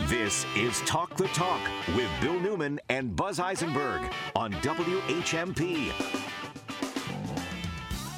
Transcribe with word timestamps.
This 0.00 0.46
is 0.56 0.80
Talk 0.80 1.16
the 1.16 1.28
Talk 1.28 1.60
with 1.94 2.08
Bill 2.22 2.40
Newman 2.40 2.80
and 2.88 3.14
Buzz 3.14 3.38
Eisenberg 3.38 4.10
on 4.34 4.52
WHMP. 4.54 5.92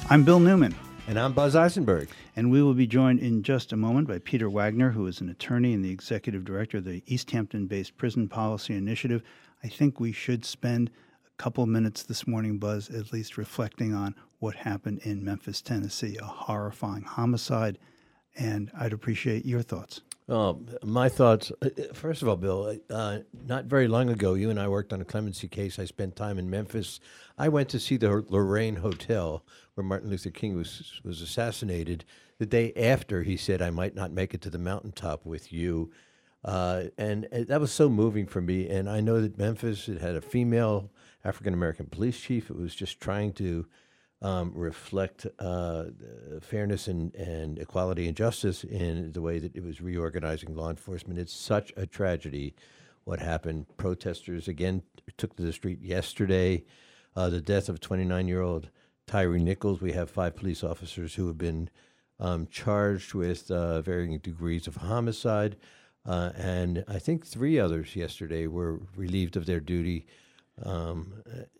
I'm 0.09 0.23
Bill 0.23 0.39
Newman. 0.39 0.73
And 1.07 1.19
I'm 1.19 1.33
Buzz 1.33 1.53
Eisenberg. 1.53 2.07
And 2.37 2.49
we 2.49 2.63
will 2.63 2.73
be 2.73 2.87
joined 2.87 3.19
in 3.19 3.43
just 3.43 3.73
a 3.73 3.77
moment 3.77 4.07
by 4.07 4.19
Peter 4.19 4.49
Wagner, 4.49 4.91
who 4.91 5.05
is 5.05 5.19
an 5.19 5.27
attorney 5.27 5.73
and 5.73 5.83
the 5.83 5.91
executive 5.91 6.45
director 6.45 6.77
of 6.77 6.85
the 6.85 7.01
Easthampton 7.07 7.67
based 7.67 7.97
Prison 7.97 8.29
Policy 8.29 8.73
Initiative. 8.73 9.21
I 9.61 9.67
think 9.67 9.99
we 9.99 10.13
should 10.13 10.45
spend 10.45 10.89
a 11.27 11.43
couple 11.43 11.65
minutes 11.65 12.03
this 12.03 12.25
morning, 12.25 12.57
Buzz, 12.57 12.89
at 12.89 13.11
least 13.11 13.37
reflecting 13.37 13.93
on 13.93 14.15
what 14.39 14.55
happened 14.55 14.99
in 15.03 15.25
Memphis, 15.25 15.61
Tennessee, 15.61 16.17
a 16.21 16.25
horrifying 16.25 17.03
homicide. 17.03 17.77
And 18.37 18.71
I'd 18.79 18.93
appreciate 18.93 19.45
your 19.45 19.61
thoughts. 19.61 20.01
Oh, 20.27 20.59
my 20.83 21.07
thoughts. 21.07 21.51
Uh, 21.61 21.69
uh, 21.77 21.93
first 21.93 22.23
of 22.23 22.27
all, 22.27 22.35
Bill, 22.35 22.79
uh, 22.89 23.19
not 23.45 23.65
very 23.65 23.87
long 23.87 24.09
ago, 24.09 24.33
you 24.33 24.49
and 24.49 24.59
I 24.59 24.67
worked 24.67 24.91
on 24.91 24.99
a 24.99 25.05
clemency 25.05 25.47
case. 25.47 25.77
I 25.77 25.85
spent 25.85 26.15
time 26.15 26.39
in 26.39 26.49
Memphis. 26.49 26.99
I 27.37 27.47
went 27.47 27.69
to 27.69 27.79
see 27.79 27.97
the 27.97 28.25
Lorraine 28.29 28.77
Hotel 28.77 29.43
where 29.75 29.85
Martin 29.85 30.09
Luther 30.09 30.31
King 30.31 30.55
was 30.55 30.99
was 31.03 31.21
assassinated. 31.21 32.05
The 32.39 32.47
day 32.47 32.73
after, 32.75 33.21
he 33.21 33.37
said, 33.37 33.61
"I 33.61 33.69
might 33.69 33.93
not 33.93 34.11
make 34.11 34.33
it 34.33 34.41
to 34.41 34.49
the 34.49 34.57
mountaintop 34.57 35.27
with 35.27 35.53
you," 35.53 35.91
uh, 36.43 36.85
and, 36.97 37.27
and 37.31 37.47
that 37.47 37.61
was 37.61 37.71
so 37.71 37.87
moving 37.87 38.25
for 38.25 38.41
me. 38.41 38.67
And 38.67 38.89
I 38.89 39.01
know 39.01 39.21
that 39.21 39.37
Memphis 39.37 39.87
it 39.87 40.01
had 40.01 40.15
a 40.15 40.21
female 40.21 40.89
African 41.23 41.53
American 41.53 41.85
police 41.85 42.19
chief. 42.19 42.49
It 42.49 42.57
was 42.57 42.73
just 42.73 42.99
trying 42.99 43.33
to 43.33 43.67
um, 44.25 44.51
reflect 44.55 45.27
uh, 45.37 45.83
fairness 46.41 46.87
and, 46.87 47.13
and 47.13 47.59
equality 47.59 48.07
and 48.07 48.17
justice 48.17 48.63
in 48.63 49.11
the 49.11 49.21
way 49.21 49.37
that 49.37 49.55
it 49.55 49.63
was 49.63 49.81
reorganizing 49.81 50.55
law 50.55 50.71
enforcement. 50.71 51.19
It's 51.19 51.31
such 51.31 51.71
a 51.77 51.85
tragedy 51.85 52.55
what 53.03 53.19
happened. 53.19 53.67
Protesters 53.77 54.47
again 54.47 54.81
took 55.17 55.35
to 55.35 55.43
the 55.43 55.53
street 55.53 55.79
yesterday. 55.79 56.63
Uh, 57.15 57.29
the 57.29 57.39
death 57.39 57.69
of 57.69 57.79
29 57.79 58.27
year 58.27 58.41
old 58.41 58.69
Tyree 59.05 59.43
Nichols. 59.43 59.79
We 59.79 59.91
have 59.91 60.09
five 60.09 60.35
police 60.35 60.63
officers 60.63 61.13
who 61.13 61.27
have 61.27 61.37
been 61.37 61.69
um, 62.19 62.47
charged 62.47 63.13
with 63.13 63.51
uh, 63.51 63.81
varying 63.83 64.17
degrees 64.17 64.65
of 64.65 64.77
homicide. 64.77 65.55
Uh, 66.03 66.31
and 66.35 66.83
I 66.87 66.97
think 66.97 67.27
three 67.27 67.59
others 67.59 67.95
yesterday 67.95 68.47
were 68.47 68.81
relieved 68.95 69.37
of 69.37 69.45
their 69.45 69.59
duty. 69.59 70.07
Um, 70.63 71.13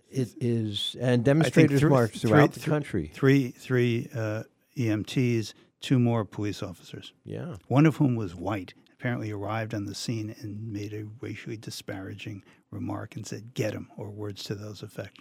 it 0.09 0.29
is, 0.39 0.95
and 0.99 1.23
demonstrators 1.23 1.81
th- 1.81 1.89
marched 1.89 2.21
throughout 2.21 2.53
th- 2.53 2.63
the 2.63 2.69
country. 2.69 3.11
Three, 3.13 3.49
three 3.49 4.09
uh, 4.15 4.43
EMTs, 4.77 5.53
two 5.81 5.99
more 5.99 6.25
police 6.25 6.63
officers. 6.63 7.13
Yeah, 7.23 7.55
one 7.67 7.85
of 7.85 7.97
whom 7.97 8.15
was 8.15 8.35
white. 8.35 8.73
Apparently, 8.93 9.31
arrived 9.31 9.73
on 9.73 9.85
the 9.85 9.95
scene 9.95 10.35
and 10.39 10.71
made 10.71 10.93
a 10.93 11.05
racially 11.21 11.57
disparaging 11.57 12.43
remark 12.71 13.15
and 13.15 13.25
said, 13.25 13.53
"Get 13.53 13.73
him," 13.73 13.89
or 13.97 14.09
words 14.09 14.43
to 14.45 14.55
those 14.55 14.81
effect. 14.81 15.19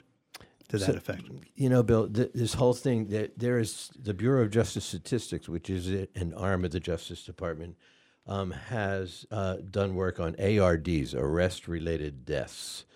To 0.68 0.78
that 0.78 0.86
so, 0.86 0.92
effect. 0.94 1.24
You 1.56 1.68
know, 1.68 1.82
Bill, 1.82 2.08
th- 2.08 2.30
this 2.34 2.54
whole 2.54 2.72
thing 2.72 3.08
that 3.08 3.38
there 3.38 3.58
is 3.58 3.90
the 4.00 4.14
Bureau 4.14 4.42
of 4.42 4.50
Justice 4.50 4.86
Statistics, 4.86 5.46
which 5.46 5.68
is 5.68 5.88
an 5.88 6.32
arm 6.34 6.64
of 6.64 6.70
the 6.70 6.80
Justice 6.80 7.22
Department, 7.22 7.76
um, 8.26 8.50
has 8.52 9.26
uh, 9.30 9.56
done 9.70 9.94
work 9.94 10.18
on 10.18 10.34
ARDs, 10.40 11.14
arrest-related 11.14 12.24
deaths 12.24 12.86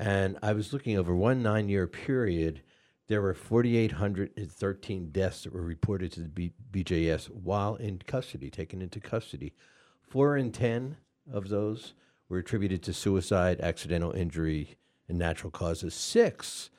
and 0.00 0.38
I 0.42 0.54
was 0.54 0.72
looking 0.72 0.96
over 0.96 1.14
one 1.14 1.42
nine 1.42 1.68
year 1.68 1.86
period, 1.86 2.62
there 3.08 3.20
were 3.20 3.34
4,813 3.34 5.10
deaths 5.10 5.42
that 5.42 5.52
were 5.52 5.60
reported 5.60 6.10
to 6.12 6.20
the 6.20 6.28
B- 6.28 6.54
BJS 6.72 7.28
while 7.28 7.74
in 7.74 7.98
custody, 8.06 8.48
taken 8.48 8.80
into 8.80 8.98
custody. 8.98 9.52
Four 10.00 10.38
in 10.38 10.52
10 10.52 10.96
of 11.30 11.50
those 11.50 11.92
were 12.30 12.38
attributed 12.38 12.82
to 12.84 12.94
suicide, 12.94 13.60
accidental 13.60 14.12
injury, 14.12 14.78
and 15.06 15.18
natural 15.18 15.50
causes. 15.50 15.92
Six 15.92 16.70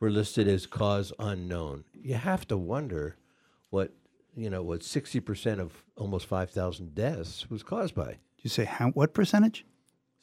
were 0.00 0.10
listed 0.10 0.48
as 0.48 0.66
cause 0.66 1.12
unknown. 1.20 1.84
You 1.92 2.14
have 2.14 2.48
to 2.48 2.56
wonder 2.56 3.16
what, 3.70 3.92
you 4.34 4.50
know, 4.50 4.64
what 4.64 4.80
60% 4.80 5.60
of 5.60 5.84
almost 5.96 6.26
5,000 6.26 6.96
deaths 6.96 7.48
was 7.48 7.62
caused 7.62 7.94
by. 7.94 8.08
Did 8.08 8.42
you 8.42 8.50
say 8.50 8.64
how, 8.64 8.90
what 8.90 9.14
percentage? 9.14 9.64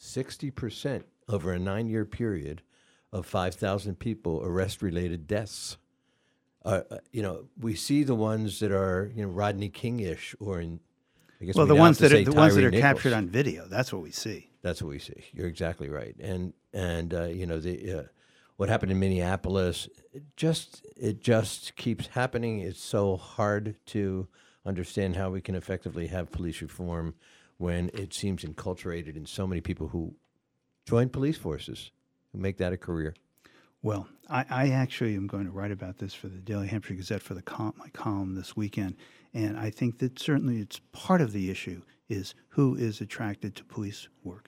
60% 0.01 1.03
over 1.27 1.51
a 1.51 1.59
nine 1.59 1.87
year 1.87 2.05
period 2.05 2.61
of 3.11 3.25
5,000 3.25 3.99
people 3.99 4.41
arrest 4.43 4.81
related 4.81 5.27
deaths. 5.27 5.77
Uh, 6.65 6.81
uh, 6.89 6.97
you 7.11 7.21
know, 7.21 7.45
we 7.59 7.75
see 7.75 8.03
the 8.03 8.15
ones 8.15 8.59
that 8.59 8.71
are, 8.71 9.11
you 9.15 9.23
know, 9.23 9.29
Rodney 9.29 9.69
King 9.69 9.99
ish 9.99 10.35
or 10.39 10.59
in, 10.59 10.79
I 11.39 11.45
guess 11.45 11.55
well, 11.55 11.65
the 11.65 11.75
ones 11.75 11.99
that 11.99 12.13
are, 12.13 12.23
the 12.23 12.31
ones 12.31 12.55
that 12.55 12.63
are 12.63 12.71
captured 12.71 13.13
on 13.13 13.27
video. 13.27 13.67
That's 13.67 13.93
what 13.93 14.01
we 14.01 14.11
see. 14.11 14.49
That's 14.61 14.81
what 14.81 14.89
we 14.89 14.99
see. 14.99 15.25
You're 15.33 15.47
exactly 15.47 15.89
right. 15.89 16.15
And, 16.19 16.53
and, 16.73 17.13
uh, 17.13 17.25
you 17.25 17.45
know, 17.45 17.59
the, 17.59 17.99
uh, 17.99 18.03
what 18.55 18.69
happened 18.69 18.91
in 18.91 18.99
Minneapolis, 18.99 19.89
it 20.13 20.23
just, 20.37 20.85
it 20.95 21.21
just 21.21 21.75
keeps 21.75 22.07
happening. 22.07 22.59
It's 22.59 22.81
so 22.81 23.17
hard 23.17 23.75
to 23.87 24.27
understand 24.65 25.17
how 25.17 25.29
we 25.29 25.41
can 25.41 25.55
effectively 25.55 26.07
have 26.07 26.31
police 26.31 26.61
reform 26.61 27.15
when 27.57 27.89
it 27.93 28.13
seems 28.13 28.43
enculturated 28.43 29.15
in 29.15 29.25
so 29.25 29.45
many 29.45 29.61
people 29.61 29.89
who 29.89 30.15
join 30.85 31.09
police 31.09 31.37
forces 31.37 31.91
and 32.33 32.41
make 32.41 32.57
that 32.57 32.73
a 32.73 32.77
career? 32.77 33.13
Well, 33.81 34.07
I, 34.29 34.45
I, 34.49 34.69
actually 34.69 35.15
am 35.15 35.27
going 35.27 35.45
to 35.45 35.51
write 35.51 35.71
about 35.71 35.97
this 35.97 36.13
for 36.13 36.27
the 36.27 36.39
Daily 36.39 36.67
Hampshire 36.67 36.93
Gazette 36.93 37.21
for 37.21 37.33
the 37.33 37.41
com- 37.41 37.73
my 37.77 37.89
column 37.89 38.35
this 38.35 38.55
weekend, 38.55 38.95
and 39.33 39.57
I 39.57 39.69
think 39.69 39.99
that 39.99 40.19
certainly 40.19 40.59
it's 40.59 40.79
part 40.93 41.19
of 41.19 41.33
the 41.33 41.49
issue 41.49 41.81
is 42.07 42.33
who 42.49 42.75
is 42.75 43.01
attracted 43.01 43.55
to 43.55 43.65
police 43.65 44.07
work, 44.23 44.47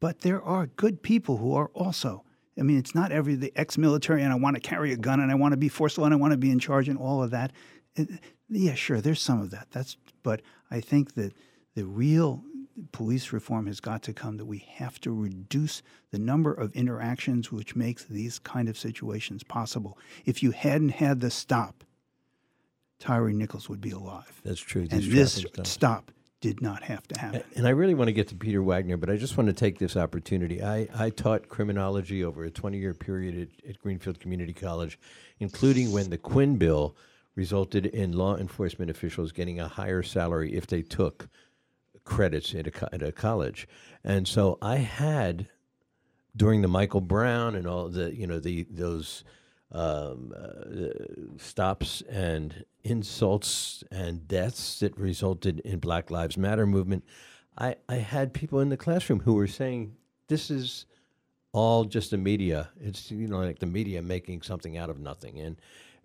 but 0.00 0.20
there 0.20 0.42
are 0.42 0.66
good 0.66 1.02
people 1.02 1.36
who 1.36 1.54
are 1.54 1.70
also. 1.72 2.24
I 2.58 2.62
mean, 2.62 2.78
it's 2.78 2.94
not 2.94 3.12
every 3.12 3.36
the 3.36 3.52
ex-military 3.56 4.22
and 4.22 4.32
I 4.32 4.36
want 4.36 4.56
to 4.56 4.60
carry 4.60 4.92
a 4.92 4.96
gun 4.96 5.20
and 5.20 5.30
I 5.30 5.34
want 5.34 5.52
to 5.52 5.56
be 5.56 5.68
forceful 5.68 6.04
and 6.04 6.14
I 6.14 6.16
want 6.16 6.32
to 6.32 6.36
be 6.36 6.50
in 6.50 6.58
charge 6.58 6.88
and 6.88 6.98
all 6.98 7.22
of 7.22 7.30
that. 7.30 7.52
It, 7.96 8.08
yeah, 8.48 8.74
sure, 8.74 9.00
there's 9.00 9.20
some 9.20 9.40
of 9.40 9.50
that. 9.50 9.68
That's 9.70 9.96
but 10.22 10.42
I 10.70 10.80
think 10.80 11.14
that 11.14 11.32
the 11.74 11.84
real 11.84 12.42
police 12.92 13.32
reform 13.32 13.66
has 13.66 13.80
got 13.80 14.02
to 14.02 14.12
come 14.12 14.36
that 14.36 14.44
we 14.44 14.58
have 14.58 15.00
to 15.00 15.12
reduce 15.12 15.82
the 16.10 16.18
number 16.18 16.52
of 16.52 16.74
interactions 16.74 17.52
which 17.52 17.76
makes 17.76 18.04
these 18.04 18.38
kind 18.38 18.68
of 18.68 18.78
situations 18.78 19.42
possible. 19.42 19.98
If 20.24 20.42
you 20.42 20.50
hadn't 20.50 20.90
had 20.90 21.20
the 21.20 21.30
stop, 21.30 21.84
Tyree 22.98 23.34
Nichols 23.34 23.68
would 23.68 23.80
be 23.80 23.90
alive. 23.90 24.40
That's 24.44 24.60
true. 24.60 24.86
and 24.90 25.02
this 25.02 25.44
stop 25.64 26.10
did 26.40 26.60
not 26.60 26.82
have 26.82 27.06
to 27.08 27.18
happen. 27.18 27.42
And 27.56 27.66
I 27.66 27.70
really 27.70 27.94
want 27.94 28.08
to 28.08 28.12
get 28.12 28.28
to 28.28 28.34
Peter 28.34 28.62
Wagner, 28.62 28.98
but 28.98 29.08
I 29.08 29.16
just 29.16 29.36
want 29.36 29.46
to 29.46 29.54
take 29.54 29.78
this 29.78 29.96
opportunity. 29.96 30.62
I, 30.62 30.88
I 30.94 31.10
taught 31.10 31.48
criminology 31.48 32.22
over 32.22 32.44
a 32.44 32.50
20 32.50 32.78
year 32.78 32.92
period 32.92 33.48
at, 33.64 33.70
at 33.70 33.78
Greenfield 33.78 34.20
Community 34.20 34.52
College, 34.52 34.98
including 35.38 35.90
when 35.90 36.10
the 36.10 36.18
Quinn 36.18 36.56
bill 36.56 36.96
resulted 37.34 37.86
in 37.86 38.12
law 38.12 38.36
enforcement 38.36 38.90
officials 38.90 39.32
getting 39.32 39.58
a 39.58 39.68
higher 39.68 40.02
salary 40.02 40.54
if 40.54 40.66
they 40.66 40.82
took 40.82 41.28
credits 42.04 42.54
at 42.54 42.66
a, 42.66 42.94
at 42.94 43.02
a 43.02 43.12
college, 43.12 43.66
and 44.02 44.28
so 44.28 44.58
I 44.62 44.76
had 44.76 45.48
during 46.36 46.62
the 46.62 46.68
Michael 46.68 47.00
Brown 47.00 47.54
and 47.54 47.66
all 47.66 47.88
the 47.88 48.14
you 48.14 48.26
know 48.26 48.38
the 48.38 48.66
those 48.70 49.24
um, 49.72 50.32
uh, 50.36 51.38
stops 51.38 52.02
and 52.08 52.64
insults 52.84 53.82
and 53.90 54.26
deaths 54.28 54.78
that 54.80 54.96
resulted 54.96 55.60
in 55.60 55.80
Black 55.80 56.10
Lives 56.10 56.36
Matter 56.36 56.66
movement. 56.66 57.04
I, 57.58 57.76
I 57.88 57.96
had 57.96 58.32
people 58.32 58.60
in 58.60 58.68
the 58.68 58.76
classroom 58.76 59.20
who 59.20 59.34
were 59.34 59.46
saying 59.46 59.96
this 60.28 60.50
is 60.50 60.86
all 61.52 61.84
just 61.84 62.10
the 62.10 62.18
media. 62.18 62.70
It's 62.80 63.10
you 63.10 63.26
know 63.28 63.38
like 63.38 63.58
the 63.58 63.66
media 63.66 64.02
making 64.02 64.42
something 64.42 64.76
out 64.76 64.90
of 64.90 64.98
nothing, 64.98 65.40
and 65.40 65.56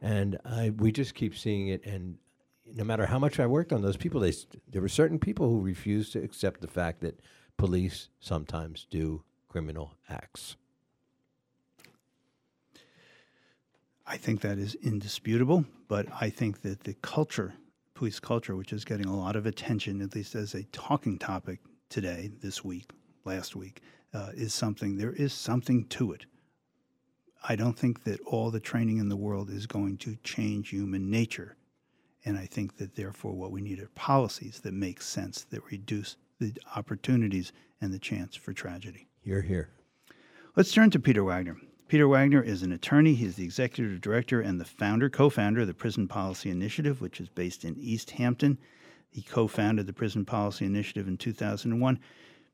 and 0.01 0.39
I 0.45 0.71
we 0.71 0.91
just 0.91 1.15
keep 1.15 1.35
seeing 1.35 1.69
it. 1.69 1.85
And 1.85 2.17
no 2.73 2.83
matter 2.83 3.05
how 3.05 3.19
much 3.19 3.39
I 3.39 3.45
worked 3.45 3.73
on 3.73 3.81
those 3.81 3.97
people, 3.97 4.21
they 4.21 4.33
there 4.67 4.81
were 4.81 4.89
certain 4.89 5.19
people 5.19 5.49
who 5.49 5.59
refused 5.61 6.13
to 6.13 6.23
accept 6.23 6.61
the 6.61 6.67
fact 6.67 7.01
that 7.01 7.19
police 7.57 8.09
sometimes 8.19 8.87
do 8.89 9.23
criminal 9.47 9.95
acts. 10.09 10.55
I 14.05 14.17
think 14.17 14.41
that 14.41 14.57
is 14.57 14.75
indisputable, 14.75 15.65
but 15.87 16.07
I 16.19 16.31
think 16.31 16.63
that 16.63 16.83
the 16.83 16.95
culture, 16.95 17.53
police 17.93 18.19
culture, 18.19 18.55
which 18.55 18.73
is 18.73 18.83
getting 18.83 19.05
a 19.05 19.15
lot 19.15 19.35
of 19.35 19.45
attention, 19.45 20.01
at 20.01 20.15
least 20.15 20.33
as 20.33 20.55
a 20.55 20.63
talking 20.71 21.19
topic 21.19 21.59
today, 21.89 22.31
this 22.41 22.63
week, 22.63 22.91
last 23.23 23.55
week, 23.55 23.81
uh, 24.13 24.31
is 24.33 24.51
something, 24.51 24.97
there 24.97 25.13
is 25.13 25.31
something 25.31 25.85
to 25.85 26.13
it. 26.13 26.25
I 27.47 27.55
don't 27.55 27.77
think 27.77 28.03
that 28.05 28.19
all 28.21 28.49
the 28.49 28.59
training 28.59 28.97
in 28.97 29.09
the 29.09 29.15
world 29.15 29.51
is 29.51 29.67
going 29.67 29.97
to 29.97 30.15
change 30.23 30.69
human 30.69 31.11
nature. 31.11 31.55
And 32.25 32.37
I 32.37 32.45
think 32.45 32.77
that 32.77 32.95
therefore 32.95 33.33
what 33.33 33.51
we 33.51 33.61
need 33.61 33.79
are 33.79 33.89
policies 33.95 34.59
that 34.61 34.73
make 34.73 35.01
sense, 35.01 35.45
that 35.45 35.63
reduce 35.71 36.17
the 36.39 36.53
opportunities 36.75 37.51
and 37.81 37.93
the 37.93 37.99
chance 37.99 38.35
for 38.35 38.53
tragedy. 38.53 39.07
You're 39.23 39.41
here. 39.41 39.69
Let's 40.55 40.71
turn 40.71 40.89
to 40.91 40.99
Peter 40.99 41.23
Wagner. 41.23 41.57
Peter 41.87 42.07
Wagner 42.07 42.41
is 42.41 42.61
an 42.61 42.71
attorney. 42.71 43.15
He's 43.15 43.35
the 43.35 43.43
executive 43.43 43.99
director 44.01 44.41
and 44.41 44.59
the 44.59 44.65
founder, 44.65 45.09
co 45.09 45.29
founder 45.29 45.61
of 45.61 45.67
the 45.67 45.73
Prison 45.73 46.07
Policy 46.07 46.49
Initiative, 46.49 47.01
which 47.01 47.19
is 47.19 47.29
based 47.29 47.65
in 47.65 47.75
Easthampton. 47.75 48.57
He 49.09 49.21
co 49.21 49.47
founded 49.47 49.87
the 49.87 49.93
Prison 49.93 50.23
Policy 50.23 50.65
Initiative 50.65 51.07
in 51.07 51.17
2001. 51.17 51.99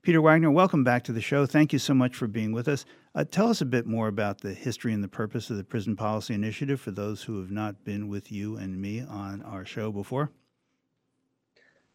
Peter 0.06 0.22
Wagner, 0.22 0.52
welcome 0.52 0.84
back 0.84 1.04
to 1.04 1.12
the 1.12 1.20
show. 1.20 1.48
Thank 1.48 1.74
you 1.74 1.80
so 1.80 1.96
much 1.96 2.16
for 2.16 2.28
being 2.28 2.52
with 2.52 2.68
us. 2.68 2.86
Uh, 3.16 3.24
tell 3.24 3.50
us 3.50 3.62
a 3.62 3.66
bit 3.66 3.88
more 3.88 4.08
about 4.08 4.40
the 4.40 4.54
history 4.54 4.94
and 4.94 5.04
the 5.04 5.08
purpose 5.08 5.50
of 5.50 5.58
the 5.58 5.64
Prison 5.64 5.96
Policy 5.96 6.36
Initiative 6.36 6.80
for 6.80 6.92
those 6.92 7.24
who 7.24 7.40
have 7.40 7.50
not 7.50 7.84
been 7.84 8.08
with 8.08 8.32
you 8.32 8.58
and 8.58 8.80
me 8.80 9.02
on 9.02 9.42
our 9.42 9.66
show 9.66 9.92
before. 9.92 10.30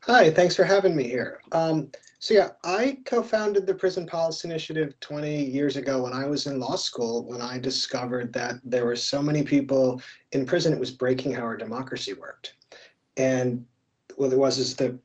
Hi, 0.01 0.29
thanks 0.29 0.57
for 0.57 0.65
having 0.65 0.97
me 0.97 1.05
here. 1.05 1.41
Um, 1.53 1.93
so 2.19 2.35
yeah, 2.35 2.49
I 2.65 2.99
co-founded 3.05 3.65
the 3.65 3.77
Prison 3.77 4.07
Policy 4.07 4.49
Initiative 4.49 4.99
20 4.99 5.45
years 5.45 5.77
ago 5.77 6.03
when 6.03 6.13
I 6.13 6.27
was 6.27 6.49
in 6.49 6.59
law 6.59 6.75
school, 6.75 7.25
when 7.27 7.41
I 7.41 7.61
discovered 7.61 8.33
that 8.33 8.57
there 8.65 8.87
were 8.87 8.97
so 8.97 9.23
many 9.23 9.45
people 9.45 10.03
in 10.33 10.45
prison, 10.47 10.73
it 10.73 10.81
was 10.81 10.91
breaking 10.91 11.31
how 11.31 11.43
our 11.43 11.57
democracy 11.57 12.15
worked. 12.15 12.55
And 13.17 13.65
what 14.17 14.33
it 14.33 14.39
was 14.39 14.59
is 14.59 14.75
the 14.75 14.99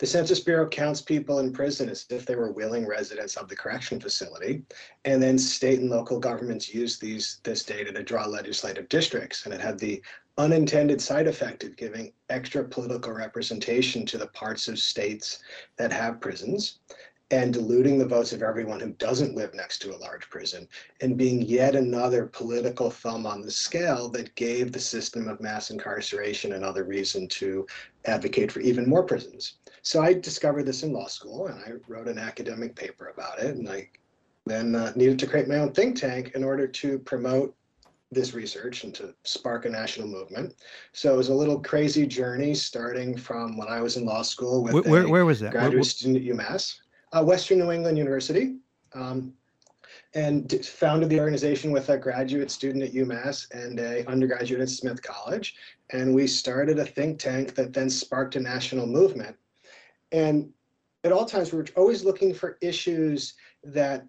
the 0.00 0.06
Census 0.06 0.40
Bureau 0.40 0.66
counts 0.66 1.02
people 1.02 1.40
in 1.40 1.52
prison 1.52 1.90
as 1.90 2.06
if 2.08 2.24
they 2.24 2.34
were 2.34 2.52
willing 2.52 2.86
residents 2.86 3.36
of 3.36 3.48
the 3.48 3.54
correction 3.54 4.00
facility. 4.00 4.62
And 5.04 5.22
then 5.22 5.36
state 5.36 5.78
and 5.78 5.90
local 5.90 6.18
governments 6.18 6.72
use 6.74 6.98
these 6.98 7.38
this 7.42 7.64
data 7.64 7.92
to 7.92 8.02
draw 8.02 8.24
legislative 8.24 8.88
districts. 8.88 9.44
And 9.44 9.52
it 9.52 9.60
had 9.60 9.78
the 9.78 10.02
unintended 10.38 11.02
side 11.02 11.26
effect 11.26 11.64
of 11.64 11.76
giving 11.76 12.14
extra 12.30 12.64
political 12.64 13.12
representation 13.12 14.06
to 14.06 14.16
the 14.16 14.28
parts 14.28 14.68
of 14.68 14.78
states 14.78 15.40
that 15.76 15.92
have 15.92 16.22
prisons 16.22 16.78
and 17.30 17.52
diluting 17.52 17.98
the 17.98 18.06
votes 18.06 18.32
of 18.32 18.42
everyone 18.42 18.80
who 18.80 18.90
doesn't 18.92 19.36
live 19.36 19.54
next 19.54 19.80
to 19.80 19.94
a 19.94 19.98
large 19.98 20.28
prison 20.30 20.66
and 21.00 21.16
being 21.16 21.42
yet 21.42 21.76
another 21.76 22.26
political 22.26 22.90
thumb 22.90 23.26
on 23.26 23.40
the 23.40 23.50
scale 23.50 24.08
that 24.08 24.34
gave 24.34 24.72
the 24.72 24.80
system 24.80 25.28
of 25.28 25.40
mass 25.40 25.70
incarceration 25.70 26.54
another 26.54 26.84
reason 26.84 27.28
to 27.28 27.66
advocate 28.06 28.50
for 28.50 28.60
even 28.60 28.88
more 28.88 29.04
prisons. 29.04 29.56
So 29.82 30.02
I 30.02 30.12
discovered 30.12 30.64
this 30.64 30.82
in 30.82 30.92
law 30.92 31.06
school 31.06 31.46
and 31.46 31.60
I 31.60 31.72
wrote 31.88 32.08
an 32.08 32.18
academic 32.18 32.74
paper 32.74 33.08
about 33.08 33.38
it. 33.38 33.56
And 33.56 33.68
I 33.68 33.88
then 34.46 34.74
uh, 34.74 34.92
needed 34.96 35.18
to 35.20 35.26
create 35.26 35.48
my 35.48 35.58
own 35.58 35.72
think 35.72 35.96
tank 35.96 36.32
in 36.34 36.44
order 36.44 36.66
to 36.66 36.98
promote 37.00 37.54
this 38.12 38.34
research 38.34 38.84
and 38.84 38.94
to 38.94 39.14
spark 39.22 39.66
a 39.66 39.68
national 39.68 40.08
movement. 40.08 40.54
So 40.92 41.14
it 41.14 41.16
was 41.16 41.28
a 41.28 41.34
little 41.34 41.60
crazy 41.60 42.06
journey 42.06 42.54
starting 42.54 43.16
from 43.16 43.56
when 43.56 43.68
I 43.68 43.80
was 43.80 43.96
in 43.96 44.04
law 44.04 44.22
school 44.22 44.64
with 44.64 44.86
where, 44.86 45.08
where, 45.08 45.24
was 45.24 45.38
that? 45.40 45.52
graduate 45.52 45.74
where, 45.74 45.84
student 45.84 46.16
at 46.16 46.22
UMass, 46.24 46.76
uh, 47.12 47.22
Western 47.22 47.58
New 47.58 47.70
England 47.70 47.96
University. 47.96 48.56
Um, 48.94 49.32
and 50.14 50.64
founded 50.66 51.08
the 51.08 51.20
organization 51.20 51.70
with 51.70 51.88
a 51.88 51.96
graduate 51.96 52.50
student 52.50 52.82
at 52.82 52.92
UMass 52.92 53.48
and 53.52 53.78
a 53.78 54.04
undergraduate 54.10 54.60
at 54.60 54.68
Smith 54.68 55.00
College. 55.00 55.54
And 55.90 56.12
we 56.12 56.26
started 56.26 56.80
a 56.80 56.84
think 56.84 57.20
tank 57.20 57.54
that 57.54 57.72
then 57.72 57.88
sparked 57.88 58.34
a 58.34 58.40
national 58.40 58.86
movement 58.88 59.36
and 60.12 60.50
at 61.04 61.12
all 61.12 61.24
times, 61.24 61.52
we 61.52 61.58
were 61.58 61.66
always 61.76 62.04
looking 62.04 62.34
for 62.34 62.58
issues 62.60 63.34
that 63.64 64.06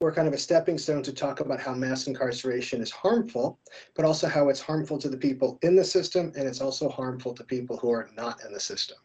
were 0.00 0.12
kind 0.12 0.28
of 0.28 0.34
a 0.34 0.38
stepping 0.38 0.76
stone 0.76 1.02
to 1.02 1.12
talk 1.12 1.40
about 1.40 1.58
how 1.58 1.72
mass 1.72 2.06
incarceration 2.06 2.82
is 2.82 2.90
harmful, 2.90 3.58
but 3.94 4.04
also 4.04 4.28
how 4.28 4.50
it's 4.50 4.60
harmful 4.60 4.98
to 4.98 5.08
the 5.08 5.16
people 5.16 5.58
in 5.62 5.74
the 5.74 5.84
system 5.84 6.30
and 6.36 6.46
it's 6.46 6.60
also 6.60 6.88
harmful 6.88 7.32
to 7.32 7.42
people 7.44 7.78
who 7.78 7.90
are 7.90 8.10
not 8.14 8.44
in 8.44 8.52
the 8.52 8.60
system. 8.60 8.98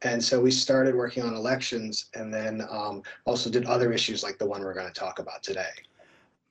And 0.00 0.24
so 0.24 0.40
we 0.40 0.50
started 0.50 0.94
working 0.94 1.22
on 1.22 1.34
elections 1.34 2.06
and 2.14 2.32
then 2.32 2.66
um, 2.70 3.02
also 3.26 3.50
did 3.50 3.66
other 3.66 3.92
issues 3.92 4.22
like 4.22 4.38
the 4.38 4.46
one 4.46 4.62
we're 4.62 4.72
going 4.72 4.86
to 4.86 4.98
talk 4.98 5.18
about 5.18 5.42
today. 5.42 5.68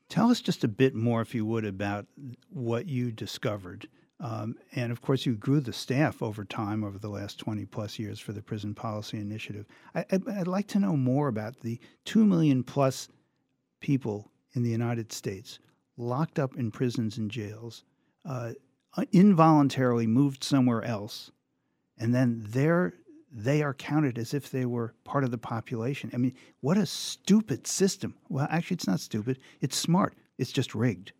Tell 0.10 0.30
us 0.30 0.42
just 0.42 0.64
a 0.64 0.70
bit 0.70 0.94
more, 0.94 1.22
if 1.22 1.34
you 1.34 1.46
would, 1.46 1.66
about 1.66 2.06
what 2.52 2.88
you 2.88 3.12
discovered 3.12 3.88
um, 4.20 4.56
and 4.74 4.92
of 4.92 5.02
course, 5.02 5.26
you 5.26 5.36
grew 5.36 5.60
the 5.60 5.74
staff 5.74 6.24
over 6.24 6.44
time 6.44 6.84
over 6.84 6.98
the 6.98 7.10
last 7.10 7.38
20 7.38 7.66
plus 7.66 8.00
years 8.00 8.20
for 8.20 8.34
the 8.34 8.42
Prison 8.42 8.74
Policy 8.74 9.20
Initiative. 9.20 9.66
I, 9.94 10.06
would 10.12 10.48
like 10.48 10.68
to 10.68 10.80
know 10.80 10.98
more 10.98 11.28
about 11.28 11.60
the 11.60 11.80
2 12.06 12.26
million 12.26 12.64
plus 12.64 13.10
people 13.80 14.32
in 14.54 14.64
the 14.64 14.72
United 14.72 15.12
States 15.14 15.60
locked 15.98 16.40
up 16.40 16.56
in 16.56 16.72
prisons 16.72 17.18
and 17.18 17.30
jails, 17.30 17.84
uh, 18.26 18.54
involuntarily 19.12 20.08
moved 20.08 20.44
somewhere 20.44 20.84
else, 20.84 21.32
and 22.00 22.14
then 22.14 22.44
they're, 22.50 22.94
they 23.32 23.62
are 23.62 23.74
counted 23.74 24.18
as 24.18 24.34
if 24.34 24.50
they 24.50 24.66
were 24.66 24.96
part 25.04 25.24
of 25.24 25.32
the 25.32 25.38
population. 25.38 26.10
I 26.14 26.18
mean, 26.18 26.36
what 26.62 26.78
a 26.78 26.86
stupid 26.88 27.68
system. 27.68 28.16
Well, 28.30 28.48
actually, 28.50 28.76
it's 28.76 28.88
not 28.88 29.00
stupid, 29.00 29.38
it's 29.62 29.78
smart, 29.78 30.16
it's 30.40 30.52
just 30.52 30.74
rigged. 30.74 31.12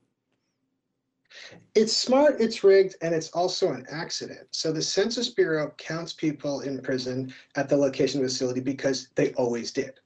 It's 1.76 1.96
smart, 1.96 2.42
it's 2.42 2.64
rigged, 2.64 2.96
and 3.02 3.14
it's 3.14 3.30
also 3.30 3.72
an 3.72 3.86
accident. 3.92 4.48
So 4.52 4.72
the 4.72 4.82
Census 4.82 5.30
Bureau 5.30 5.74
counts 5.78 6.14
people 6.14 6.62
in 6.62 6.82
prison 6.82 7.34
at 7.56 7.70
the 7.70 7.78
location 7.78 8.20
of 8.20 8.24
the 8.24 8.30
facility 8.30 8.62
because 8.62 9.10
they 9.16 9.34
always 9.34 9.72
did. 9.72 10.00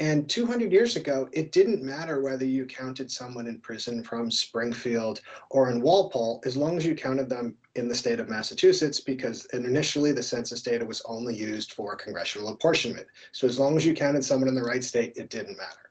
And 0.00 0.28
200 0.28 0.72
years 0.72 0.96
ago, 0.96 1.28
it 1.30 1.52
didn't 1.52 1.84
matter 1.84 2.20
whether 2.20 2.44
you 2.44 2.66
counted 2.66 3.12
someone 3.12 3.46
in 3.46 3.60
prison 3.60 4.02
from 4.02 4.28
Springfield 4.28 5.20
or 5.50 5.70
in 5.70 5.80
Walpole, 5.80 6.42
as 6.44 6.56
long 6.56 6.76
as 6.76 6.84
you 6.84 6.96
counted 6.96 7.28
them 7.28 7.56
in 7.76 7.86
the 7.86 7.94
state 7.94 8.18
of 8.18 8.28
Massachusetts, 8.28 8.98
because 8.98 9.46
initially 9.52 10.10
the 10.10 10.22
census 10.22 10.62
data 10.62 10.84
was 10.84 11.00
only 11.04 11.36
used 11.36 11.74
for 11.74 11.94
congressional 11.94 12.48
apportionment. 12.48 13.06
So 13.30 13.46
as 13.46 13.60
long 13.60 13.76
as 13.76 13.86
you 13.86 13.94
counted 13.94 14.24
someone 14.24 14.48
in 14.48 14.56
the 14.56 14.64
right 14.64 14.82
state, 14.82 15.12
it 15.14 15.30
didn't 15.30 15.56
matter. 15.56 15.90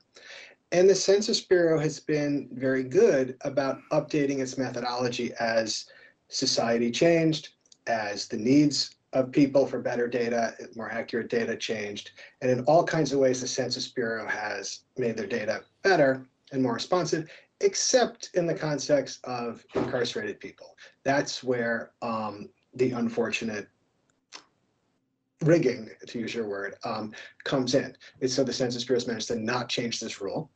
And 0.73 0.89
the 0.89 0.95
Census 0.95 1.39
Bureau 1.39 1.77
has 1.77 1.99
been 1.99 2.49
very 2.51 2.83
good 2.83 3.37
about 3.41 3.79
updating 3.91 4.39
its 4.39 4.57
methodology 4.57 5.31
as 5.39 5.85
society 6.29 6.89
changed, 6.89 7.49
as 7.85 8.27
the 8.27 8.37
needs 8.37 8.95
of 9.13 9.31
people 9.31 9.67
for 9.67 9.77
better 9.77 10.07
data, 10.07 10.55
more 10.75 10.91
accurate 10.91 11.29
data 11.29 11.55
changed. 11.55 12.09
And 12.41 12.49
in 12.49 12.61
all 12.61 12.83
kinds 12.83 13.13
of 13.13 13.19
ways, 13.19 13.39
the 13.39 13.47
Census 13.47 13.87
Bureau 13.87 14.27
has 14.27 14.79
made 14.97 15.15
their 15.15 15.27
data 15.27 15.61
better 15.83 16.25
and 16.51 16.63
more 16.63 16.73
responsive, 16.73 17.29
except 17.61 18.31
in 18.33 18.47
the 18.47 18.55
context 18.55 19.19
of 19.25 19.63
incarcerated 19.75 20.39
people. 20.39 20.75
That's 21.03 21.43
where 21.43 21.91
um, 22.01 22.49
the 22.73 22.93
unfortunate 22.93 23.67
rigging, 25.43 25.89
to 26.07 26.19
use 26.19 26.33
your 26.33 26.47
word, 26.47 26.75
um, 26.83 27.11
comes 27.43 27.75
in. 27.75 27.95
And 28.21 28.29
so 28.29 28.43
the 28.43 28.53
Census 28.53 28.83
Bureau 28.83 28.99
has 28.99 29.07
managed 29.07 29.27
to 29.27 29.35
not 29.35 29.69
change 29.69 29.99
this 29.99 30.21
rule. 30.21 30.51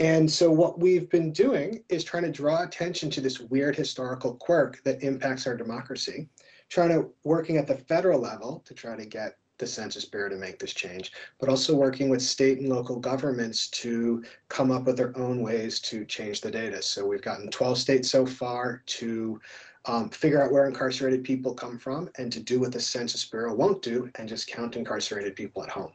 And 0.00 0.30
so 0.30 0.50
what 0.50 0.78
we've 0.78 1.10
been 1.10 1.32
doing 1.32 1.82
is 1.88 2.04
trying 2.04 2.22
to 2.22 2.30
draw 2.30 2.62
attention 2.62 3.10
to 3.10 3.20
this 3.20 3.40
weird 3.40 3.74
historical 3.74 4.34
quirk 4.34 4.82
that 4.84 5.02
impacts 5.02 5.46
our 5.46 5.56
democracy, 5.56 6.28
trying 6.68 6.90
to 6.90 7.08
working 7.24 7.56
at 7.56 7.66
the 7.66 7.76
federal 7.76 8.20
level 8.20 8.62
to 8.66 8.74
try 8.74 8.96
to 8.96 9.06
get 9.06 9.36
the 9.58 9.66
Census 9.66 10.04
Bureau 10.04 10.28
to 10.28 10.36
make 10.36 10.58
this 10.58 10.72
change, 10.72 11.12
but 11.40 11.48
also 11.48 11.74
working 11.74 12.08
with 12.08 12.22
state 12.22 12.58
and 12.58 12.68
local 12.68 12.96
governments 12.96 13.68
to 13.70 14.22
come 14.48 14.70
up 14.70 14.84
with 14.84 14.96
their 14.96 15.16
own 15.18 15.42
ways 15.42 15.80
to 15.80 16.04
change 16.04 16.40
the 16.40 16.50
data. 16.50 16.80
So 16.80 17.04
we've 17.04 17.22
gotten 17.22 17.50
12 17.50 17.78
states 17.78 18.10
so 18.10 18.24
far 18.24 18.82
to 18.86 19.40
um, 19.88 20.10
figure 20.10 20.42
out 20.42 20.52
where 20.52 20.66
incarcerated 20.66 21.24
people 21.24 21.54
come 21.54 21.78
from 21.78 22.10
and 22.18 22.30
to 22.30 22.40
do 22.40 22.60
what 22.60 22.72
the 22.72 22.80
Census 22.80 23.24
Bureau 23.24 23.54
won't 23.54 23.82
do 23.82 24.10
and 24.16 24.28
just 24.28 24.46
count 24.46 24.76
incarcerated 24.76 25.34
people 25.34 25.62
at 25.62 25.70
home. 25.70 25.92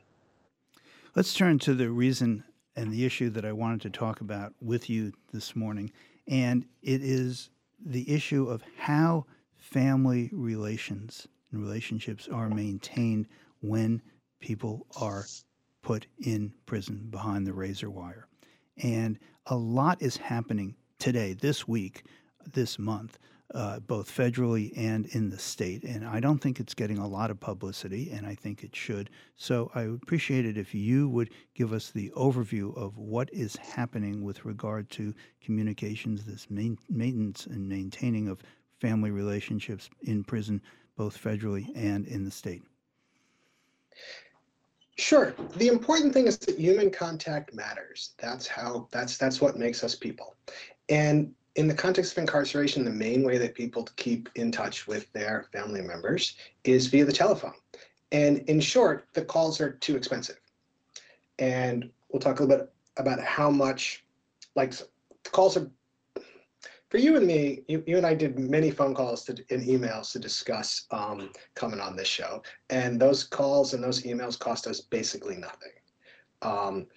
Let's 1.16 1.34
turn 1.34 1.60
to 1.60 1.76
the 1.76 1.92
reason 1.92 2.44
and 2.76 2.92
the 2.92 3.06
issue 3.06 3.30
that 3.30 3.46
I 3.46 3.52
wanted 3.52 3.82
to 3.82 3.92
talk 3.92 4.22
about 4.22 4.54
with 4.60 4.90
you 4.90 5.14
this 5.32 5.56
morning. 5.56 5.92
And 6.28 6.66
it 6.82 7.04
is 7.04 7.52
the 7.86 8.10
issue 8.12 8.50
of 8.50 8.64
how 8.78 9.28
family 9.56 10.32
relations 10.34 11.28
and 11.52 11.62
relationships 11.62 12.28
are 12.28 12.50
maintained 12.50 13.28
when 13.62 14.02
people 14.40 14.88
are 15.00 15.26
put 15.84 16.08
in 16.26 16.52
prison 16.66 17.08
behind 17.12 17.46
the 17.46 17.54
razor 17.54 17.92
wire. 17.92 18.28
And 18.82 19.20
a 19.46 19.56
lot 19.56 20.02
is 20.02 20.18
happening 20.18 20.76
today, 20.98 21.34
this 21.34 21.68
week, 21.68 22.06
this 22.54 22.80
month, 22.80 23.20
uh, 23.54 23.80
both 23.82 24.12
federally 24.12 24.76
and 24.76 25.06
in 25.08 25.30
the 25.30 25.38
state. 25.38 25.84
And 25.84 26.06
I 26.06 26.20
don't 26.20 26.40
think 26.40 26.60
it's 26.60 26.74
getting 26.74 26.98
a 26.98 27.08
lot 27.08 27.30
of 27.30 27.40
publicity, 27.40 28.10
and 28.12 28.26
I 28.26 28.36
think 28.36 28.64
it 28.64 28.76
should. 28.76 29.10
So 29.36 29.72
I 29.76 29.88
would 29.88 30.02
appreciate 30.02 30.46
it 30.46 30.58
if 30.58 30.74
you 30.74 31.08
would 31.10 31.30
give 31.54 31.72
us 31.72 31.92
the 31.92 32.12
overview 32.16 32.76
of 32.76 32.98
what 32.98 33.30
is 33.32 33.56
happening 33.58 34.24
with 34.24 34.46
regard 34.46 34.90
to 34.92 35.14
communications, 35.42 36.26
this 36.26 36.50
main, 36.50 36.78
maintenance 36.90 37.46
and 37.46 37.68
maintaining 37.68 38.28
of 38.28 38.42
family 38.80 39.12
relationships 39.12 39.90
in 40.02 40.24
prison, 40.24 40.62
both 40.98 41.22
federally 41.22 41.70
and 41.76 42.08
in 42.08 42.24
the 42.24 42.32
state. 42.32 42.64
Sure. 44.98 45.34
The 45.56 45.68
important 45.68 46.14
thing 46.14 46.28
is 46.28 46.38
that 46.40 46.60
human 46.60 46.92
contact 46.92 47.54
matters. 47.54 48.14
That's 48.18 48.48
how 48.48 48.88
that's 48.92 49.18
that's 49.18 49.42
what 49.42 49.58
makes 49.58 49.84
us 49.84 49.96
people. 49.96 50.36
And 50.90 51.34
in 51.56 51.68
the 51.68 51.74
context 51.74 52.14
of 52.14 52.18
incarceration, 52.18 52.84
the 52.84 52.92
main 52.92 53.24
way 53.24 53.38
that 53.38 53.54
people 53.54 53.88
keep 53.96 54.30
in 54.36 54.52
touch 54.52 54.88
with 54.88 55.12
their 55.14 55.46
family 55.52 55.82
members 55.82 56.36
is 56.64 56.88
via 56.88 57.06
the 57.06 57.12
telephone. 57.12 57.54
And 58.12 58.40
in 58.50 58.60
short, 58.60 59.08
the 59.14 59.24
calls 59.24 59.62
are 59.62 59.74
too 59.74 59.96
expensive. 59.96 60.40
And 61.40 61.90
we'll 62.10 62.20
talk 62.20 62.40
a 62.40 62.44
little 62.44 62.58
bit 62.58 62.74
about 62.98 63.20
how 63.20 63.50
much, 63.50 64.04
like, 64.56 64.72
the 64.72 65.30
calls 65.32 65.58
are, 65.58 65.70
for 66.90 66.98
you 66.98 67.18
and 67.18 67.26
me, 67.26 67.64
you, 67.68 67.84
you 67.88 67.98
and 67.98 68.06
I 68.06 68.14
did 68.14 68.38
many 68.38 68.70
phone 68.70 68.94
calls 68.94 69.24
to, 69.26 69.32
and 69.50 69.64
emails 69.64 70.12
to 70.12 70.20
discuss 70.20 70.86
um, 70.92 71.32
coming 71.56 71.80
on 71.80 71.96
this 71.96 72.08
show. 72.08 72.44
And 72.70 73.00
those 73.00 73.24
calls 73.24 73.74
and 73.74 73.84
those 73.84 74.04
emails 74.04 74.38
cost 74.38 74.68
us 74.68 74.82
basically 74.82 75.38
nothing. 75.38 75.72
Um, 76.44 76.88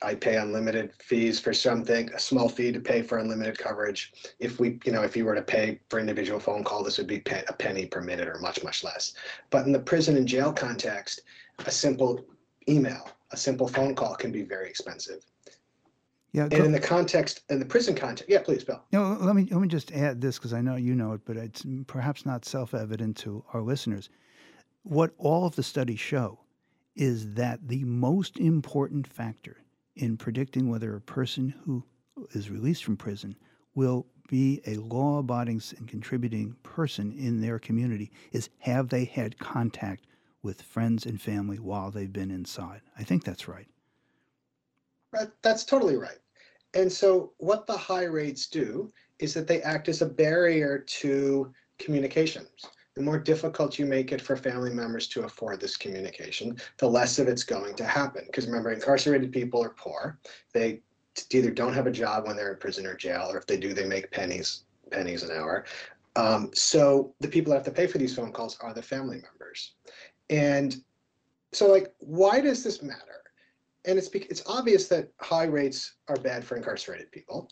I 0.00 0.14
pay 0.14 0.36
unlimited 0.36 0.92
fees 1.00 1.38
for 1.38 1.52
something, 1.52 2.10
a 2.14 2.18
small 2.18 2.48
fee 2.48 2.72
to 2.72 2.80
pay 2.80 3.02
for 3.02 3.18
unlimited 3.18 3.58
coverage. 3.58 4.12
If 4.38 4.58
we, 4.58 4.78
you 4.84 4.92
know, 4.92 5.02
if 5.02 5.16
you 5.16 5.24
were 5.24 5.34
to 5.34 5.42
pay 5.42 5.80
for 5.90 5.98
individual 5.98 6.40
phone 6.40 6.64
call, 6.64 6.82
this 6.82 6.98
would 6.98 7.06
be 7.06 7.20
pe- 7.20 7.44
a 7.48 7.52
penny 7.52 7.86
per 7.86 8.00
minute 8.00 8.28
or 8.28 8.38
much, 8.40 8.64
much 8.64 8.82
less. 8.82 9.14
But 9.50 9.66
in 9.66 9.72
the 9.72 9.78
prison 9.78 10.16
and 10.16 10.26
jail 10.26 10.52
context, 10.52 11.22
a 11.66 11.70
simple 11.70 12.24
email, 12.68 13.08
a 13.32 13.36
simple 13.36 13.68
phone 13.68 13.94
call 13.94 14.14
can 14.14 14.32
be 14.32 14.42
very 14.42 14.68
expensive. 14.68 15.24
Yeah, 16.32 16.44
And 16.44 16.52
go- 16.52 16.64
in 16.64 16.72
the 16.72 16.80
context, 16.80 17.42
in 17.50 17.58
the 17.58 17.66
prison 17.66 17.94
context, 17.94 18.24
yeah, 18.30 18.40
please, 18.42 18.64
Bill. 18.64 18.82
No, 18.92 19.18
let 19.20 19.36
me 19.36 19.46
let 19.50 19.60
me 19.60 19.68
just 19.68 19.92
add 19.92 20.20
this 20.20 20.38
because 20.38 20.54
I 20.54 20.62
know 20.62 20.76
you 20.76 20.94
know 20.94 21.12
it, 21.12 21.20
but 21.26 21.36
it's 21.36 21.64
perhaps 21.86 22.24
not 22.24 22.44
self-evident 22.46 23.16
to 23.18 23.44
our 23.52 23.60
listeners. 23.60 24.08
What 24.82 25.12
all 25.18 25.44
of 25.46 25.54
the 25.56 25.62
studies 25.62 26.00
show 26.00 26.40
is 26.96 27.34
that 27.34 27.68
the 27.68 27.84
most 27.84 28.38
important 28.38 29.06
factor 29.06 29.58
in 29.96 30.16
predicting 30.16 30.68
whether 30.68 30.96
a 30.96 31.00
person 31.00 31.54
who 31.64 31.84
is 32.32 32.50
released 32.50 32.84
from 32.84 32.96
prison 32.96 33.36
will 33.74 34.06
be 34.28 34.62
a 34.66 34.76
law-abiding 34.76 35.60
and 35.76 35.88
contributing 35.88 36.56
person 36.62 37.12
in 37.12 37.40
their 37.40 37.58
community 37.58 38.10
is 38.32 38.48
have 38.58 38.88
they 38.88 39.04
had 39.04 39.38
contact 39.38 40.06
with 40.42 40.62
friends 40.62 41.06
and 41.06 41.20
family 41.20 41.58
while 41.58 41.90
they've 41.90 42.12
been 42.12 42.30
inside. 42.30 42.80
I 42.98 43.04
think 43.04 43.24
that's 43.24 43.48
right. 43.48 43.68
Right, 45.12 45.28
that's 45.42 45.64
totally 45.64 45.96
right. 45.96 46.18
And 46.74 46.90
so 46.90 47.32
what 47.38 47.66
the 47.66 47.76
high 47.76 48.04
rates 48.04 48.46
do 48.46 48.90
is 49.18 49.34
that 49.34 49.46
they 49.46 49.60
act 49.62 49.88
as 49.88 50.02
a 50.02 50.06
barrier 50.06 50.78
to 50.78 51.52
communications. 51.78 52.66
The 52.94 53.02
more 53.02 53.18
difficult 53.18 53.78
you 53.78 53.86
make 53.86 54.12
it 54.12 54.20
for 54.20 54.36
family 54.36 54.72
members 54.72 55.08
to 55.08 55.24
afford 55.24 55.60
this 55.60 55.76
communication, 55.76 56.56
the 56.76 56.88
less 56.88 57.18
of 57.18 57.26
it's 57.26 57.44
going 57.44 57.74
to 57.76 57.84
happen. 57.84 58.24
Because 58.26 58.46
remember, 58.46 58.70
incarcerated 58.70 59.32
people 59.32 59.62
are 59.62 59.70
poor. 59.70 60.18
They 60.52 60.80
either 61.30 61.50
don't 61.50 61.74
have 61.74 61.86
a 61.86 61.90
job 61.90 62.26
when 62.26 62.36
they're 62.36 62.52
in 62.52 62.58
prison 62.58 62.86
or 62.86 62.94
jail, 62.94 63.28
or 63.30 63.38
if 63.38 63.46
they 63.46 63.56
do, 63.56 63.72
they 63.72 63.86
make 63.86 64.10
pennies 64.10 64.64
pennies 64.90 65.22
an 65.22 65.30
hour. 65.30 65.64
Um, 66.16 66.50
so 66.52 67.14
the 67.20 67.28
people 67.28 67.50
that 67.50 67.58
have 67.58 67.66
to 67.66 67.70
pay 67.70 67.86
for 67.86 67.96
these 67.96 68.14
phone 68.14 68.32
calls 68.32 68.58
are 68.60 68.74
the 68.74 68.82
family 68.82 69.22
members. 69.22 69.72
And 70.28 70.76
so, 71.52 71.70
like, 71.70 71.94
why 72.00 72.40
does 72.40 72.62
this 72.62 72.82
matter? 72.82 73.22
and 73.84 73.98
it's 73.98 74.08
it's 74.08 74.42
obvious 74.46 74.88
that 74.88 75.08
high 75.20 75.44
rates 75.44 75.94
are 76.08 76.16
bad 76.16 76.44
for 76.44 76.56
incarcerated 76.56 77.10
people 77.10 77.50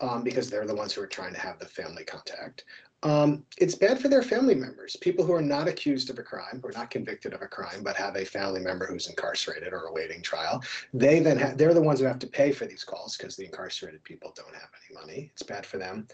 um, 0.00 0.22
because 0.22 0.48
they're 0.48 0.66
the 0.66 0.74
ones 0.74 0.92
who 0.92 1.02
are 1.02 1.06
trying 1.06 1.34
to 1.34 1.40
have 1.40 1.58
the 1.58 1.66
family 1.66 2.04
contact. 2.04 2.64
Um, 3.04 3.44
it's 3.58 3.74
bad 3.74 4.00
for 4.00 4.08
their 4.08 4.22
family 4.22 4.54
members, 4.54 4.96
people 4.96 5.26
who 5.26 5.34
are 5.34 5.42
not 5.42 5.68
accused 5.68 6.08
of 6.08 6.18
a 6.18 6.22
crime, 6.22 6.60
or 6.62 6.72
not 6.72 6.90
convicted 6.90 7.34
of 7.34 7.42
a 7.42 7.46
crime, 7.46 7.82
but 7.82 7.96
have 7.96 8.16
a 8.16 8.24
family 8.24 8.60
member 8.60 8.86
who's 8.86 9.08
incarcerated 9.08 9.74
or 9.74 9.84
awaiting 9.84 10.22
trial. 10.22 10.62
They 10.94 11.20
then 11.20 11.36
have, 11.38 11.58
they're 11.58 11.74
the 11.74 11.82
ones 11.82 12.00
who 12.00 12.06
have 12.06 12.18
to 12.20 12.26
pay 12.26 12.50
for 12.50 12.64
these 12.64 12.82
calls 12.82 13.16
because 13.16 13.36
the 13.36 13.44
incarcerated 13.44 14.02
people 14.04 14.32
don't 14.34 14.54
have 14.54 14.70
any 14.88 14.98
money. 14.98 15.30
It's 15.32 15.42
bad 15.42 15.66
for 15.66 15.76
them. 15.76 16.08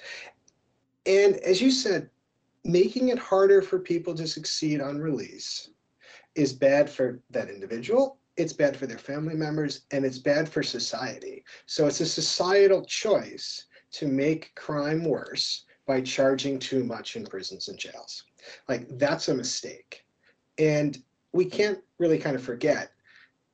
And 1.07 1.37
as 1.37 1.63
you 1.63 1.71
said, 1.71 2.11
making 2.65 3.09
it 3.09 3.19
harder 3.19 3.63
for 3.63 3.79
people 3.79 4.15
to 4.15 4.27
succeed 4.27 4.81
on 4.81 4.99
release 4.99 5.71
is 6.35 6.53
bad 6.53 6.91
for 6.91 7.21
that 7.31 7.49
individual 7.49 8.19
it's 8.37 8.53
bad 8.55 8.75
for 8.77 8.87
their 8.87 8.97
family 8.97 9.35
members 9.35 9.83
and 9.91 10.05
it's 10.05 10.19
bad 10.19 10.49
for 10.49 10.63
society. 10.63 11.45
So 11.67 11.87
it's 11.87 12.01
a 12.01 12.07
societal 12.07 12.85
choice 12.85 13.67
to 13.93 14.07
make 14.07 14.55
crime 14.55 15.05
worse 15.05 15.65
by 15.91 16.01
charging 16.01 16.57
too 16.57 16.85
much 16.85 17.17
in 17.17 17.27
prisons 17.27 17.67
and 17.67 17.77
jails. 17.77 18.23
Like 18.69 18.87
that's 18.97 19.27
a 19.27 19.35
mistake. 19.35 20.05
And 20.57 20.97
we 21.33 21.45
can't 21.45 21.81
really 21.99 22.17
kind 22.17 22.37
of 22.37 22.45
forget 22.45 22.93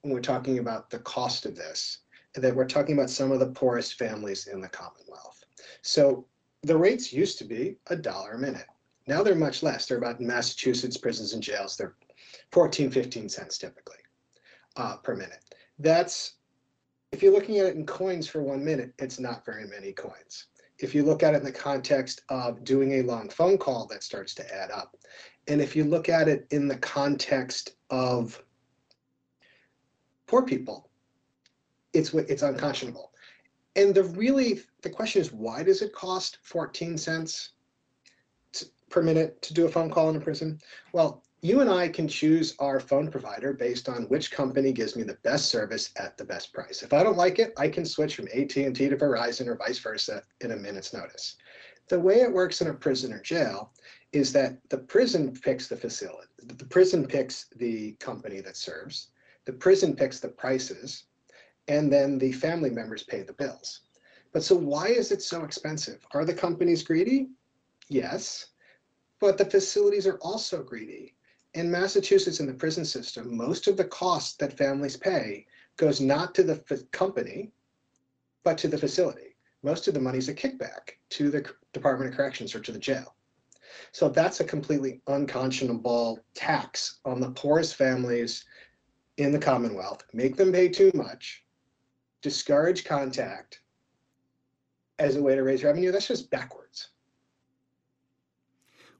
when 0.02 0.12
we're 0.12 0.20
talking 0.20 0.58
about 0.58 0.90
the 0.90 0.98
cost 0.98 1.46
of 1.46 1.56
this 1.56 2.00
that 2.34 2.54
we're 2.54 2.66
talking 2.66 2.94
about 2.94 3.08
some 3.08 3.32
of 3.32 3.40
the 3.40 3.46
poorest 3.46 3.98
families 3.98 4.48
in 4.48 4.60
the 4.60 4.68
Commonwealth. 4.68 5.42
So 5.80 6.26
the 6.62 6.76
rates 6.76 7.10
used 7.10 7.38
to 7.38 7.44
be 7.44 7.78
a 7.86 7.96
dollar 7.96 8.32
a 8.32 8.38
minute. 8.38 8.66
Now 9.06 9.22
they're 9.22 9.34
much 9.34 9.62
less. 9.62 9.86
They're 9.86 9.96
about 9.96 10.20
in 10.20 10.26
Massachusetts 10.26 10.98
prisons 10.98 11.32
and 11.32 11.42
jails, 11.42 11.78
they're 11.78 11.94
14, 12.52 12.90
15 12.90 13.30
cents 13.30 13.56
typically 13.56 14.02
uh, 14.76 14.96
per 14.96 15.16
minute. 15.16 15.54
That's, 15.78 16.34
if 17.12 17.22
you're 17.22 17.32
looking 17.32 17.60
at 17.60 17.66
it 17.66 17.76
in 17.76 17.86
coins 17.86 18.28
for 18.28 18.42
one 18.42 18.62
minute, 18.62 18.92
it's 18.98 19.18
not 19.18 19.46
very 19.46 19.66
many 19.66 19.94
coins. 19.94 20.48
If 20.78 20.94
you 20.94 21.02
look 21.02 21.22
at 21.22 21.34
it 21.34 21.38
in 21.38 21.44
the 21.44 21.52
context 21.52 22.22
of 22.28 22.64
doing 22.64 22.94
a 22.94 23.02
long 23.02 23.28
phone 23.28 23.56
call, 23.56 23.86
that 23.86 24.02
starts 24.02 24.34
to 24.34 24.54
add 24.54 24.70
up. 24.70 24.96
And 25.48 25.60
if 25.60 25.74
you 25.74 25.84
look 25.84 26.08
at 26.08 26.28
it 26.28 26.46
in 26.50 26.68
the 26.68 26.76
context 26.76 27.76
of 27.90 28.42
poor 30.26 30.42
people, 30.42 30.90
it's 31.92 32.12
it's 32.14 32.42
unconscionable. 32.42 33.12
And 33.74 33.94
the 33.94 34.04
really 34.04 34.60
the 34.82 34.90
question 34.90 35.20
is 35.20 35.32
why 35.32 35.62
does 35.62 35.82
it 35.82 35.92
cost 35.92 36.38
14 36.42 36.98
cents 36.98 37.50
per 38.90 39.02
minute 39.02 39.40
to 39.42 39.54
do 39.54 39.66
a 39.66 39.68
phone 39.68 39.90
call 39.90 40.10
in 40.10 40.16
a 40.16 40.20
prison? 40.20 40.58
Well, 40.92 41.22
you 41.42 41.60
and 41.60 41.68
I 41.68 41.88
can 41.88 42.08
choose 42.08 42.54
our 42.58 42.80
phone 42.80 43.10
provider 43.10 43.52
based 43.52 43.88
on 43.88 44.04
which 44.04 44.30
company 44.30 44.72
gives 44.72 44.96
me 44.96 45.02
the 45.02 45.18
best 45.22 45.50
service 45.50 45.90
at 45.96 46.16
the 46.16 46.24
best 46.24 46.52
price. 46.52 46.82
If 46.82 46.94
I 46.94 47.02
don't 47.02 47.18
like 47.18 47.38
it, 47.38 47.52
I 47.58 47.68
can 47.68 47.84
switch 47.84 48.16
from 48.16 48.28
AT&T 48.34 48.72
to 48.72 48.96
Verizon 48.96 49.46
or 49.46 49.56
vice 49.56 49.78
versa 49.78 50.22
in 50.40 50.52
a 50.52 50.56
minute's 50.56 50.94
notice. 50.94 51.36
The 51.88 52.00
way 52.00 52.22
it 52.22 52.32
works 52.32 52.62
in 52.62 52.68
a 52.68 52.74
prison 52.74 53.12
or 53.12 53.20
jail 53.20 53.72
is 54.12 54.32
that 54.32 54.56
the 54.70 54.78
prison 54.78 55.32
picks 55.32 55.68
the 55.68 55.76
facility. 55.76 56.26
The 56.42 56.64
prison 56.64 57.06
picks 57.06 57.46
the 57.56 57.92
company 58.00 58.40
that 58.40 58.56
serves. 58.56 59.10
The 59.44 59.52
prison 59.52 59.94
picks 59.94 60.20
the 60.20 60.28
prices, 60.28 61.04
and 61.68 61.92
then 61.92 62.18
the 62.18 62.32
family 62.32 62.70
members 62.70 63.02
pay 63.02 63.22
the 63.22 63.34
bills. 63.34 63.82
But 64.32 64.42
so 64.42 64.56
why 64.56 64.88
is 64.88 65.12
it 65.12 65.22
so 65.22 65.44
expensive? 65.44 66.04
Are 66.12 66.24
the 66.24 66.34
companies 66.34 66.82
greedy? 66.82 67.28
Yes. 67.88 68.46
But 69.20 69.38
the 69.38 69.44
facilities 69.44 70.06
are 70.06 70.18
also 70.18 70.62
greedy 70.62 71.15
in 71.56 71.70
Massachusetts 71.70 72.38
in 72.38 72.46
the 72.46 72.52
prison 72.52 72.84
system, 72.84 73.34
most 73.34 73.66
of 73.66 73.78
the 73.78 73.84
cost 73.84 74.38
that 74.38 74.58
families 74.58 74.96
pay 74.96 75.46
goes 75.78 76.02
not 76.02 76.34
to 76.34 76.42
the 76.42 76.86
company, 76.92 77.50
but 78.44 78.58
to 78.58 78.68
the 78.68 78.76
facility. 78.76 79.36
Most 79.62 79.88
of 79.88 79.94
the 79.94 80.00
money 80.00 80.18
is 80.18 80.28
a 80.28 80.34
kickback 80.34 80.98
to 81.10 81.30
the 81.30 81.50
Department 81.72 82.10
of 82.10 82.16
Corrections 82.16 82.54
or 82.54 82.60
to 82.60 82.72
the 82.72 82.78
jail. 82.78 83.16
So 83.92 84.10
that's 84.10 84.40
a 84.40 84.44
completely 84.44 85.00
unconscionable 85.06 86.20
tax 86.34 86.98
on 87.06 87.20
the 87.20 87.30
poorest 87.30 87.74
families 87.74 88.44
in 89.16 89.32
the 89.32 89.38
Commonwealth. 89.38 90.04
Make 90.12 90.36
them 90.36 90.52
pay 90.52 90.68
too 90.68 90.90
much, 90.94 91.42
discourage 92.20 92.84
contact 92.84 93.62
as 94.98 95.16
a 95.16 95.22
way 95.22 95.34
to 95.34 95.42
raise 95.42 95.64
revenue. 95.64 95.90
That's 95.90 96.08
just 96.08 96.30
backwards. 96.30 96.90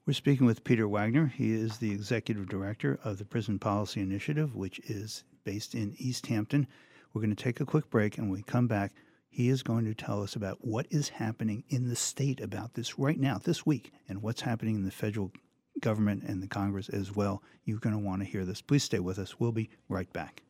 We're 0.07 0.13
speaking 0.13 0.47
with 0.47 0.63
Peter 0.63 0.87
Wagner. 0.87 1.27
He 1.27 1.53
is 1.53 1.79
the 1.79 1.91
executive 1.91 2.49
director 2.49 3.01
of 3.03 3.19
the 3.19 3.25
Prison 3.25 3.59
Policy 3.59 4.01
Initiative, 4.01 4.55
which 4.55 4.79
is 4.89 5.25
based 5.43 5.75
in 5.75 5.97
Easthampton. 5.99 6.69
We're 7.13 7.23
going 7.23 7.35
to 7.35 7.43
take 7.43 7.59
a 7.59 7.67
quick 7.67 7.91
break, 7.91 8.17
and 8.17 8.31
when 8.31 8.39
we 8.39 8.45
come 8.45 8.69
back, 8.69 8.93
he 9.29 9.49
is 9.49 9.65
going 9.65 9.85
to 9.85 9.95
tell 9.95 10.23
us 10.23 10.37
about 10.37 10.59
what 10.65 10.87
is 10.91 11.09
happening 11.09 11.65
in 11.71 11.89
the 11.89 11.97
state 11.97 12.41
about 12.41 12.75
this 12.75 13.01
right 13.01 13.19
now, 13.19 13.39
this 13.43 13.67
week, 13.67 13.91
and 14.09 14.23
what's 14.23 14.43
happening 14.43 14.77
in 14.77 14.85
the 14.85 14.93
federal 14.93 15.33
government 15.81 16.23
and 16.23 16.41
the 16.41 16.47
Congress 16.47 16.89
as 16.89 17.13
well. 17.13 17.43
You're 17.65 17.81
going 17.81 17.97
to 17.97 17.99
want 17.99 18.23
to 18.23 18.29
hear 18.29 18.45
this. 18.45 18.63
Please 18.63 18.85
stay 18.85 19.01
with 19.01 19.19
us. 19.19 19.41
We'll 19.41 19.51
be 19.51 19.71
right 19.89 20.13
back. 20.13 20.45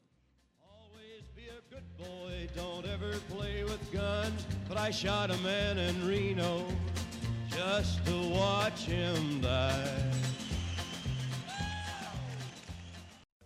Always 0.62 1.22
be 1.34 1.44
a 1.48 1.74
good 1.74 1.96
boy, 1.96 2.46
don't 2.54 2.84
ever 2.84 3.12
play 3.30 3.64
with 3.64 3.90
guns. 3.90 4.46
But 4.68 4.76
I 4.76 4.90
shot 4.90 5.30
a 5.30 5.36
man 5.38 5.78
in 5.78 6.06
Reno 6.06 6.66
just 7.56 8.04
to 8.04 8.28
watch 8.28 8.84
him 8.84 9.40
die. 9.40 10.02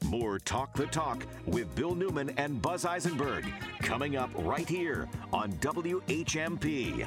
More 0.05 0.40
Talk 0.40 0.75
the 0.75 0.87
Talk 0.87 1.25
with 1.47 1.73
Bill 1.76 1.95
Newman 1.95 2.31
and 2.37 2.61
Buzz 2.61 2.85
Eisenberg 2.85 3.45
coming 3.81 4.17
up 4.17 4.31
right 4.38 4.69
here 4.69 5.09
on 5.33 5.52
WHMP. 5.55 7.07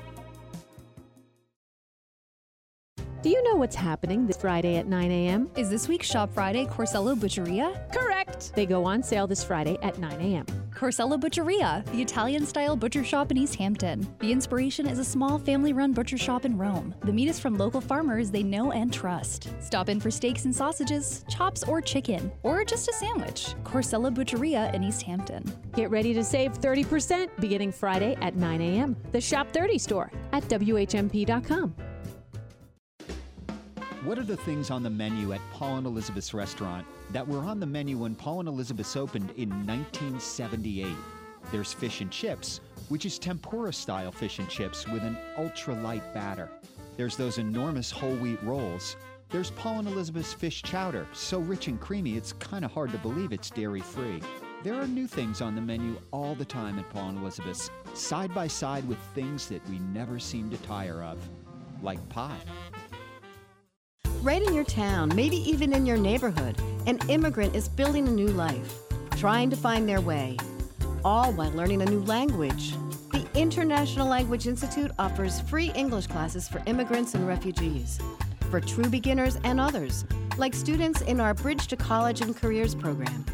Do 3.24 3.30
you 3.30 3.42
know 3.44 3.56
what's 3.56 3.78
happening 3.78 4.28
this 4.28 4.36
Friday 4.36 4.76
at 4.76 4.86
9 4.86 5.10
a.m.? 5.10 5.50
Is 5.56 5.70
this 5.70 5.88
week's 5.88 6.08
Shop 6.08 6.30
Friday 6.34 6.66
Corsello 6.66 7.18
Butcheria? 7.18 7.82
Correct. 7.94 8.52
They 8.54 8.66
go 8.66 8.84
on 8.84 9.02
sale 9.02 9.28
this 9.28 9.46
Friday 9.46 9.78
at 9.82 9.98
9 9.98 10.20
a.m. 10.20 10.46
Corsello 10.72 11.18
Butcheria, 11.18 11.86
the 11.94 12.02
Italian 12.02 12.46
style 12.46 12.76
butcher 12.76 13.02
shop 13.02 13.32
in 13.32 13.38
Easthampton. 13.38 14.06
The 14.20 14.30
inspiration 14.30 14.86
is 14.86 15.00
a 15.00 15.06
small 15.06 15.40
family 15.40 15.72
run 15.72 15.94
butcher 15.94 16.18
shop 16.18 16.44
in 16.44 16.58
Rome. 16.58 16.94
The 17.06 17.14
meat 17.14 17.30
is 17.30 17.40
from 17.40 17.58
local 17.58 17.80
farmers 17.80 18.30
they 18.30 18.44
know 18.44 18.74
and 18.74 18.92
trust. 18.92 19.48
Stop 19.62 19.88
in 19.88 20.02
for 20.02 20.12
steaks 20.12 20.44
and 20.44 20.54
sausages, 20.54 21.24
chops 21.30 21.64
or 21.64 21.80
chicken, 21.80 22.30
or 22.44 22.66
just 22.66 22.90
a 22.90 22.94
sandwich. 22.94 23.56
Corsello 23.64 24.14
Butcheria 24.14 24.70
in 24.74 24.84
Easthampton. 24.84 25.50
Get 25.74 25.90
ready 25.90 26.14
to 26.14 26.26
save 26.26 26.60
30% 26.60 27.30
beginning 27.40 27.72
Friday 27.72 28.18
at 28.22 28.36
9 28.36 28.60
a.m. 28.60 28.98
The 29.14 29.22
Shop 29.22 29.48
30 29.54 29.78
store 29.78 30.12
at 30.34 30.44
WHMP.com. 30.50 31.74
What 34.04 34.20
are 34.20 34.24
the 34.24 34.36
things 34.36 34.70
on 34.70 34.84
the 34.84 34.90
menu 34.90 35.32
at 35.32 35.40
Paul 35.54 35.78
and 35.78 35.88
Elizabeth's 35.88 36.34
restaurant 36.34 36.86
that 37.12 37.26
were 37.26 37.40
on 37.40 37.62
the 37.62 37.66
menu 37.66 38.00
when 38.00 38.16
Paul 38.16 38.42
and 38.42 38.50
Elizabeth's 38.50 38.98
opened 38.98 39.32
in 39.38 39.48
1978? 39.66 40.88
There's 41.54 41.72
fish 41.72 42.02
and 42.02 42.12
chips, 42.12 42.60
which 42.90 43.06
is 43.06 43.18
tempura 43.18 43.72
style 43.72 44.12
fish 44.12 44.40
and 44.40 44.50
chips 44.50 44.86
with 44.90 45.04
an 45.04 45.18
ultra 45.38 45.74
light 45.76 46.14
batter. 46.14 46.50
There's 46.98 47.16
those 47.16 47.38
enormous 47.38 47.92
whole 47.92 48.16
wheat 48.18 48.44
rolls. 48.44 48.98
There's 49.30 49.52
Paul 49.52 49.80
and 49.80 49.88
Elizabeth's 49.88 50.34
fish 50.34 50.64
chowder, 50.64 51.08
so 51.14 51.40
rich 51.40 51.70
and 51.70 51.80
creamy 51.80 52.18
it's 52.18 52.34
kind 52.34 52.66
of 52.66 52.74
hard 52.74 52.92
to 52.92 52.98
believe 52.98 53.32
it's 53.32 53.52
dairy 53.52 53.80
free. 53.80 54.22
There 54.66 54.76
are 54.76 54.86
new 54.86 55.08
things 55.08 55.40
on 55.40 55.56
the 55.56 55.62
menu 55.62 55.96
all 56.12 56.36
the 56.36 56.44
time 56.44 56.78
at 56.78 56.90
Paul 56.90 57.08
and 57.08 57.20
Elizabeth's, 57.20 57.72
side 57.94 58.36
by 58.36 58.48
side 58.48 58.86
with 58.86 58.98
things 59.16 59.48
that 59.48 59.66
we 59.70 59.80
never 59.80 60.20
seem 60.20 60.50
to 60.50 60.58
tire 60.58 61.02
of, 61.04 61.18
like 61.82 62.10
pie. 62.10 62.42
Right 64.24 64.42
in 64.42 64.54
your 64.54 64.64
town, 64.64 65.12
maybe 65.14 65.36
even 65.36 65.74
in 65.74 65.86
your 65.86 65.98
neighborhood, 65.98 66.58
an 66.88 66.98
immigrant 67.10 67.58
is 67.58 67.68
building 67.68 68.08
a 68.08 68.12
new 68.12 68.30
life, 68.30 68.80
trying 69.18 69.50
to 69.50 69.58
find 69.58 69.88
their 69.88 70.00
way, 70.00 70.38
all 71.04 71.34
while 71.34 71.52
learning 71.52 71.82
a 71.82 71.86
new 71.88 72.00
language. 72.06 72.74
The 73.12 73.28
International 73.36 74.08
Language 74.08 74.48
Institute 74.48 74.92
offers 74.98 75.42
free 75.42 75.72
English 75.76 76.08
classes 76.08 76.48
for 76.48 76.64
immigrants 76.68 77.16
and 77.16 77.28
refugees, 77.28 78.00
for 78.50 78.62
true 78.62 78.90
beginners 78.90 79.38
and 79.44 79.60
others, 79.60 80.06
like 80.38 80.54
students 80.54 81.02
in 81.02 81.20
our 81.20 81.34
Bridge 81.34 81.68
to 81.68 81.76
College 81.76 82.22
and 82.22 82.34
Careers 82.34 82.76
program. 82.76 83.26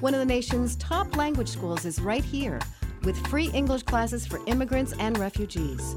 One 0.00 0.14
of 0.14 0.20
the 0.20 0.24
nation's 0.24 0.74
top 0.76 1.16
language 1.16 1.50
schools 1.50 1.84
is 1.84 2.00
right 2.00 2.24
here, 2.24 2.60
with 3.02 3.26
free 3.26 3.50
English 3.50 3.82
classes 3.82 4.26
for 4.26 4.40
immigrants 4.46 4.94
and 4.98 5.18
refugees. 5.18 5.96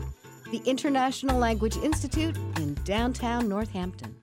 The 0.51 0.61
International 0.65 1.39
Language 1.39 1.77
Institute 1.77 2.35
in 2.57 2.73
downtown 2.83 3.47
Northampton. 3.47 4.13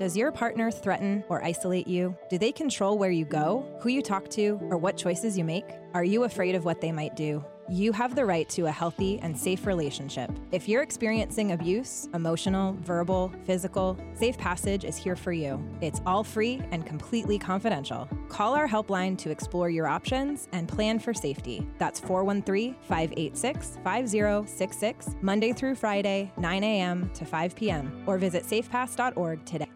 Does 0.00 0.16
your 0.16 0.32
partner 0.32 0.70
threaten 0.70 1.22
or 1.28 1.44
isolate 1.44 1.86
you? 1.86 2.16
Do 2.30 2.38
they 2.38 2.52
control 2.52 2.96
where 2.96 3.10
you 3.10 3.26
go, 3.26 3.66
who 3.82 3.90
you 3.90 4.00
talk 4.00 4.30
to, 4.30 4.58
or 4.70 4.78
what 4.78 4.96
choices 4.96 5.36
you 5.36 5.44
make? 5.44 5.66
Are 5.92 6.02
you 6.02 6.24
afraid 6.24 6.54
of 6.54 6.64
what 6.64 6.80
they 6.80 6.90
might 6.90 7.16
do? 7.16 7.44
You 7.68 7.92
have 7.92 8.14
the 8.14 8.24
right 8.24 8.48
to 8.48 8.64
a 8.64 8.70
healthy 8.70 9.18
and 9.20 9.38
safe 9.38 9.66
relationship. 9.66 10.30
If 10.52 10.70
you're 10.70 10.82
experiencing 10.82 11.52
abuse, 11.52 12.08
emotional, 12.14 12.78
verbal, 12.80 13.30
physical, 13.44 13.98
Safe 14.14 14.38
Passage 14.38 14.86
is 14.86 14.96
here 14.96 15.16
for 15.16 15.32
you. 15.32 15.62
It's 15.82 16.00
all 16.06 16.24
free 16.24 16.62
and 16.70 16.86
completely 16.86 17.38
confidential. 17.38 18.08
Call 18.30 18.54
our 18.54 18.66
helpline 18.66 19.18
to 19.18 19.30
explore 19.30 19.68
your 19.68 19.86
options 19.86 20.48
and 20.52 20.66
plan 20.66 20.98
for 20.98 21.12
safety. 21.12 21.68
That's 21.76 22.00
413 22.00 22.74
586 22.88 23.78
5066, 23.84 25.16
Monday 25.20 25.52
through 25.52 25.74
Friday, 25.74 26.32
9 26.38 26.64
a.m. 26.64 27.10
to 27.12 27.26
5 27.26 27.54
p.m., 27.54 28.02
or 28.06 28.16
visit 28.16 28.44
safepass.org 28.44 29.44
today. 29.44 29.68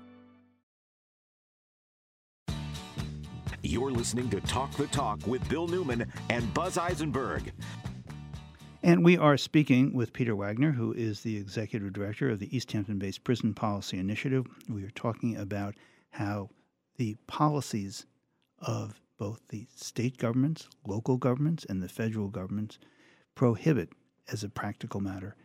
You're 3.66 3.92
listening 3.92 4.28
to 4.28 4.42
Talk 4.42 4.72
the 4.72 4.86
Talk 4.88 5.26
with 5.26 5.48
Bill 5.48 5.66
Newman 5.66 6.12
and 6.28 6.52
Buzz 6.52 6.76
Eisenberg. 6.76 7.50
And 8.82 9.02
we 9.02 9.16
are 9.16 9.38
speaking 9.38 9.94
with 9.94 10.12
Peter 10.12 10.36
Wagner, 10.36 10.72
who 10.72 10.92
is 10.92 11.22
the 11.22 11.38
executive 11.38 11.94
director 11.94 12.28
of 12.28 12.40
the 12.40 12.54
Easthampton 12.54 12.98
based 12.98 13.24
Prison 13.24 13.54
Policy 13.54 13.98
Initiative. 13.98 14.44
We 14.68 14.84
are 14.84 14.90
talking 14.90 15.38
about 15.38 15.76
how 16.10 16.50
the 16.98 17.16
policies 17.26 18.04
of 18.58 19.00
both 19.18 19.40
the 19.48 19.66
state 19.74 20.18
governments, 20.18 20.68
local 20.86 21.16
governments, 21.16 21.64
and 21.66 21.82
the 21.82 21.88
federal 21.88 22.28
governments 22.28 22.78
prohibit, 23.34 23.88
as 24.30 24.44
a 24.44 24.50
practical 24.50 25.00
matter, 25.00 25.36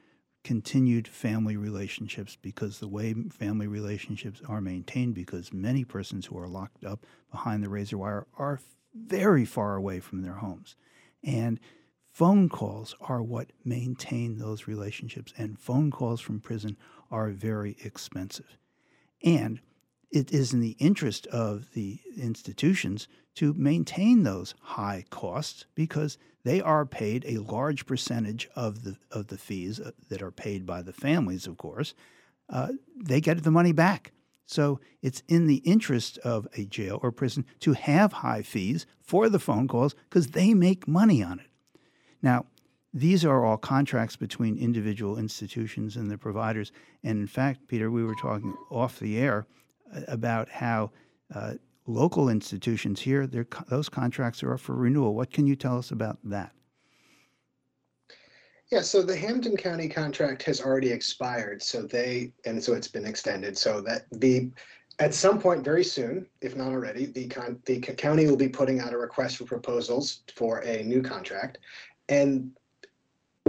continued 0.50 1.08
family 1.08 1.56
relationships 1.56 2.36
because 2.42 2.80
the 2.80 2.88
way 2.88 3.14
family 3.30 3.68
relationships 3.68 4.42
are 4.48 4.60
maintained, 4.60 5.14
because 5.14 5.54
many 5.54 5.84
persons 5.84 6.26
who 6.26 6.40
are 6.40 6.48
locked 6.48 6.84
up 6.84 7.06
behind 7.30 7.62
the 7.62 7.70
razor 7.70 8.00
wire 8.00 8.26
are 8.36 8.60
very 8.96 9.46
far 9.46 9.76
away 9.76 10.00
from 10.00 10.24
their 10.24 10.34
homes. 10.34 10.76
And 11.24 11.60
phone 12.12 12.50
calls 12.50 12.96
are 13.00 13.22
what 13.22 13.52
maintain 13.64 14.40
those 14.40 14.66
relationships, 14.66 15.36
and 15.38 15.60
phone 15.60 15.92
calls 15.92 16.20
from 16.20 16.40
prison 16.40 16.78
are 17.12 17.30
very 17.30 17.78
expensive. 17.84 18.58
And 19.24 19.60
it 20.12 20.32
is 20.32 20.54
in 20.54 20.60
the 20.60 20.76
interest 20.80 21.28
of 21.28 21.72
the 21.74 22.00
institutions 22.18 23.08
to 23.36 23.54
maintain 23.54 24.24
those 24.24 24.56
high 24.62 25.06
costs 25.10 25.66
because 25.76 26.18
they 26.44 26.62
are 26.62 26.86
paid 26.86 27.26
a 27.26 27.38
large 27.38 27.86
percentage 27.86 28.50
of 28.56 28.84
the 28.84 28.98
of 29.12 29.28
the 29.28 29.38
fees 29.38 29.80
uh, 29.80 29.92
that 30.10 30.22
are 30.22 30.32
paid 30.32 30.66
by 30.66 30.82
the 30.82 30.94
families, 30.94 31.48
of 31.48 31.58
course. 31.58 31.94
Uh, 32.50 32.70
they 32.96 33.22
get 33.22 33.44
the 33.44 33.52
money 33.52 33.72
back. 33.72 34.12
So 34.46 34.80
it's 35.04 35.22
in 35.28 35.46
the 35.46 35.58
interest 35.58 36.18
of 36.20 36.48
a 36.58 36.66
jail 36.66 37.00
or 37.04 37.12
prison 37.12 37.46
to 37.60 37.74
have 37.74 38.14
high 38.14 38.42
fees 38.42 38.88
for 39.00 39.30
the 39.30 39.38
phone 39.38 39.68
calls 39.68 39.94
because 40.10 40.28
they 40.28 40.56
make 40.56 40.88
money 40.88 41.22
on 41.22 41.40
it. 41.40 41.46
Now, 42.24 42.48
these 42.92 43.24
are 43.24 43.46
all 43.46 43.58
contracts 43.58 44.16
between 44.16 44.58
individual 44.58 45.20
institutions 45.20 45.96
and 45.96 46.10
the 46.10 46.18
providers. 46.18 46.72
And 47.04 47.20
in 47.20 47.28
fact, 47.28 47.68
Peter, 47.68 47.92
we 47.92 48.04
were 48.04 48.16
talking 48.16 48.56
off 48.72 48.98
the 48.98 49.20
air 49.20 49.46
about 50.08 50.50
how 50.50 50.92
uh, 51.34 51.54
local 51.86 52.30
institutions 52.30 53.02
here, 53.02 53.28
those 53.28 53.90
contracts 53.90 54.44
are 54.44 54.54
up 54.54 54.60
for 54.60 54.76
renewal. 54.76 55.16
What 55.16 55.32
can 55.32 55.48
you 55.48 55.56
tell 55.56 55.78
us 55.78 55.92
about 55.92 56.18
that? 56.24 56.52
Yeah, 58.72 58.82
so 58.82 59.02
the 59.02 59.18
Hampden 59.18 59.58
County 59.58 59.90
contract 59.90 60.44
has 60.44 60.62
already 60.62 60.92
expired, 60.92 61.62
so 61.64 61.82
they 61.82 62.32
and 62.46 62.64
so 62.64 62.74
it's 62.74 62.88
been 62.88 63.06
extended. 63.06 63.58
So 63.58 63.82
that 63.82 64.04
the 64.12 64.52
at 65.00 65.16
some 65.16 65.40
point 65.40 65.64
very 65.64 65.84
soon, 65.84 66.28
if 66.42 66.56
not 66.56 66.68
already, 66.68 67.08
the 67.08 67.28
con, 67.28 67.60
the 67.66 67.80
county 67.80 68.28
will 68.28 68.38
be 68.38 68.48
putting 68.48 68.80
out 68.80 68.94
a 68.94 68.98
request 68.98 69.38
for 69.38 69.46
proposals 69.46 70.22
for 70.36 70.60
a 70.60 70.84
new 70.84 71.02
contract, 71.02 71.58
and 72.10 72.52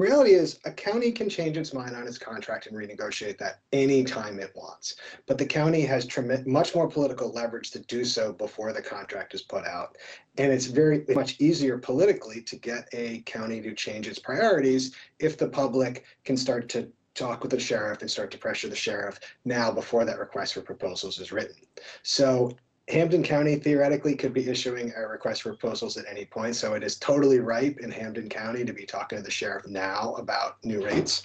reality 0.00 0.32
is 0.32 0.58
a 0.64 0.72
county 0.72 1.12
can 1.12 1.28
change 1.28 1.56
its 1.56 1.74
mind 1.74 1.94
on 1.94 2.06
its 2.06 2.18
contract 2.18 2.66
and 2.66 2.76
renegotiate 2.76 3.38
that 3.38 3.60
anytime 3.72 4.40
it 4.40 4.52
wants. 4.54 4.96
But 5.26 5.38
the 5.38 5.46
county 5.46 5.82
has 5.82 6.08
much 6.46 6.74
more 6.74 6.88
political 6.88 7.30
leverage 7.32 7.70
to 7.72 7.80
do 7.80 8.04
so 8.04 8.32
before 8.32 8.72
the 8.72 8.82
contract 8.82 9.34
is 9.34 9.42
put 9.42 9.66
out. 9.66 9.96
And 10.38 10.52
it's 10.52 10.66
very 10.66 11.04
much 11.10 11.40
easier 11.40 11.78
politically 11.78 12.40
to 12.42 12.56
get 12.56 12.88
a 12.92 13.20
county 13.26 13.60
to 13.60 13.74
change 13.74 14.08
its 14.08 14.18
priorities 14.18 14.94
if 15.18 15.36
the 15.36 15.48
public 15.48 16.04
can 16.24 16.36
start 16.36 16.68
to 16.70 16.90
talk 17.14 17.42
with 17.42 17.50
the 17.50 17.60
sheriff 17.60 18.00
and 18.00 18.10
start 18.10 18.30
to 18.30 18.38
pressure 18.38 18.68
the 18.68 18.76
sheriff 18.76 19.18
now 19.44 19.70
before 19.70 20.04
that 20.04 20.18
request 20.18 20.54
for 20.54 20.62
proposals 20.62 21.18
is 21.18 21.32
written. 21.32 21.56
So 22.02 22.56
Hampden 22.90 23.22
County 23.22 23.54
theoretically 23.54 24.16
could 24.16 24.34
be 24.34 24.48
issuing 24.48 24.92
a 24.96 25.06
request 25.06 25.42
for 25.42 25.50
proposals 25.50 25.96
at 25.96 26.06
any 26.10 26.24
point, 26.24 26.56
so 26.56 26.74
it 26.74 26.82
is 26.82 26.96
totally 26.96 27.38
ripe 27.38 27.78
in 27.78 27.90
Hampden 27.90 28.28
County 28.28 28.64
to 28.64 28.72
be 28.72 28.84
talking 28.84 29.16
to 29.16 29.22
the 29.22 29.30
sheriff 29.30 29.66
now 29.68 30.14
about 30.14 30.56
new 30.64 30.84
rates. 30.84 31.22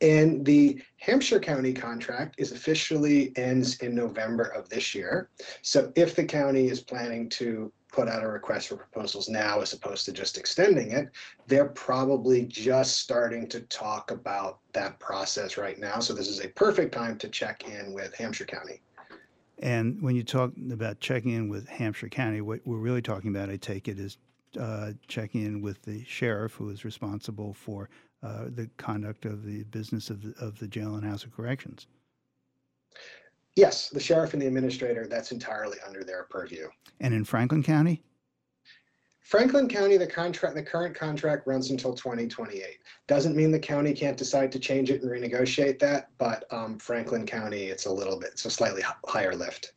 And 0.00 0.44
the 0.44 0.82
Hampshire 0.98 1.38
County 1.38 1.72
contract 1.72 2.34
is 2.38 2.50
officially 2.50 3.32
ends 3.36 3.78
in 3.78 3.94
November 3.94 4.44
of 4.44 4.68
this 4.68 4.94
year. 4.94 5.30
So 5.62 5.92
if 5.94 6.16
the 6.16 6.24
county 6.24 6.68
is 6.68 6.80
planning 6.80 7.28
to 7.30 7.72
put 7.92 8.08
out 8.08 8.24
a 8.24 8.28
request 8.28 8.68
for 8.68 8.76
proposals 8.76 9.28
now 9.28 9.60
as 9.60 9.72
opposed 9.72 10.04
to 10.06 10.12
just 10.12 10.36
extending 10.36 10.90
it, 10.90 11.08
they're 11.46 11.68
probably 11.68 12.44
just 12.46 12.98
starting 12.98 13.48
to 13.48 13.60
talk 13.60 14.10
about 14.10 14.58
that 14.72 14.98
process 14.98 15.56
right 15.56 15.78
now. 15.78 16.00
So 16.00 16.12
this 16.12 16.28
is 16.28 16.44
a 16.44 16.48
perfect 16.48 16.92
time 16.92 17.16
to 17.18 17.28
check 17.28 17.66
in 17.68 17.94
with 17.94 18.14
Hampshire 18.16 18.44
County. 18.44 18.82
And 19.58 20.00
when 20.02 20.16
you 20.16 20.22
talk 20.22 20.52
about 20.70 21.00
checking 21.00 21.32
in 21.32 21.48
with 21.48 21.66
Hampshire 21.68 22.08
County, 22.08 22.40
what 22.40 22.60
we're 22.64 22.76
really 22.76 23.02
talking 23.02 23.34
about, 23.34 23.48
I 23.48 23.56
take 23.56 23.88
it, 23.88 23.98
is 23.98 24.18
uh, 24.60 24.92
checking 25.08 25.44
in 25.44 25.62
with 25.62 25.82
the 25.82 26.04
sheriff 26.04 26.52
who 26.52 26.68
is 26.70 26.84
responsible 26.84 27.54
for 27.54 27.88
uh, 28.22 28.46
the 28.48 28.68
conduct 28.76 29.24
of 29.24 29.44
the 29.44 29.64
business 29.64 30.10
of 30.10 30.22
the, 30.22 30.34
of 30.38 30.58
the 30.58 30.68
jail 30.68 30.96
and 30.96 31.04
house 31.04 31.24
of 31.24 31.34
corrections. 31.34 31.86
Yes, 33.54 33.88
the 33.88 34.00
sheriff 34.00 34.34
and 34.34 34.42
the 34.42 34.46
administrator, 34.46 35.06
that's 35.06 35.32
entirely 35.32 35.78
under 35.86 36.04
their 36.04 36.24
purview. 36.24 36.68
And 37.00 37.14
in 37.14 37.24
Franklin 37.24 37.62
County? 37.62 38.02
Franklin 39.26 39.68
County, 39.68 39.96
the 39.96 40.06
contract, 40.06 40.54
the 40.54 40.62
current 40.62 40.94
contract 40.94 41.48
runs 41.48 41.70
until 41.70 41.92
2028. 41.92 42.78
Doesn't 43.08 43.34
mean 43.34 43.50
the 43.50 43.58
county 43.58 43.92
can't 43.92 44.16
decide 44.16 44.52
to 44.52 44.60
change 44.60 44.88
it 44.88 45.02
and 45.02 45.10
renegotiate 45.10 45.80
that, 45.80 46.10
but 46.16 46.44
um, 46.52 46.78
Franklin 46.78 47.26
County, 47.26 47.64
it's 47.64 47.86
a 47.86 47.92
little 47.92 48.20
bit, 48.20 48.30
it's 48.34 48.44
a 48.44 48.50
slightly 48.50 48.82
higher 49.08 49.34
lift. 49.34 49.72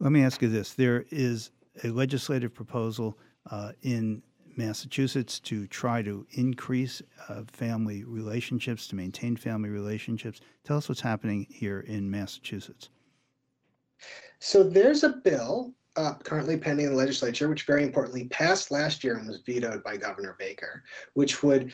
Let 0.00 0.12
me 0.12 0.22
ask 0.22 0.42
you 0.42 0.50
this: 0.50 0.74
There 0.74 1.06
is 1.10 1.50
a 1.82 1.88
legislative 1.88 2.52
proposal 2.52 3.18
uh, 3.50 3.72
in 3.80 4.22
Massachusetts 4.54 5.40
to 5.40 5.66
try 5.66 6.02
to 6.02 6.26
increase 6.32 7.00
uh, 7.30 7.44
family 7.50 8.04
relationships, 8.04 8.86
to 8.88 8.96
maintain 8.96 9.34
family 9.34 9.70
relationships. 9.70 10.42
Tell 10.62 10.76
us 10.76 10.90
what's 10.90 11.00
happening 11.00 11.46
here 11.48 11.80
in 11.80 12.10
Massachusetts. 12.10 12.90
So 14.40 14.62
there's 14.62 15.04
a 15.04 15.08
bill 15.08 15.72
uh, 15.96 16.14
currently 16.14 16.56
pending 16.56 16.86
in 16.86 16.92
the 16.92 16.98
legislature, 16.98 17.48
which 17.48 17.66
very 17.66 17.82
importantly 17.82 18.26
passed 18.28 18.70
last 18.70 19.04
year 19.04 19.16
and 19.16 19.28
was 19.28 19.40
vetoed 19.46 19.82
by 19.82 19.96
Governor 19.96 20.36
Baker, 20.38 20.82
which 21.14 21.42
would 21.42 21.72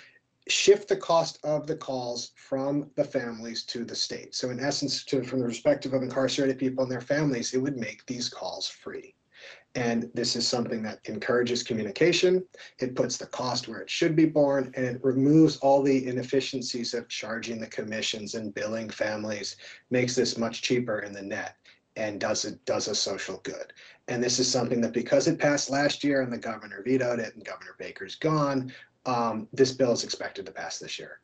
shift 0.49 0.89
the 0.89 0.97
cost 0.97 1.39
of 1.45 1.67
the 1.67 1.77
calls 1.77 2.33
from 2.35 2.91
the 2.97 3.05
families 3.05 3.65
to 3.65 3.85
the 3.85 3.95
state. 3.95 4.35
So 4.35 4.51
in 4.51 4.61
essence, 4.61 5.05
to, 5.05 5.23
from 5.23 5.41
the 5.41 5.47
perspective 5.47 5.95
of 5.95 6.03
incarcerated 6.03 6.59
people 6.59 6.83
and 6.83 6.93
their 6.93 7.01
families, 7.01 7.55
it 7.55 7.59
would 7.59 7.77
make 7.77 8.05
these 8.07 8.29
calls 8.29 8.69
free. 8.69 9.15
And 9.77 10.11
this 10.15 10.35
is 10.35 10.49
something 10.49 10.83
that 10.83 10.99
encourages 11.05 11.63
communication. 11.63 12.45
It 12.81 12.97
puts 12.97 13.17
the 13.17 13.27
cost 13.27 13.69
where 13.69 13.79
it 13.79 13.89
should 13.89 14.17
be 14.17 14.27
borne, 14.27 14.73
and 14.75 14.85
it 14.85 15.05
removes 15.05 15.59
all 15.59 15.83
the 15.83 16.09
inefficiencies 16.09 16.93
of 16.93 17.09
charging 17.09 17.61
the 17.61 17.69
commissions 17.69 18.35
and 18.35 18.53
billing 18.53 18.91
families, 18.91 19.57
makes 19.91 20.17
this 20.17 20.37
much 20.37 20.63
cheaper 20.63 21.01
in 21.01 21.13
the 21.13 21.23
net 21.23 21.55
and 21.97 22.21
does 22.21 22.45
it 22.45 22.65
does 22.65 22.89
a 22.89 22.95
social 22.95 23.39
good. 23.43 23.73
And 24.09 24.23
this 24.23 24.39
is 24.39 24.51
something 24.51 24.81
that 24.81 24.93
because 24.93 25.29
it 25.29 25.39
passed 25.39 25.71
last 25.71 26.03
year 26.03 26.23
and 26.23 26.33
the 26.33 26.39
governor 26.39 26.83
vetoed 26.85 27.21
it 27.21 27.35
and 27.35 27.45
Governor 27.45 27.77
Baker's 27.79 28.17
gone, 28.17 28.73
um, 29.07 29.49
this 29.53 29.73
bill 29.73 29.93
is 29.93 30.05
expected 30.05 30.47
to 30.47 30.53
pass 30.53 30.79
this 30.79 30.99
year. 30.99 31.21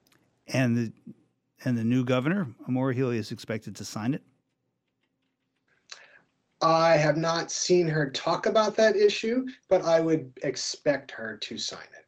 And 0.49 0.77
the 0.77 0.93
and 1.65 1.77
the 1.77 1.85
new 1.85 2.05
governor, 2.05 2.47
Maura 2.67 2.95
Healey, 2.95 3.19
is 3.19 3.33
expected 3.33 3.75
to 3.77 3.85
sign 3.85 4.15
it. 4.15 4.23
I 6.63 6.97
have 6.97 7.17
not 7.17 7.51
seen 7.51 7.87
her 7.89 8.11
talk 8.11 8.47
about 8.47 8.77
that 8.77 8.97
issue, 8.97 9.47
but 9.69 9.85
I 9.85 10.01
would 10.01 10.33
expect 10.43 11.11
her 11.11 11.37
to 11.37 11.59
sign 11.59 11.87
it. 11.99 12.06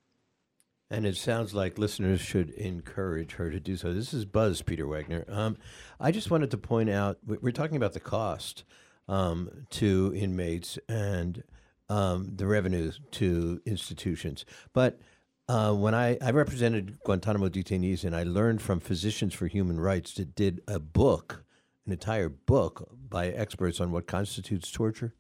And 0.90 1.04
it 1.04 1.16
sounds 1.16 1.54
like 1.54 1.76
listeners 1.78 2.20
should 2.20 2.50
encourage 2.50 3.32
her 3.32 3.50
to 3.50 3.60
do 3.60 3.76
so. 3.76 3.92
This 3.92 4.14
is 4.14 4.24
Buzz, 4.24 4.62
Peter 4.62 4.86
Wagner. 4.86 5.24
Um, 5.28 5.58
I 6.00 6.10
just 6.10 6.30
wanted 6.30 6.50
to 6.52 6.58
point 6.58 6.88
out 6.88 7.18
we're 7.26 7.52
talking 7.52 7.76
about 7.76 7.92
the 7.92 8.00
cost 8.00 8.64
um, 9.06 9.66
to 9.70 10.12
inmates 10.16 10.78
and 10.88 11.42
um, 11.90 12.32
the 12.36 12.46
revenue 12.46 12.92
to 13.12 13.60
institutions. 13.66 14.46
But 14.72 14.98
uh, 15.46 15.74
when 15.74 15.94
I, 15.94 16.16
I 16.22 16.30
represented 16.30 16.98
Guantanamo 17.04 17.48
detainees 17.48 18.04
and 18.04 18.16
I 18.16 18.22
learned 18.22 18.62
from 18.62 18.80
Physicians 18.80 19.34
for 19.34 19.46
Human 19.46 19.78
Rights 19.78 20.14
that 20.14 20.34
did 20.34 20.62
a 20.66 20.78
book 20.78 21.44
an 21.88 21.92
entire 21.92 22.28
book 22.28 22.86
by 23.08 23.28
experts 23.28 23.80
on 23.80 23.90
what 23.90 24.06
constitutes 24.06 24.70
torture. 24.70 25.14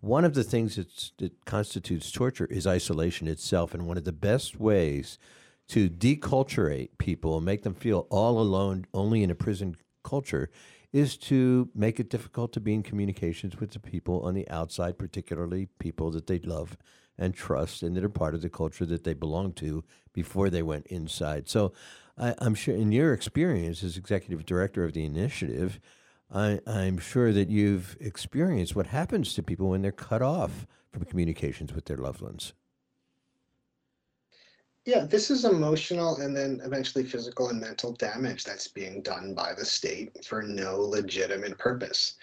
One 0.00 0.24
of 0.24 0.34
the 0.34 0.44
things 0.44 0.76
that 1.18 1.44
constitutes 1.44 2.12
torture 2.12 2.46
is 2.46 2.66
isolation 2.66 3.28
itself, 3.28 3.74
and 3.74 3.86
one 3.86 3.96
of 3.96 4.04
the 4.04 4.12
best 4.12 4.60
ways 4.60 5.18
to 5.68 5.88
deculturate 5.88 6.90
people 6.98 7.36
and 7.36 7.44
make 7.44 7.62
them 7.62 7.74
feel 7.74 8.06
all 8.10 8.38
alone, 8.38 8.86
only 8.94 9.22
in 9.22 9.30
a 9.30 9.34
prison 9.34 9.76
culture, 10.04 10.50
is 10.92 11.16
to 11.16 11.68
make 11.74 11.98
it 11.98 12.08
difficult 12.08 12.52
to 12.52 12.60
be 12.60 12.72
in 12.72 12.82
communications 12.82 13.58
with 13.58 13.72
the 13.72 13.80
people 13.80 14.20
on 14.22 14.34
the 14.34 14.48
outside, 14.48 14.98
particularly 14.98 15.68
people 15.78 16.10
that 16.10 16.26
they 16.26 16.38
love 16.38 16.76
and 17.18 17.34
trust 17.34 17.82
and 17.82 17.96
that 17.96 18.04
are 18.04 18.08
part 18.08 18.34
of 18.34 18.42
the 18.42 18.48
culture 18.48 18.86
that 18.86 19.04
they 19.04 19.14
belong 19.14 19.52
to 19.52 19.82
before 20.12 20.50
they 20.50 20.62
went 20.62 20.86
inside. 20.86 21.48
So 21.48 21.72
I, 22.16 22.34
am 22.40 22.54
sure, 22.54 22.74
in 22.74 22.92
your 22.92 23.12
experience 23.12 23.82
as 23.82 23.96
executive 23.96 24.46
director 24.46 24.84
of 24.84 24.92
the 24.92 25.04
initiative, 25.04 25.80
I, 26.32 26.60
I'm 26.66 26.98
sure 26.98 27.32
that 27.32 27.48
you've 27.48 27.96
experienced 28.00 28.74
what 28.74 28.88
happens 28.88 29.34
to 29.34 29.42
people 29.42 29.68
when 29.68 29.82
they're 29.82 29.92
cut 29.92 30.22
off 30.22 30.66
from 30.90 31.04
communications 31.04 31.72
with 31.72 31.84
their 31.84 31.96
loved 31.96 32.20
ones. 32.20 32.52
Yeah, 34.84 35.04
this 35.04 35.30
is 35.30 35.44
emotional 35.44 36.16
and 36.18 36.36
then 36.36 36.60
eventually 36.64 37.04
physical 37.04 37.48
and 37.48 37.60
mental 37.60 37.92
damage 37.92 38.44
that's 38.44 38.68
being 38.68 39.02
done 39.02 39.34
by 39.34 39.52
the 39.52 39.64
state 39.64 40.24
for 40.24 40.42
no 40.42 40.78
legitimate 40.80 41.58
purpose. 41.58 42.14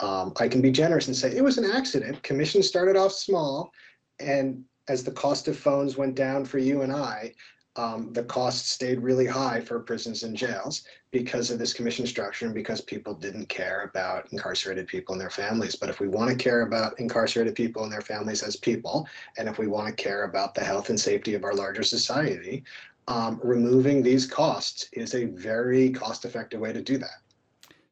Um, 0.00 0.32
I 0.38 0.48
can 0.48 0.60
be 0.60 0.72
generous 0.72 1.06
and 1.06 1.16
say 1.16 1.34
it 1.34 1.44
was 1.44 1.58
an 1.58 1.70
accident. 1.70 2.22
Commission 2.22 2.62
started 2.62 2.96
off 2.96 3.12
small, 3.12 3.72
and 4.18 4.64
as 4.88 5.04
the 5.04 5.12
cost 5.12 5.46
of 5.46 5.56
phones 5.56 5.96
went 5.96 6.16
down 6.16 6.44
for 6.44 6.58
you 6.58 6.82
and 6.82 6.92
I, 6.92 7.32
um, 7.78 8.12
the 8.12 8.24
costs 8.24 8.70
stayed 8.70 8.98
really 8.98 9.24
high 9.24 9.60
for 9.60 9.78
prisons 9.78 10.24
and 10.24 10.36
jails 10.36 10.82
because 11.12 11.52
of 11.52 11.60
this 11.60 11.72
commission 11.72 12.08
structure 12.08 12.44
and 12.44 12.54
because 12.54 12.80
people 12.80 13.14
didn't 13.14 13.48
care 13.48 13.82
about 13.82 14.26
incarcerated 14.32 14.88
people 14.88 15.12
and 15.12 15.20
their 15.20 15.30
families. 15.30 15.76
But 15.76 15.88
if 15.88 16.00
we 16.00 16.08
want 16.08 16.28
to 16.28 16.36
care 16.36 16.62
about 16.62 16.98
incarcerated 16.98 17.54
people 17.54 17.84
and 17.84 17.92
their 17.92 18.00
families 18.00 18.42
as 18.42 18.56
people, 18.56 19.06
and 19.38 19.48
if 19.48 19.58
we 19.58 19.68
want 19.68 19.86
to 19.86 19.94
care 19.94 20.24
about 20.24 20.56
the 20.56 20.64
health 20.64 20.90
and 20.90 20.98
safety 20.98 21.34
of 21.34 21.44
our 21.44 21.54
larger 21.54 21.84
society, 21.84 22.64
um, 23.06 23.40
removing 23.44 24.02
these 24.02 24.26
costs 24.26 24.88
is 24.92 25.14
a 25.14 25.26
very 25.26 25.90
cost 25.90 26.24
effective 26.24 26.60
way 26.60 26.72
to 26.72 26.82
do 26.82 26.98
that. 26.98 27.22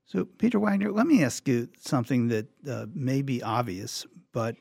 So, 0.05 0.25
Peter 0.25 0.59
Wagner, 0.59 0.91
let 0.91 1.07
me 1.07 1.23
ask 1.23 1.47
you 1.47 1.69
something 1.79 2.27
that 2.29 2.49
uh, 2.69 2.87
may 2.93 3.23
be 3.23 3.41
obvious, 3.41 4.05
but 4.33 4.57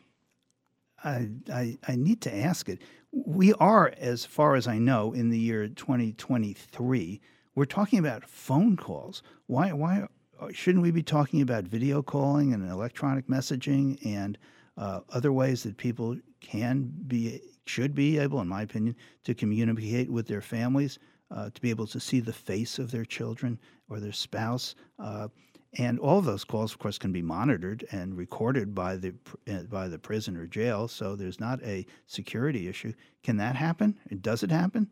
I, 1.03 1.29
I, 1.51 1.77
I 1.87 1.95
need 1.95 2.21
to 2.21 2.35
ask 2.35 2.69
it 2.69 2.81
we 3.15 3.53
are, 3.53 3.93
as 3.97 4.25
far 4.25 4.55
as 4.55 4.67
I 4.67 4.77
know, 4.77 5.13
in 5.13 5.29
the 5.29 5.39
year 5.39 5.67
2023. 5.67 7.21
We're 7.55 7.65
talking 7.65 7.99
about 7.99 8.29
phone 8.29 8.75
calls. 8.75 9.23
Why? 9.47 9.71
Why 9.71 10.07
shouldn't 10.51 10.83
we 10.83 10.91
be 10.91 11.03
talking 11.03 11.41
about 11.41 11.63
video 11.63 12.01
calling 12.01 12.53
and 12.53 12.69
electronic 12.69 13.27
messaging 13.27 14.05
and 14.05 14.37
uh, 14.77 14.99
other 15.09 15.31
ways 15.31 15.63
that 15.63 15.77
people 15.77 16.17
can 16.41 16.91
be, 17.07 17.39
should 17.65 17.95
be 17.95 18.17
able, 18.17 18.41
in 18.41 18.47
my 18.49 18.63
opinion, 18.63 18.95
to 19.23 19.33
communicate 19.33 20.11
with 20.11 20.27
their 20.27 20.41
families, 20.41 20.99
uh, 21.31 21.49
to 21.49 21.61
be 21.61 21.69
able 21.69 21.87
to 21.87 21.99
see 22.01 22.19
the 22.19 22.33
face 22.33 22.77
of 22.79 22.91
their 22.91 23.05
children 23.05 23.57
or 23.89 24.01
their 24.01 24.11
spouse. 24.11 24.75
Uh, 24.99 25.29
and 25.77 25.99
all 25.99 26.19
of 26.19 26.25
those 26.25 26.43
calls, 26.43 26.71
of 26.71 26.79
course, 26.79 26.97
can 26.97 27.11
be 27.11 27.21
monitored 27.21 27.85
and 27.91 28.17
recorded 28.17 28.73
by 28.73 28.95
the 28.95 29.13
uh, 29.49 29.63
by 29.63 29.87
the 29.87 29.99
prison 29.99 30.37
or 30.37 30.47
jail. 30.47 30.87
So 30.87 31.15
there's 31.15 31.39
not 31.39 31.61
a 31.63 31.85
security 32.07 32.67
issue. 32.67 32.93
Can 33.23 33.37
that 33.37 33.55
happen? 33.55 33.99
Does 34.21 34.43
it 34.43 34.51
happen? 34.51 34.89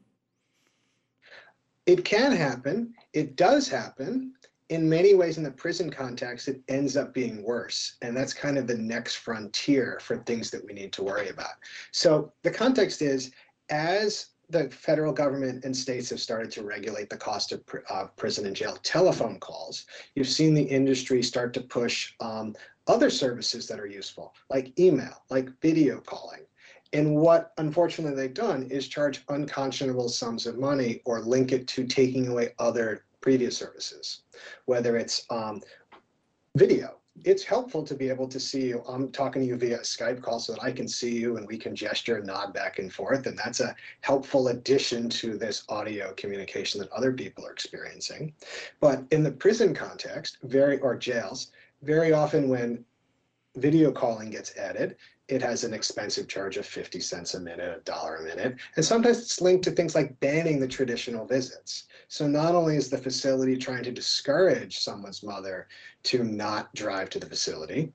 It 1.86 2.06
can 2.06 2.32
happen. 2.32 2.94
It 3.14 3.36
does 3.36 3.68
happen. 3.68 4.34
In 4.70 4.90
many 4.90 5.14
ways, 5.14 5.38
in 5.38 5.44
the 5.44 5.52
prison 5.52 5.92
context, 5.92 6.48
it 6.48 6.62
ends 6.68 6.96
up 6.96 7.14
being 7.14 7.44
worse. 7.44 7.98
And 8.02 8.16
that's 8.16 8.34
kind 8.34 8.58
of 8.58 8.66
the 8.66 8.78
next 8.78 9.16
frontier 9.16 10.00
for 10.02 10.18
things 10.20 10.50
that 10.52 10.66
we 10.66 10.74
need 10.74 10.94
to 10.94 11.04
worry 11.04 11.30
about. 11.30 11.56
So 11.92 12.32
the 12.44 12.52
context 12.52 13.02
is 13.02 13.32
as 13.70 14.28
the 14.50 14.70
federal 14.70 15.14
government 15.14 15.66
and 15.66 15.76
states 15.76 16.10
have 16.10 16.20
started 16.20 16.52
to 16.52 16.64
regulate 16.64 17.10
the 17.10 17.18
cost 17.18 17.52
of 17.52 17.64
uh, 17.90 18.08
prison 18.18 18.46
and 18.46 18.56
jail 18.56 18.78
telephone 18.84 19.40
calls. 19.40 19.86
You've 20.16 20.28
seen 20.28 20.54
the 20.54 20.64
industry 20.64 21.24
start 21.24 21.54
to 21.54 21.62
push 21.62 22.14
um, 22.20 22.56
other 22.88 23.10
services 23.10 23.68
that 23.68 23.80
are 23.80 23.88
useful, 23.88 24.34
like 24.50 24.78
email, 24.80 25.24
like 25.30 25.50
video 25.62 26.00
calling. 26.00 26.42
And 26.92 27.16
what 27.16 27.54
unfortunately 27.58 28.16
they've 28.16 28.34
done 28.34 28.64
is 28.70 28.88
charge 28.88 29.24
unconscionable 29.30 30.10
sums 30.10 30.46
of 30.46 30.60
money 30.60 31.02
or 31.06 31.22
link 31.22 31.52
it 31.52 31.68
to 31.70 31.86
taking 31.86 32.28
away 32.28 32.54
other 32.60 33.06
previous 33.22 33.58
services, 33.58 34.22
whether 34.66 34.98
it's 34.98 35.26
um, 35.30 35.62
video 36.56 36.98
it's 37.24 37.44
helpful 37.44 37.84
to 37.84 37.94
be 37.94 38.10
able 38.10 38.28
to 38.28 38.40
see 38.40 38.68
you. 38.68 38.84
I'm 38.88 39.12
talking 39.12 39.42
to 39.42 39.48
you 39.48 39.56
via 39.56 39.80
Skype 39.80 40.22
call 40.22 40.40
so 40.40 40.54
that 40.54 40.64
I 40.64 40.72
can 40.72 40.88
see 40.88 41.12
you 41.12 41.38
and 41.38 41.48
we 41.48 41.58
can 41.58 41.76
gesture 41.76 42.18
and 42.18 42.26
nod 42.26 42.54
back 42.54 42.80
and 42.80 42.92
forth. 42.92 43.28
And 43.28 43.38
that's 43.38 43.60
a 43.60 43.76
helpful 44.02 44.48
addition 44.48 45.10
to 45.10 45.38
this 45.38 45.64
audio 45.70 46.14
communication 46.14 46.80
that 46.82 46.92
other 46.92 47.14
people 47.14 47.46
are 47.46 47.52
experiencing. 47.52 48.34
But 48.80 49.04
in 49.12 49.24
the 49.24 49.32
prison 49.32 49.74
context, 49.74 50.40
very 50.44 50.80
or 50.80 50.96
jails, 50.96 51.52
very 51.84 52.14
often 52.14 52.50
when 52.50 52.84
video 53.56 53.92
calling 53.92 54.32
gets 54.32 54.58
added, 54.58 54.96
it 55.30 55.42
has 55.42 55.64
an 55.64 55.74
expensive 55.74 56.28
charge 56.28 56.58
of 56.58 56.66
50 56.66 57.00
cents 57.00 57.34
a 57.34 57.40
minute, 57.40 57.78
a 57.78 57.82
dollar 57.82 58.18
a 58.18 58.24
minute. 58.24 58.58
And 58.76 58.84
sometimes 58.84 59.20
it's 59.20 59.42
linked 59.42 59.64
to 59.66 59.72
things 59.72 59.96
like 59.96 60.20
banning 60.20 60.60
the 60.60 60.68
traditional 60.68 61.26
visits. 61.26 61.86
So 62.10 62.28
not 62.28 62.56
only 62.56 62.76
is 62.76 62.90
the 62.90 62.98
facility 62.98 63.58
trying 63.58 63.84
to 63.84 63.92
discourage 63.92 64.80
someone's 64.80 65.24
mother 65.24 65.68
to 66.04 66.24
not 66.24 66.74
drive 66.76 67.10
to 67.12 67.20
the 67.20 67.26
facility, 67.26 67.94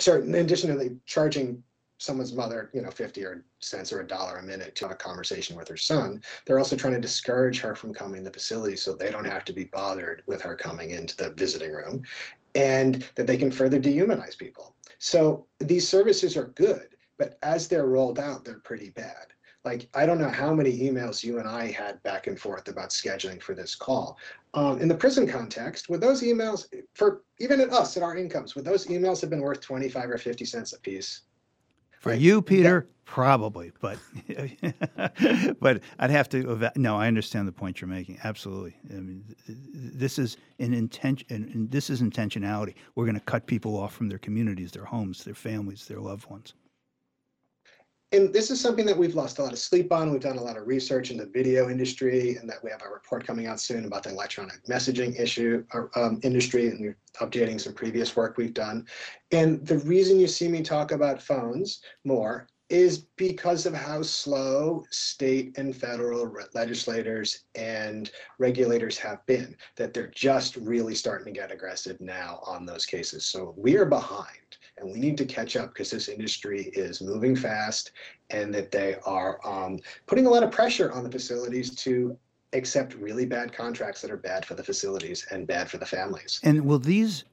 so 0.00 0.20
in 0.20 0.34
addition 0.34 0.76
to 0.76 0.96
charging 1.06 1.62
someone's 1.98 2.34
mother, 2.34 2.70
you 2.74 2.82
know, 2.82 2.90
50 2.90 3.24
or 3.24 3.44
cents 3.60 3.92
or 3.92 4.00
a 4.00 4.06
dollar 4.06 4.36
a 4.36 4.42
minute 4.42 4.74
to 4.74 4.84
have 4.84 4.92
a 4.92 4.96
conversation 4.96 5.56
with 5.56 5.68
her 5.68 5.76
son, 5.76 6.22
they're 6.44 6.58
also 6.58 6.76
trying 6.76 6.92
to 6.92 7.00
discourage 7.00 7.60
her 7.60 7.74
from 7.74 7.94
coming 7.94 8.22
to 8.22 8.30
the 8.30 8.32
facility 8.32 8.76
so 8.76 8.92
they 8.92 9.10
don't 9.10 9.24
have 9.24 9.44
to 9.46 9.52
be 9.52 9.64
bothered 9.64 10.22
with 10.26 10.42
her 10.42 10.54
coming 10.54 10.90
into 10.90 11.16
the 11.16 11.30
visiting 11.30 11.72
room 11.72 12.02
and 12.54 13.06
that 13.14 13.26
they 13.26 13.36
can 13.36 13.50
further 13.50 13.80
dehumanize 13.80 14.36
people. 14.36 14.75
So 14.98 15.46
these 15.60 15.88
services 15.88 16.36
are 16.36 16.48
good, 16.54 16.88
but 17.18 17.38
as 17.42 17.68
they're 17.68 17.86
rolled 17.86 18.18
out, 18.18 18.44
they're 18.44 18.60
pretty 18.60 18.90
bad. 18.90 19.26
Like, 19.64 19.88
I 19.94 20.06
don't 20.06 20.20
know 20.20 20.28
how 20.28 20.54
many 20.54 20.78
emails 20.78 21.24
you 21.24 21.40
and 21.40 21.48
I 21.48 21.72
had 21.72 22.00
back 22.04 22.28
and 22.28 22.38
forth 22.38 22.68
about 22.68 22.90
scheduling 22.90 23.42
for 23.42 23.52
this 23.52 23.74
call. 23.74 24.16
Um, 24.54 24.80
in 24.80 24.86
the 24.86 24.94
prison 24.94 25.26
context, 25.26 25.88
would 25.88 26.00
those 26.00 26.22
emails, 26.22 26.66
for 26.94 27.22
even 27.40 27.60
at 27.60 27.72
us 27.72 27.96
at 27.96 28.02
our 28.04 28.16
incomes, 28.16 28.54
would 28.54 28.64
those 28.64 28.86
emails 28.86 29.20
have 29.20 29.30
been 29.30 29.40
worth 29.40 29.60
25 29.60 30.10
or 30.10 30.18
50 30.18 30.44
cents 30.44 30.72
a 30.72 30.78
piece? 30.80 31.22
For 32.06 32.14
you, 32.14 32.40
Peter, 32.42 32.88
probably, 33.04 33.72
but 33.80 33.98
but 35.60 35.80
I'd 35.98 36.10
have 36.10 36.28
to. 36.30 36.52
Eva- 36.52 36.72
No, 36.76 36.96
I 36.96 37.08
understand 37.08 37.48
the 37.48 37.52
point 37.52 37.80
you're 37.80 37.88
making. 37.88 38.18
Absolutely. 38.24 38.76
I 38.90 38.94
mean, 39.00 39.24
this 39.48 40.18
is 40.18 40.36
an 40.58 40.72
intention. 40.74 41.26
and 41.30 41.70
This 41.70 41.90
is 41.90 42.02
intentionality. 42.02 42.74
We're 42.94 43.04
going 43.06 43.14
to 43.18 43.20
cut 43.24 43.46
people 43.46 43.76
off 43.78 43.94
from 43.94 44.08
their 44.08 44.18
communities, 44.18 44.70
their 44.72 44.84
homes, 44.84 45.24
their 45.24 45.34
families, 45.34 45.86
their 45.86 46.00
loved 46.00 46.28
ones. 46.30 46.54
And 48.16 48.32
this 48.32 48.50
is 48.50 48.60
something 48.60 48.86
that 48.86 48.96
we've 48.96 49.14
lost 49.14 49.38
a 49.38 49.42
lot 49.42 49.52
of 49.52 49.58
sleep 49.58 49.92
on. 49.92 50.10
We've 50.10 50.20
done 50.20 50.38
a 50.38 50.42
lot 50.42 50.56
of 50.56 50.66
research 50.66 51.10
in 51.10 51.18
the 51.18 51.26
video 51.26 51.68
industry, 51.68 52.36
and 52.36 52.48
that 52.48 52.64
we 52.64 52.70
have 52.70 52.82
a 52.82 52.88
report 52.88 53.26
coming 53.26 53.46
out 53.46 53.60
soon 53.60 53.84
about 53.84 54.04
the 54.04 54.10
electronic 54.10 54.64
messaging 54.64 55.18
issue 55.20 55.64
um, 55.94 56.18
industry, 56.22 56.68
and 56.68 56.80
we're 56.80 56.96
updating 57.20 57.60
some 57.60 57.74
previous 57.74 58.16
work 58.16 58.36
we've 58.36 58.54
done. 58.54 58.86
And 59.32 59.64
the 59.66 59.78
reason 59.80 60.18
you 60.18 60.26
see 60.26 60.48
me 60.48 60.62
talk 60.62 60.92
about 60.92 61.22
phones 61.22 61.82
more 62.04 62.48
is 62.68 63.06
because 63.16 63.64
of 63.64 63.74
how 63.74 64.02
slow 64.02 64.84
state 64.90 65.56
and 65.56 65.76
federal 65.76 66.34
legislators 66.52 67.44
and 67.54 68.10
regulators 68.38 68.98
have 68.98 69.24
been, 69.26 69.56
that 69.76 69.94
they're 69.94 70.08
just 70.08 70.56
really 70.56 70.94
starting 70.94 71.32
to 71.32 71.40
get 71.40 71.52
aggressive 71.52 72.00
now 72.00 72.40
on 72.44 72.66
those 72.66 72.84
cases. 72.84 73.24
So 73.24 73.54
we 73.56 73.76
are 73.76 73.84
behind 73.84 74.45
and 74.78 74.90
we 74.90 74.98
need 74.98 75.16
to 75.18 75.24
catch 75.24 75.56
up 75.56 75.70
because 75.70 75.90
this 75.90 76.08
industry 76.08 76.64
is 76.74 77.00
moving 77.00 77.34
fast 77.34 77.92
and 78.30 78.52
that 78.54 78.70
they 78.70 78.96
are 79.04 79.38
um, 79.46 79.78
putting 80.06 80.26
a 80.26 80.30
lot 80.30 80.42
of 80.42 80.50
pressure 80.50 80.92
on 80.92 81.02
the 81.02 81.10
facilities 81.10 81.74
to 81.74 82.16
accept 82.52 82.94
really 82.94 83.26
bad 83.26 83.52
contracts 83.52 84.00
that 84.02 84.10
are 84.10 84.16
bad 84.16 84.44
for 84.44 84.54
the 84.54 84.62
facilities 84.62 85.26
and 85.30 85.46
bad 85.46 85.70
for 85.70 85.78
the 85.78 85.86
families. 85.86 86.40
And 86.42 86.64
will 86.64 86.78
these 86.78 87.24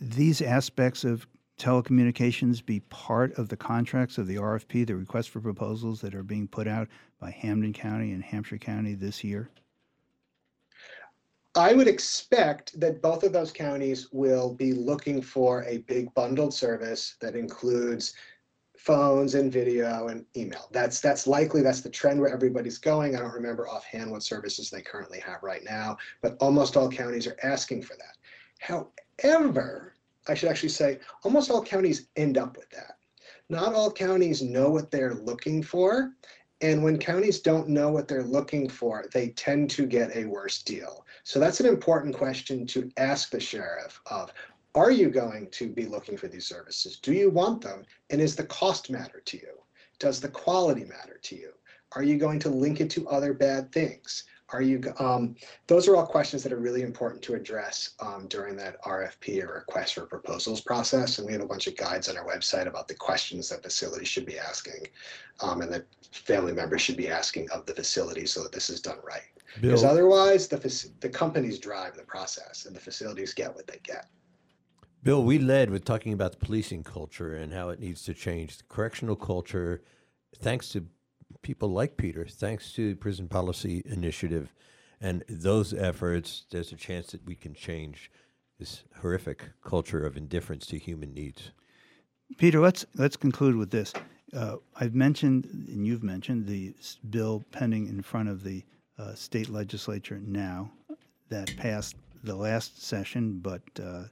these 0.00 0.42
aspects 0.42 1.04
of 1.04 1.26
telecommunications 1.58 2.64
be 2.64 2.80
part 2.80 3.32
of 3.38 3.48
the 3.48 3.56
contracts 3.56 4.18
of 4.18 4.26
the 4.26 4.36
RFP, 4.36 4.86
the 4.86 4.96
request 4.96 5.30
for 5.30 5.40
proposals 5.40 6.00
that 6.00 6.14
are 6.14 6.22
being 6.22 6.48
put 6.48 6.66
out 6.66 6.88
by 7.20 7.30
Hampden 7.30 7.72
County 7.72 8.12
and 8.12 8.22
Hampshire 8.22 8.58
County 8.58 8.94
this 8.94 9.24
year? 9.24 9.48
I 11.56 11.72
would 11.72 11.88
expect 11.88 12.78
that 12.78 13.00
both 13.00 13.22
of 13.22 13.32
those 13.32 13.50
counties 13.50 14.12
will 14.12 14.52
be 14.52 14.74
looking 14.74 15.22
for 15.22 15.64
a 15.64 15.78
big 15.78 16.12
bundled 16.12 16.52
service 16.52 17.16
that 17.22 17.34
includes 17.34 18.12
phones 18.76 19.34
and 19.34 19.50
video 19.50 20.08
and 20.08 20.26
email. 20.36 20.68
That's 20.70 21.00
that's 21.00 21.26
likely 21.26 21.62
that's 21.62 21.80
the 21.80 21.88
trend 21.88 22.20
where 22.20 22.32
everybody's 22.32 22.76
going. 22.76 23.16
I 23.16 23.20
don't 23.20 23.32
remember 23.32 23.66
offhand 23.66 24.10
what 24.10 24.22
services 24.22 24.68
they 24.68 24.82
currently 24.82 25.18
have 25.20 25.42
right 25.42 25.64
now, 25.64 25.96
but 26.20 26.36
almost 26.40 26.76
all 26.76 26.90
counties 26.90 27.26
are 27.26 27.38
asking 27.42 27.82
for 27.82 27.96
that. 27.96 28.18
However, 28.58 29.94
I 30.28 30.34
should 30.34 30.50
actually 30.50 30.68
say 30.68 30.98
almost 31.24 31.50
all 31.50 31.62
counties 31.62 32.08
end 32.16 32.36
up 32.36 32.58
with 32.58 32.68
that. 32.70 32.98
Not 33.48 33.72
all 33.72 33.90
counties 33.90 34.42
know 34.42 34.68
what 34.68 34.90
they're 34.90 35.14
looking 35.14 35.62
for. 35.62 36.12
And 36.60 36.82
when 36.82 36.98
counties 36.98 37.40
don't 37.40 37.68
know 37.68 37.90
what 37.90 38.08
they're 38.08 38.22
looking 38.22 38.68
for, 38.68 39.06
they 39.12 39.28
tend 39.30 39.70
to 39.70 39.86
get 39.86 40.14
a 40.16 40.26
worse 40.26 40.62
deal. 40.62 41.05
So 41.26 41.40
that's 41.40 41.58
an 41.58 41.66
important 41.66 42.16
question 42.16 42.68
to 42.68 42.88
ask 42.98 43.30
the 43.30 43.40
sheriff 43.40 44.00
of, 44.06 44.32
are 44.76 44.92
you 44.92 45.10
going 45.10 45.50
to 45.50 45.68
be 45.68 45.84
looking 45.84 46.16
for 46.16 46.28
these 46.28 46.46
services? 46.46 47.00
Do 47.00 47.12
you 47.12 47.30
want 47.30 47.60
them? 47.60 47.84
And 48.10 48.20
is 48.20 48.36
the 48.36 48.44
cost 48.44 48.90
matter 48.90 49.20
to 49.24 49.36
you? 49.36 49.58
Does 49.98 50.20
the 50.20 50.28
quality 50.28 50.84
matter 50.84 51.18
to 51.20 51.34
you? 51.34 51.50
Are 51.96 52.04
you 52.04 52.16
going 52.16 52.38
to 52.38 52.48
link 52.48 52.80
it 52.80 52.90
to 52.90 53.08
other 53.08 53.34
bad 53.34 53.72
things? 53.72 54.22
Are 54.50 54.62
you, 54.62 54.80
um, 55.00 55.34
those 55.66 55.88
are 55.88 55.96
all 55.96 56.06
questions 56.06 56.42
that 56.44 56.52
are 56.52 56.58
really 56.58 56.82
important 56.82 57.20
to 57.22 57.34
address 57.34 57.90
um, 57.98 58.26
during 58.28 58.56
that 58.56 58.80
RFP 58.82 59.42
or 59.42 59.54
request 59.54 59.94
for 59.94 60.06
proposals 60.06 60.60
process. 60.60 61.18
And 61.18 61.26
we 61.26 61.32
have 61.32 61.42
a 61.42 61.46
bunch 61.46 61.66
of 61.66 61.76
guides 61.76 62.08
on 62.08 62.16
our 62.16 62.24
website 62.24 62.66
about 62.66 62.86
the 62.86 62.94
questions 62.94 63.48
that 63.48 63.62
facilities 63.62 64.06
should 64.06 64.26
be 64.26 64.38
asking 64.38 64.86
um, 65.40 65.62
and 65.62 65.72
that 65.72 65.86
family 66.12 66.52
members 66.52 66.80
should 66.80 66.96
be 66.96 67.08
asking 67.08 67.50
of 67.50 67.66
the 67.66 67.74
facility 67.74 68.24
so 68.24 68.42
that 68.42 68.52
this 68.52 68.70
is 68.70 68.80
done 68.80 68.98
right. 69.04 69.22
Because 69.60 69.84
otherwise, 69.84 70.48
the, 70.48 70.90
the 71.00 71.08
companies 71.08 71.58
drive 71.58 71.96
the 71.96 72.02
process 72.02 72.66
and 72.66 72.76
the 72.76 72.80
facilities 72.80 73.32
get 73.32 73.54
what 73.54 73.66
they 73.66 73.80
get. 73.82 74.06
Bill, 75.02 75.24
we 75.24 75.38
led 75.38 75.70
with 75.70 75.84
talking 75.84 76.12
about 76.12 76.32
the 76.32 76.38
policing 76.38 76.82
culture 76.82 77.34
and 77.34 77.52
how 77.52 77.70
it 77.70 77.80
needs 77.80 78.02
to 78.04 78.14
change. 78.14 78.58
The 78.58 78.64
correctional 78.64 79.16
culture, 79.16 79.82
thanks 80.40 80.68
to 80.70 80.86
people 81.42 81.70
like 81.70 81.96
Peter, 81.96 82.26
thanks 82.26 82.72
to 82.72 82.90
the 82.90 82.96
Prison 82.96 83.28
Policy 83.28 83.82
Initiative 83.84 84.52
and 85.00 85.24
those 85.28 85.74
efforts, 85.74 86.46
there's 86.50 86.72
a 86.72 86.76
chance 86.76 87.08
that 87.08 87.24
we 87.26 87.34
can 87.34 87.54
change 87.54 88.10
this 88.58 88.84
horrific 89.00 89.50
culture 89.62 90.04
of 90.06 90.16
indifference 90.16 90.66
to 90.66 90.78
human 90.78 91.12
needs. 91.12 91.50
Peter, 92.38 92.60
let's 92.60 92.86
let's 92.94 93.16
conclude 93.16 93.56
with 93.56 93.70
this. 93.70 93.92
Uh, 94.34 94.56
I've 94.74 94.94
mentioned, 94.94 95.44
and 95.68 95.86
you've 95.86 96.02
mentioned, 96.02 96.46
the 96.46 96.74
bill 97.10 97.44
pending 97.52 97.86
in 97.86 98.02
front 98.02 98.28
of 98.28 98.42
the 98.42 98.64
uh, 98.98 99.14
state 99.14 99.48
legislature 99.48 100.20
now 100.24 100.70
that 101.28 101.54
passed 101.56 101.96
the 102.24 102.34
last 102.34 102.82
session, 102.82 103.38
but 103.40 103.62
uh, 103.80 104.04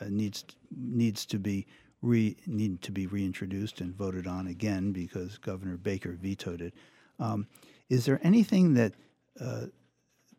uh 0.00 0.08
needs 0.08 0.44
needs 0.76 1.24
to 1.26 1.38
be 1.38 1.66
re, 2.02 2.36
need 2.46 2.82
to 2.82 2.92
be 2.92 3.06
reintroduced 3.06 3.80
and 3.80 3.94
voted 3.94 4.26
on 4.26 4.48
again 4.48 4.92
because 4.92 5.38
Governor 5.38 5.76
Baker 5.76 6.12
vetoed 6.12 6.60
it. 6.60 6.74
Um, 7.18 7.46
is 7.88 8.04
there 8.04 8.20
anything 8.22 8.74
that 8.74 8.92
uh, 9.40 9.66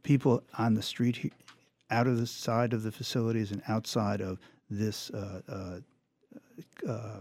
people 0.03 0.43
on 0.57 0.73
the 0.73 0.81
street, 0.81 1.33
out 1.89 2.07
of 2.07 2.19
the 2.19 2.27
side 2.27 2.73
of 2.73 2.83
the 2.83 2.91
facilities 2.91 3.51
and 3.51 3.61
outside 3.67 4.21
of 4.21 4.39
this 4.69 5.09
uh, 5.11 5.41
uh, 5.47 6.89
uh 6.89 7.19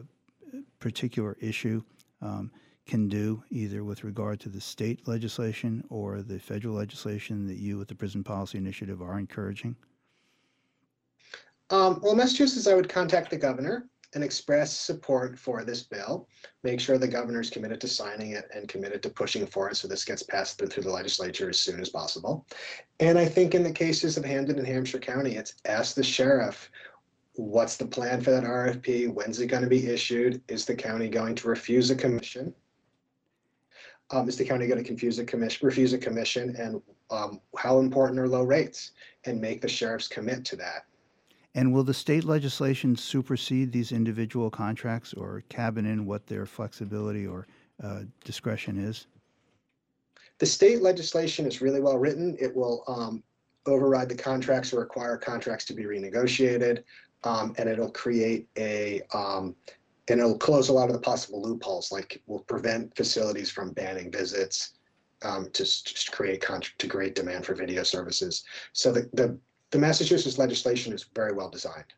particular 0.79 1.37
issue, 1.41 1.83
um, 2.23 2.51
can 2.87 3.09
do, 3.09 3.43
either 3.51 3.83
with 3.85 4.05
regard 4.05 4.39
to 4.41 4.49
the 4.49 4.61
state 4.61 5.07
legislation 5.09 5.85
or 5.91 6.23
the 6.23 6.39
federal 6.39 6.75
legislation 6.75 7.47
that 7.47 7.57
you, 7.57 7.77
with 7.77 7.89
the 7.89 7.95
Prison 7.95 8.23
Policy 8.23 8.59
Initiative, 8.59 9.03
are 9.03 9.19
encouraging? 9.19 9.75
Um, 11.71 11.99
well, 12.01 12.15
Massachusetts, 12.15 12.69
I 12.69 12.75
would 12.75 12.89
contact 12.89 13.31
the 13.31 13.37
governor 13.37 13.89
and 14.17 14.25
express 14.25 14.73
support 14.73 15.39
for 15.39 15.63
this 15.63 15.83
bill. 15.83 16.27
Make 16.65 16.81
sure 16.81 16.97
the 16.97 17.07
governor 17.07 17.43
is 17.43 17.51
committed 17.51 17.83
to 17.83 17.87
signing 17.87 18.31
it 18.31 18.49
and 18.53 18.67
committed 18.67 19.03
to 19.03 19.11
pushing 19.11 19.47
for 19.47 19.69
it 19.69 19.77
so 19.77 19.87
this 19.87 20.07
gets 20.07 20.23
passed 20.23 20.59
through, 20.59 20.69
the 20.69 20.91
legislature 20.91 21.51
as 21.51 21.61
soon 21.61 21.81
as 21.81 21.91
possible. 21.91 22.47
And 22.99 23.19
I 23.19 23.27
think 23.27 23.55
in 23.55 23.63
the 23.63 23.71
cases 23.71 24.17
of 24.17 24.25
Hampden 24.25 24.59
and 24.59 24.67
Hampshire 24.67 24.99
County, 24.99 25.37
it's 25.37 25.57
ask 25.67 25.95
the 25.95 26.03
sheriff 26.03 26.71
what's 27.35 27.77
the 27.77 27.85
plan 27.85 28.23
for 28.23 28.31
that 28.31 28.45
RFP? 28.45 29.13
When's 29.13 29.39
it 29.39 29.49
going 29.49 29.63
to 29.63 29.69
be 29.69 29.87
issued? 29.87 30.41
Is 30.49 30.65
the 30.65 30.75
county 30.75 31.11
going 31.11 31.35
to 31.35 31.49
refuse 31.49 31.91
a 31.91 31.95
commission? 31.95 32.55
Um, 34.11 34.31
is 34.31 34.39
the 34.39 34.47
county 34.47 34.67
going 34.67 34.83
to 34.83 34.89
confuse 34.89 35.19
a 35.19 35.25
commission, 35.27 35.67
refuse 35.67 35.93
a 35.93 35.99
commission, 35.99 36.57
and 36.57 36.81
um, 37.11 37.43
how 37.59 37.81
important 37.81 38.19
are 38.19 38.29
low 38.29 38.45
rates? 38.45 38.93
And 39.27 39.43
make 39.43 39.61
the 39.61 39.69
sheriffs 39.69 40.09
commit 40.09 40.47
to 40.47 40.57
that. 40.57 40.87
And 41.57 41.73
will 41.73 41.85
the 41.85 41.95
state 41.95 42.25
legislation 42.25 42.95
supersede 42.95 43.73
these 43.73 43.91
individual 43.91 44.51
contracts 44.51 45.15
or 45.15 45.43
cabin 45.49 45.87
in 45.87 46.05
what 46.05 46.27
their 46.27 46.45
flexibility 46.45 47.27
or 47.27 47.47
uh, 47.83 48.03
discretion 48.25 48.79
is? 48.79 49.07
The 50.39 50.45
state 50.45 50.83
legislation 50.83 51.47
is 51.47 51.63
really 51.63 51.81
well 51.81 51.97
written. 51.97 52.37
It 52.39 52.55
will 52.55 52.85
um, 52.87 53.23
override 53.65 54.11
the 54.11 54.15
contracts 54.15 54.75
or 54.75 54.81
require 54.81 55.17
contracts 55.17 55.65
to 55.65 55.73
be 55.73 55.85
renegotiated, 55.85 56.83
um, 57.25 57.55
and 57.57 57.71
it'll 57.71 57.91
create 57.91 58.49
a 58.59 59.01
um, 59.15 59.57
and 60.09 60.21
it'll 60.21 60.39
close 60.39 60.69
a 60.69 60.73
lot 60.75 60.89
of 60.89 60.93
the 60.93 61.01
possible 61.01 61.41
loopholes, 61.41 61.91
like 61.91 62.23
will 62.27 62.41
prevent 62.41 62.95
facilities 62.95 63.51
from 63.51 63.73
banning 63.73 64.13
visits 64.13 64.75
um, 65.23 65.49
to, 65.55 65.67
create 66.13 66.45
to 66.79 66.87
create 66.87 67.15
demand 67.15 67.47
for 67.47 67.55
video 67.55 67.83
services. 67.83 68.45
So 68.75 68.93
the, 68.93 69.09
the 69.15 69.39
the 69.77 69.83
Massachusetts 69.83 70.39
legislation 70.39 70.95
is 70.95 71.05
very 71.15 71.35
well 71.35 71.51
designed. 71.51 71.93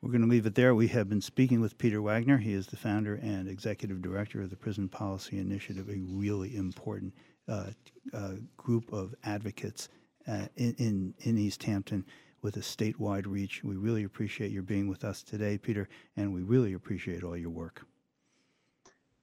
We're 0.00 0.12
going 0.12 0.22
to 0.22 0.28
leave 0.28 0.46
it 0.46 0.54
there. 0.54 0.76
We 0.76 0.86
have 0.88 1.08
been 1.08 1.20
speaking 1.20 1.60
with 1.60 1.76
Peter 1.76 2.00
Wagner. 2.00 2.38
He 2.38 2.52
is 2.52 2.68
the 2.68 2.76
founder 2.76 3.16
and 3.16 3.48
executive 3.48 4.00
director 4.00 4.40
of 4.40 4.50
the 4.50 4.54
Prison 4.54 4.88
Policy 4.88 5.38
Initiative, 5.40 5.88
a 5.88 5.98
really 6.08 6.54
important 6.54 7.12
uh, 7.48 7.70
uh, 8.12 8.34
group 8.56 8.92
of 8.92 9.12
advocates 9.24 9.88
uh, 10.28 10.46
in, 10.54 10.76
in, 10.78 11.14
in 11.22 11.36
Easthampton 11.36 12.04
with 12.42 12.58
a 12.58 12.60
statewide 12.60 13.24
reach. 13.26 13.64
We 13.64 13.74
really 13.74 14.04
appreciate 14.04 14.52
your 14.52 14.62
being 14.62 14.86
with 14.86 15.02
us 15.02 15.24
today, 15.24 15.58
Peter, 15.58 15.88
and 16.16 16.32
we 16.32 16.42
really 16.42 16.74
appreciate 16.74 17.24
all 17.24 17.36
your 17.36 17.50
work. 17.50 17.84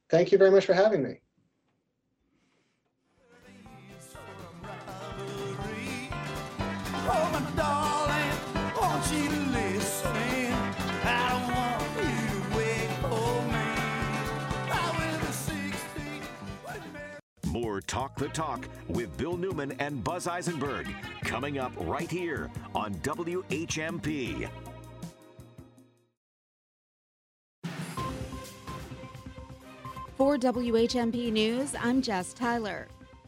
Thank 0.10 0.34
you 0.34 0.38
very 0.38 0.52
much 0.52 0.66
for 0.66 0.74
having 0.74 1.04
me. 1.04 1.22
Talk 17.88 18.16
the 18.16 18.28
Talk 18.30 18.68
with 18.88 19.16
Bill 19.18 19.38
Newman 19.38 19.74
and 19.80 20.04
Buzz 20.04 20.28
Eisenberg 20.28 20.88
coming 21.24 21.58
up 21.58 21.72
right 21.80 22.10
here 22.10 22.50
on 22.76 22.96
WHMP. 22.96 24.50
For 30.18 30.38
WHMP 30.38 31.32
News, 31.32 31.74
I'm 31.80 32.02
Jess 32.02 32.34
Tyler. 32.34 32.88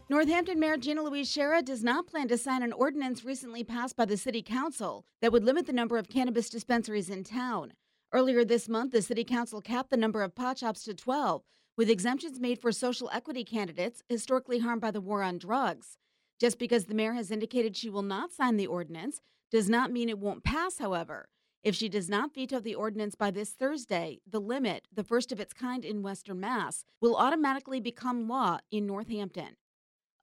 Northampton 0.10 0.60
Mayor 0.60 0.78
Gina 0.78 1.02
Louise 1.02 1.28
Sciarra 1.34 1.66
does 1.66 1.84
not 1.84 2.06
plan 2.06 2.28
to 2.28 2.38
sign 2.38 2.62
an 2.62 2.72
ordinance 2.72 3.26
recently 3.26 3.64
passed 3.64 3.96
by 3.96 4.06
the 4.06 4.16
City 4.16 4.44
Council 4.44 5.04
that 5.22 5.32
would 5.32 5.44
limit 5.44 5.66
the 5.66 5.74
number 5.74 5.98
of 5.98 6.08
cannabis 6.08 6.52
dispensaries 6.52 7.10
in 7.10 7.24
town. 7.24 7.74
Earlier 8.12 8.46
this 8.46 8.70
month, 8.70 8.92
the 8.92 9.02
City 9.02 9.24
Council 9.24 9.60
capped 9.60 9.90
the 9.90 9.98
number 9.98 10.22
of 10.22 10.36
pot 10.36 10.60
shops 10.60 10.84
to 10.84 10.94
12, 10.94 11.42
with 11.78 11.90
exemptions 11.90 12.40
made 12.40 12.60
for 12.60 12.72
social 12.72 13.10
equity 13.12 13.44
candidates 13.44 14.04
historically 14.08 14.60
harmed 14.60 14.82
by 14.82 14.92
the 14.92 15.02
war 15.02 15.24
on 15.24 15.38
drugs. 15.38 15.98
Just 16.40 16.60
because 16.60 16.86
the 16.86 16.94
mayor 16.94 17.14
has 17.14 17.32
indicated 17.32 17.76
she 17.76 17.90
will 17.90 18.02
not 18.02 18.32
sign 18.32 18.58
the 18.58 18.68
ordinance 18.68 19.22
does 19.52 19.70
not 19.70 19.92
mean 19.92 20.10
it 20.10 20.20
won't 20.20 20.44
pass, 20.44 20.80
however. 20.80 21.30
If 21.64 21.76
she 21.76 21.88
does 21.88 22.10
not 22.10 22.34
veto 22.34 22.60
the 22.60 22.76
ordinance 22.76 23.16
by 23.16 23.32
this 23.32 23.52
Thursday, 23.52 24.20
the 24.30 24.42
limit, 24.42 24.88
the 24.94 25.04
first 25.04 25.32
of 25.32 25.40
its 25.40 25.54
kind 25.54 25.86
in 25.86 26.02
Western 26.02 26.40
Mass, 26.40 26.84
will 27.00 27.16
automatically 27.16 27.80
become 27.80 28.28
law 28.28 28.58
in 28.70 28.86
Northampton. 28.86 29.56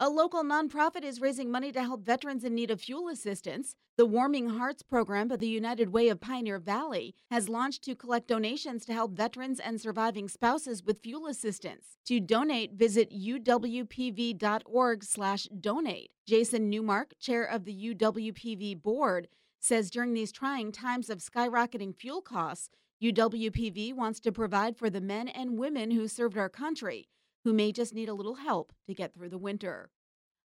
A 0.02 0.08
local 0.08 0.42
nonprofit 0.42 1.04
is 1.04 1.20
raising 1.20 1.50
money 1.50 1.72
to 1.72 1.82
help 1.82 2.06
veterans 2.06 2.42
in 2.42 2.54
need 2.54 2.70
of 2.70 2.80
fuel 2.80 3.08
assistance. 3.08 3.76
The 3.98 4.06
Warming 4.06 4.48
Hearts 4.48 4.82
program 4.82 5.30
of 5.30 5.40
the 5.40 5.46
United 5.46 5.90
Way 5.90 6.08
of 6.08 6.22
Pioneer 6.22 6.58
Valley 6.58 7.14
has 7.30 7.50
launched 7.50 7.84
to 7.84 7.94
collect 7.94 8.26
donations 8.26 8.86
to 8.86 8.94
help 8.94 9.12
veterans 9.12 9.60
and 9.60 9.78
surviving 9.78 10.26
spouses 10.26 10.82
with 10.82 11.02
fuel 11.02 11.26
assistance. 11.26 11.98
To 12.06 12.18
donate, 12.18 12.72
visit 12.72 13.10
uwpv.org/donate. 13.10 16.10
Jason 16.26 16.70
Newmark, 16.70 17.12
chair 17.20 17.44
of 17.44 17.66
the 17.66 17.94
UWPV 17.94 18.82
board, 18.82 19.28
says 19.58 19.90
during 19.90 20.14
these 20.14 20.32
trying 20.32 20.72
times 20.72 21.10
of 21.10 21.18
skyrocketing 21.18 21.94
fuel 21.94 22.22
costs, 22.22 22.70
UWPV 23.02 23.92
wants 23.92 24.18
to 24.20 24.32
provide 24.32 24.78
for 24.78 24.88
the 24.88 25.02
men 25.02 25.28
and 25.28 25.58
women 25.58 25.90
who 25.90 26.08
served 26.08 26.38
our 26.38 26.48
country 26.48 27.10
who 27.44 27.53
may 27.53 27.72
just 27.72 27.94
need 27.94 28.09
a 28.09 28.14
little 28.14 28.35
help 28.35 28.72
to 28.87 28.94
get 28.94 29.14
through 29.14 29.29
the 29.29 29.38
winter. 29.38 29.90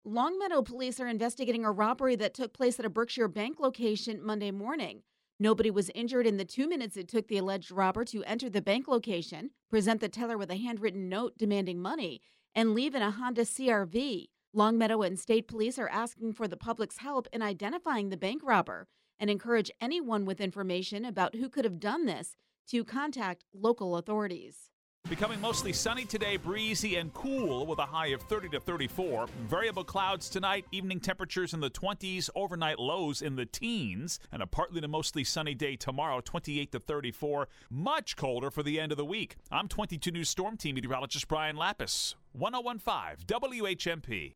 Longmeadow 0.05 0.61
police 0.61 0.99
are 0.99 1.07
investigating 1.07 1.63
a 1.63 1.71
robbery 1.71 2.15
that 2.17 2.33
took 2.33 2.53
place 2.53 2.79
at 2.79 2.85
a 2.85 2.89
Berkshire 2.89 3.27
Bank 3.27 3.59
location 3.59 4.21
Monday 4.21 4.51
morning. 4.51 5.03
Nobody 5.39 5.71
was 5.71 5.89
injured 5.95 6.27
in 6.27 6.37
the 6.37 6.45
two 6.45 6.67
minutes 6.67 6.97
it 6.97 7.07
took 7.07 7.27
the 7.27 7.37
alleged 7.37 7.71
robber 7.71 8.05
to 8.05 8.23
enter 8.25 8.49
the 8.49 8.61
bank 8.61 8.87
location, 8.87 9.51
present 9.69 10.01
the 10.01 10.09
teller 10.09 10.37
with 10.37 10.51
a 10.51 10.57
handwritten 10.57 11.09
note 11.09 11.37
demanding 11.37 11.81
money, 11.81 12.21
and 12.53 12.73
leave 12.73 12.95
in 12.95 13.01
a 13.01 13.11
Honda 13.11 13.43
CRV. 13.43 14.27
Longmeadow 14.53 15.01
and 15.01 15.19
state 15.19 15.47
police 15.47 15.79
are 15.79 15.89
asking 15.89 16.33
for 16.33 16.47
the 16.47 16.57
public's 16.57 16.97
help 16.97 17.27
in 17.33 17.41
identifying 17.41 18.09
the 18.09 18.17
bank 18.17 18.41
robber 18.43 18.87
and 19.19 19.29
encourage 19.29 19.71
anyone 19.81 20.25
with 20.25 20.39
information 20.39 21.05
about 21.05 21.35
who 21.35 21.49
could 21.49 21.65
have 21.65 21.79
done 21.79 22.05
this 22.05 22.35
to 22.67 22.83
contact 22.83 23.45
local 23.53 23.95
authorities. 23.95 24.69
Becoming 25.09 25.41
mostly 25.41 25.73
sunny 25.73 26.05
today, 26.05 26.37
breezy 26.37 26.95
and 26.95 27.13
cool 27.13 27.65
with 27.65 27.77
a 27.77 27.85
high 27.85 28.07
of 28.07 28.21
30 28.21 28.47
to 28.49 28.59
34. 28.61 29.27
Variable 29.49 29.83
clouds 29.83 30.29
tonight, 30.29 30.65
evening 30.71 31.01
temperatures 31.01 31.53
in 31.53 31.59
the 31.59 31.69
20s, 31.69 32.29
overnight 32.35 32.79
lows 32.79 33.21
in 33.21 33.35
the 33.35 33.45
teens, 33.45 34.17
and 34.31 34.41
a 34.41 34.47
partly 34.47 34.79
to 34.79 34.87
mostly 34.87 35.25
sunny 35.25 35.53
day 35.55 35.75
tomorrow, 35.75 36.21
28 36.21 36.71
to 36.71 36.79
34. 36.79 37.49
Much 37.69 38.15
colder 38.15 38.49
for 38.49 38.63
the 38.63 38.79
end 38.79 38.93
of 38.93 38.97
the 38.97 39.03
week. 39.03 39.35
I'm 39.51 39.67
22 39.67 40.09
News 40.09 40.29
Storm 40.29 40.55
Team 40.55 40.75
meteorologist 40.75 41.27
Brian 41.27 41.57
Lapis, 41.57 42.15
1015 42.31 43.25
WHMP. 43.27 44.35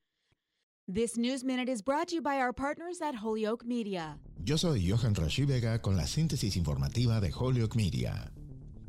This 0.90 1.18
News 1.18 1.46
Minute 1.46 1.70
is 1.70 1.82
brought 1.82 2.10
to 2.10 2.16
you 2.16 2.22
by 2.22 2.40
our 2.40 2.52
partners 2.52 3.00
at 3.02 3.16
Holyoke 3.16 3.66
Media. 3.66 4.18
Yo 4.46 4.58
soy 4.58 4.76
Johan 4.76 5.14
Rashi 5.16 5.46
Vega 5.46 5.80
con 5.80 5.96
la 5.96 6.04
síntesis 6.04 6.58
informativa 6.58 7.22
de 7.22 7.30
Holyoke 7.32 7.76
Media. 7.76 8.32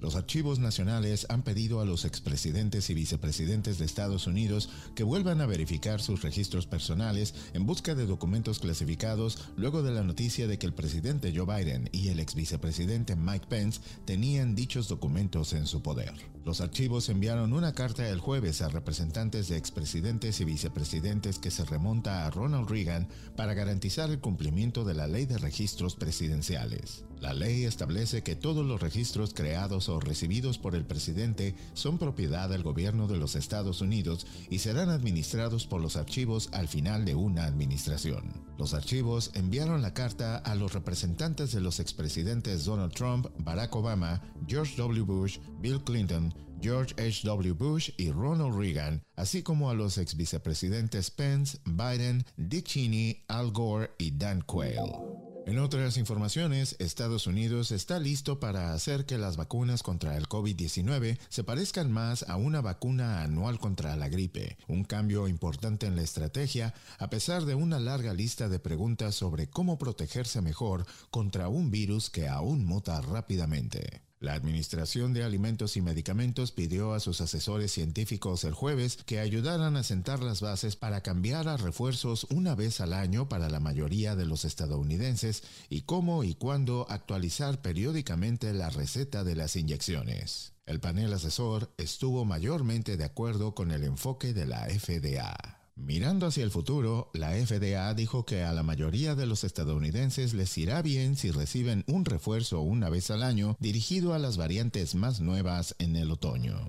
Los 0.01 0.15
archivos 0.15 0.61
nacionales 0.61 1.27
han 1.29 1.43
pedido 1.43 1.81
a 1.81 1.85
los 1.85 2.05
expresidentes 2.05 2.89
y 2.89 2.95
vicepresidentes 2.95 3.79
de 3.79 3.85
Estados 3.85 4.29
Unidos 4.29 4.69
que 4.95 5.03
vuelvan 5.03 5.41
a 5.41 5.47
verificar 5.47 6.01
sus 6.01 6.23
registros 6.23 6.67
personales 6.67 7.35
en 7.53 7.67
busca 7.67 7.97
de 7.97 8.07
documentos 8.07 8.61
clasificados 8.61 9.49
luego 9.57 9.83
de 9.83 9.91
la 9.91 10.05
noticia 10.05 10.47
de 10.47 10.57
que 10.57 10.67
el 10.67 10.73
presidente 10.73 11.33
Joe 11.35 11.47
Biden 11.47 11.91
y 11.91 12.09
el 12.09 12.21
exvicepresidente 12.21 13.17
Mike 13.17 13.47
Pence 13.49 13.81
tenían 14.05 14.55
dichos 14.55 14.87
documentos 14.87 15.53
en 15.53 15.67
su 15.67 15.83
poder. 15.83 16.13
Los 16.45 16.61
archivos 16.61 17.09
enviaron 17.09 17.53
una 17.53 17.73
carta 17.73 18.09
el 18.09 18.21
jueves 18.21 18.63
a 18.63 18.69
representantes 18.69 19.49
de 19.49 19.57
expresidentes 19.57 20.41
y 20.41 20.45
vicepresidentes 20.45 21.41
que 21.41 21.51
se 21.51 21.65
remonta 21.65 22.25
a 22.25 22.31
Ronald 22.31 22.71
Reagan 22.71 23.09
para 23.37 23.53
garantizar 23.53 24.11
el 24.11 24.21
cumplimiento 24.21 24.85
de 24.85 24.95
la 24.95 25.09
ley 25.09 25.27
de 25.27 25.39
registros 25.39 25.97
presidenciales. 25.97 27.05
La 27.21 27.35
ley 27.35 27.65
establece 27.65 28.23
que 28.23 28.37
todos 28.37 28.65
los 28.65 28.81
registros 28.81 29.35
creados 29.35 29.89
o 29.89 29.99
recibidos 29.99 30.59
por 30.59 30.75
el 30.75 30.85
presidente 30.85 31.55
son 31.75 31.99
propiedad 31.99 32.49
del 32.49 32.63
gobierno 32.63 33.09
de 33.09 33.17
los 33.17 33.35
Estados 33.35 33.81
Unidos 33.81 34.27
y 34.51 34.61
serán 34.61 34.89
administrados 34.89 35.67
por 35.67 35.81
los 35.81 35.97
archivos 35.97 36.49
al 36.53 36.69
final 36.69 37.05
de 37.05 37.15
una 37.15 37.45
administración. 37.45 38.33
Los 38.57 38.73
archivos 38.75 39.33
enviaron 39.35 39.83
la 39.83 39.95
carta 39.95 40.37
a 40.37 40.55
los 40.55 40.73
representantes 40.75 41.53
de 41.53 41.61
los 41.61 41.81
expresidentes 41.81 42.65
Donald 42.65 42.93
Trump, 42.93 43.27
Barack 43.39 43.75
Obama, 43.75 44.23
George 44.47 44.77
W. 44.77 45.03
Bush, 45.03 45.39
Bill 45.61 45.83
Clinton, 45.83 46.33
George 46.61 46.95
H.W. 46.99 47.53
Bush 47.53 47.91
y 47.97 48.11
Ronald 48.11 48.57
Reagan, 48.57 49.03
así 49.17 49.43
como 49.43 49.71
a 49.71 49.75
los 49.75 49.99
ex 49.99 50.17
vicepresidentes 50.17 51.11
Pence, 51.11 51.59
Biden, 51.65 52.25
Dick 52.37 52.65
Cheney, 52.65 53.25
Al 53.29 53.53
Gore 53.53 53.91
y 53.99 54.11
Dan 54.11 54.43
Quayle. 54.43 55.18
En 55.49 55.59
otras 55.61 55.97
informaciones, 55.97 56.77
Estados 56.79 57.27
Unidos 57.27 57.73
está 57.73 57.99
listo 57.99 58.39
para 58.39 58.75
hacer 58.75 59.07
que 59.07 59.17
las 59.17 59.39
vacunas 59.39 59.83
contra 59.83 60.19
el 60.19 60.29
COVID-19 60.29 61.19
se 61.31 61.43
parezcan 61.43 61.91
más 61.91 62.23
a 62.29 62.37
una 62.37 62.61
vacuna 62.61 63.23
anual 63.23 63.59
contra 63.59 63.97
la 63.97 64.11
gripe, 64.11 64.59
un 64.67 64.85
cambio 64.85 65.27
importante 65.27 65.87
en 65.87 65.97
la 65.97 66.03
estrategia 66.03 66.75
a 66.99 67.09
pesar 67.09 67.47
de 67.47 67.55
una 67.55 67.81
larga 67.81 68.13
lista 68.13 68.51
de 68.51 68.59
preguntas 68.59 69.15
sobre 69.15 69.49
cómo 69.49 69.79
protegerse 69.79 70.43
mejor 70.43 70.85
contra 71.11 71.49
un 71.49 71.71
virus 71.71 72.11
que 72.11 72.29
aún 72.29 72.67
muta 72.67 73.01
rápidamente. 73.01 74.08
La 74.21 74.35
Administración 74.35 75.13
de 75.13 75.23
Alimentos 75.23 75.77
y 75.77 75.81
Medicamentos 75.81 76.51
pidió 76.51 76.93
a 76.93 76.99
sus 76.99 77.21
asesores 77.21 77.71
científicos 77.71 78.43
el 78.43 78.53
jueves 78.53 78.99
que 79.07 79.21
ayudaran 79.21 79.77
a 79.77 79.85
sentar 79.85 80.25
las 80.25 80.41
bases 80.41 80.75
para 80.75 81.03
cambiar 81.03 81.47
a 81.47 81.57
refuerzos 81.57 82.27
una 82.31 82.57
vez 82.57 82.81
al 82.81 82.95
año 82.95 83.29
para 83.29 83.49
la 83.49 83.61
mayoría 83.61 84.17
de 84.17 84.27
los 84.27 84.45
estadounidenses 84.45 85.45
y 85.69 85.83
cómo 85.83 86.25
y 86.25 86.35
cuándo 86.35 86.87
actualizar 86.91 87.63
periódicamente 87.63 88.53
la 88.55 88.71
receta 88.71 89.23
de 89.23 89.37
las 89.37 89.55
inyecciones. 89.55 90.53
El 90.67 90.81
panel 90.81 91.13
asesor 91.13 91.73
estuvo 91.79 92.25
mayormente 92.25 92.97
de 92.97 93.05
acuerdo 93.05 93.55
con 93.55 93.71
el 93.71 93.85
enfoque 93.85 94.35
de 94.35 94.47
la 94.47 94.67
FDA. 94.69 95.58
Mirando 95.79 96.27
hacia 96.27 96.45
el 96.45 96.51
futuro, 96.51 97.09
la 97.15 97.31
FDA 97.31 97.95
dijo 97.95 98.25
que 98.25 98.43
a 98.43 98.53
la 98.53 98.63
mayoría 98.63 99.15
de 99.15 99.27
los 99.27 99.45
estadounidenses 99.45 100.35
les 100.35 100.59
irá 100.59 100.83
bien 100.83 101.17
si 101.17 101.31
reciben 101.31 101.85
un 101.87 102.05
refuerzo 102.05 102.61
una 102.61 102.91
vez 102.91 103.11
al 103.11 103.23
año 103.23 103.57
dirigido 103.61 104.13
a 104.13 104.19
las 104.19 104.37
variantes 104.37 104.95
más 104.95 105.21
nuevas 105.21 105.77
en 105.79 105.97
el 105.97 106.11
otoño. 106.11 106.69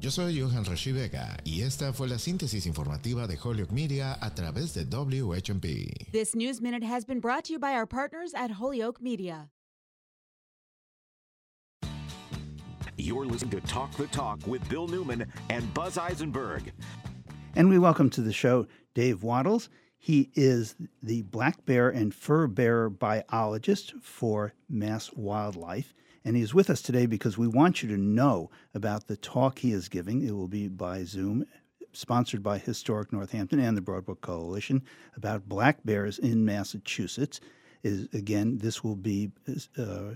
Yo 0.00 0.10
soy 0.10 0.40
Johan 0.40 0.64
Rashi 0.64 0.92
Vega 0.92 1.36
y 1.44 1.60
esta 1.60 1.92
fue 1.92 2.08
la 2.08 2.18
síntesis 2.18 2.64
informativa 2.66 3.26
de 3.26 3.36
Holyoke 3.36 3.72
Media 3.72 4.16
a 4.20 4.34
través 4.34 4.72
de 4.72 4.86
WHMP. 4.86 6.10
This 6.10 6.34
News 6.34 6.62
Minute 6.62 6.84
has 6.86 7.04
been 7.04 7.20
brought 7.20 7.44
to 7.44 7.52
you 7.52 7.58
by 7.58 7.74
our 7.74 7.86
partners 7.86 8.32
at 8.34 8.52
Holyoke 8.52 9.02
Media. 9.02 9.50
You're 12.96 13.26
listening 13.26 13.50
to 13.50 13.66
Talk 13.66 13.90
the 13.96 14.06
Talk 14.06 14.46
with 14.46 14.66
Bill 14.68 14.86
Newman 14.86 15.26
and 15.50 15.74
Buzz 15.74 15.98
Eisenberg. 15.98 16.72
And 17.56 17.68
we 17.68 17.78
welcome 17.78 18.10
to 18.10 18.20
the 18.20 18.32
show 18.32 18.68
Dave 18.94 19.24
Wattles. 19.24 19.68
He 19.98 20.30
is 20.34 20.76
the 21.02 21.22
black 21.22 21.66
bear 21.66 21.90
and 21.90 22.14
fur 22.14 22.46
bearer 22.46 22.88
biologist 22.88 23.94
for 24.00 24.54
Mass 24.68 25.12
Wildlife. 25.14 25.92
And 26.24 26.36
he's 26.36 26.54
with 26.54 26.70
us 26.70 26.80
today 26.80 27.06
because 27.06 27.36
we 27.36 27.48
want 27.48 27.82
you 27.82 27.88
to 27.88 27.98
know 28.00 28.50
about 28.72 29.08
the 29.08 29.16
talk 29.16 29.58
he 29.58 29.72
is 29.72 29.88
giving. 29.88 30.22
It 30.22 30.36
will 30.36 30.48
be 30.48 30.68
by 30.68 31.02
Zoom, 31.02 31.44
sponsored 31.92 32.42
by 32.42 32.58
Historic 32.58 33.12
Northampton 33.12 33.58
and 33.58 33.76
the 33.76 33.82
Broadbrook 33.82 34.20
Coalition, 34.20 34.82
about 35.16 35.48
black 35.48 35.78
bears 35.84 36.18
in 36.18 36.44
Massachusetts. 36.44 37.40
Is 37.82 38.08
again, 38.12 38.58
this 38.58 38.84
will 38.84 38.96
be 38.96 39.32
uh, 39.76 40.14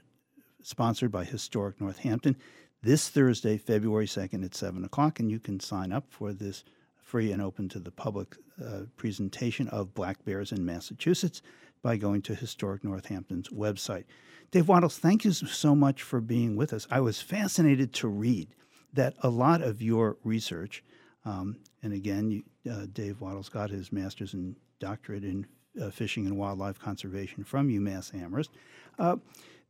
sponsored 0.62 1.10
by 1.10 1.24
Historic 1.24 1.80
Northampton 1.80 2.36
this 2.82 3.08
Thursday, 3.08 3.56
February 3.56 4.06
2nd 4.06 4.44
at 4.44 4.54
7 4.54 4.84
o'clock, 4.84 5.18
and 5.18 5.30
you 5.30 5.40
can 5.40 5.58
sign 5.58 5.90
up 5.90 6.04
for 6.10 6.32
this 6.32 6.62
free 7.04 7.30
and 7.30 7.40
open 7.40 7.68
to 7.68 7.78
the 7.78 7.90
public 7.90 8.34
uh, 8.64 8.80
presentation 8.96 9.68
of 9.68 9.94
black 9.94 10.24
bears 10.24 10.50
in 10.50 10.64
Massachusetts 10.64 11.42
by 11.82 11.96
going 11.96 12.22
to 12.22 12.34
Historic 12.34 12.82
Northampton's 12.82 13.50
website. 13.50 14.04
Dave 14.50 14.68
Wattles, 14.68 14.98
thank 14.98 15.24
you 15.24 15.32
so 15.32 15.74
much 15.74 16.02
for 16.02 16.20
being 16.20 16.56
with 16.56 16.72
us. 16.72 16.86
I 16.90 17.00
was 17.00 17.20
fascinated 17.20 17.92
to 17.94 18.08
read 18.08 18.48
that 18.92 19.14
a 19.22 19.28
lot 19.28 19.60
of 19.60 19.82
your 19.82 20.16
research, 20.24 20.82
um, 21.24 21.58
and 21.82 21.92
again, 21.92 22.30
you, 22.30 22.42
uh, 22.70 22.86
Dave 22.92 23.20
Wattles 23.20 23.48
got 23.48 23.70
his 23.70 23.92
master's 23.92 24.32
and 24.32 24.56
doctorate 24.78 25.24
in 25.24 25.46
uh, 25.80 25.90
fishing 25.90 26.26
and 26.26 26.38
wildlife 26.38 26.78
conservation 26.78 27.44
from 27.44 27.68
UMass 27.68 28.14
Amherst, 28.14 28.50
uh, 28.98 29.16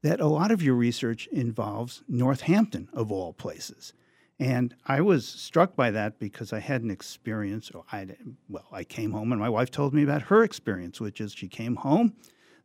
that 0.02 0.20
a 0.20 0.26
lot 0.26 0.50
of 0.50 0.62
your 0.62 0.74
research 0.74 1.26
involves 1.32 2.02
Northampton, 2.06 2.88
of 2.92 3.10
all 3.10 3.32
places. 3.32 3.94
And 4.38 4.74
I 4.84 5.00
was 5.00 5.26
struck 5.26 5.76
by 5.76 5.90
that 5.92 6.18
because 6.18 6.52
I 6.52 6.58
had 6.58 6.82
an 6.82 6.90
experience. 6.90 7.70
I, 7.92 8.08
well, 8.48 8.66
I 8.72 8.82
came 8.84 9.12
home 9.12 9.30
and 9.30 9.40
my 9.40 9.48
wife 9.48 9.70
told 9.70 9.94
me 9.94 10.02
about 10.02 10.22
her 10.22 10.42
experience, 10.42 11.00
which 11.00 11.20
is 11.20 11.32
she 11.32 11.48
came 11.48 11.76
home, 11.76 12.14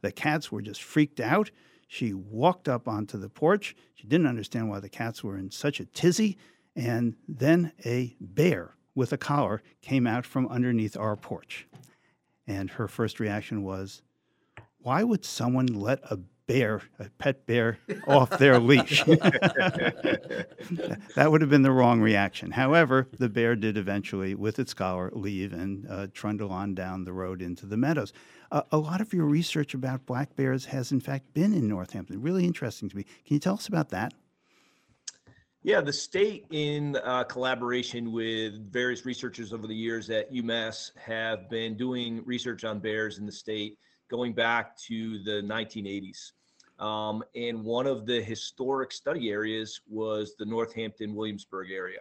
the 0.01 0.11
cats 0.11 0.51
were 0.51 0.61
just 0.61 0.81
freaked 0.81 1.19
out. 1.19 1.51
She 1.87 2.13
walked 2.13 2.69
up 2.69 2.87
onto 2.87 3.17
the 3.17 3.29
porch. 3.29 3.75
She 3.95 4.07
didn't 4.07 4.27
understand 4.27 4.69
why 4.69 4.79
the 4.79 4.89
cats 4.89 5.23
were 5.23 5.37
in 5.37 5.51
such 5.51 5.79
a 5.79 5.85
tizzy. 5.85 6.37
And 6.75 7.15
then 7.27 7.73
a 7.85 8.15
bear 8.19 8.75
with 8.95 9.11
a 9.11 9.17
collar 9.17 9.61
came 9.81 10.07
out 10.07 10.25
from 10.25 10.47
underneath 10.47 10.95
our 10.97 11.15
porch. 11.15 11.67
And 12.47 12.69
her 12.71 12.87
first 12.87 13.19
reaction 13.19 13.63
was, 13.63 14.01
Why 14.79 15.03
would 15.03 15.25
someone 15.25 15.67
let 15.67 15.99
a 16.09 16.19
bear, 16.49 16.81
a 16.97 17.07
pet 17.19 17.45
bear, 17.45 17.77
off 18.07 18.31
their 18.39 18.59
leash? 18.69 19.03
that 21.13 21.27
would 21.29 21.41
have 21.41 21.49
been 21.51 21.61
the 21.61 21.71
wrong 21.71 22.01
reaction. 22.01 22.49
However, 22.49 23.07
the 23.19 23.29
bear 23.29 23.55
did 23.55 23.77
eventually, 23.77 24.33
with 24.33 24.57
its 24.57 24.73
collar, 24.73 25.11
leave 25.13 25.53
and 25.53 25.85
uh, 25.87 26.07
trundle 26.11 26.51
on 26.51 26.73
down 26.73 27.03
the 27.03 27.13
road 27.13 27.43
into 27.43 27.67
the 27.67 27.77
meadows. 27.77 28.13
Uh, 28.51 28.63
a 28.71 28.79
lot 28.79 28.99
of 28.99 29.13
your 29.13 29.27
research 29.27 29.75
about 29.75 30.07
black 30.07 30.35
bears 30.35 30.65
has, 30.65 30.91
in 30.91 30.99
fact, 30.99 31.31
been 31.35 31.53
in 31.53 31.67
Northampton. 31.67 32.19
Really 32.19 32.45
interesting 32.45 32.89
to 32.89 32.97
me. 32.97 33.03
Can 33.03 33.35
you 33.35 33.39
tell 33.39 33.53
us 33.53 33.67
about 33.67 33.89
that? 33.89 34.15
Yeah, 35.61 35.81
the 35.81 35.93
state, 35.93 36.47
in 36.49 36.95
uh, 37.03 37.25
collaboration 37.25 38.11
with 38.11 38.73
various 38.73 39.05
researchers 39.05 39.53
over 39.53 39.67
the 39.67 39.75
years 39.75 40.09
at 40.09 40.33
UMass, 40.33 40.97
have 40.97 41.47
been 41.47 41.77
doing 41.77 42.23
research 42.25 42.63
on 42.63 42.79
bears 42.79 43.19
in 43.19 43.27
the 43.27 43.31
state 43.31 43.77
going 44.09 44.33
back 44.33 44.75
to 44.77 45.21
the 45.23 45.43
1980s. 45.43 46.31
Um, 46.79 47.23
and 47.35 47.63
one 47.63 47.87
of 47.87 48.05
the 48.05 48.21
historic 48.21 48.91
study 48.91 49.29
areas 49.29 49.81
was 49.87 50.35
the 50.39 50.45
Northampton 50.45 51.13
Williamsburg 51.13 51.71
area, 51.71 51.99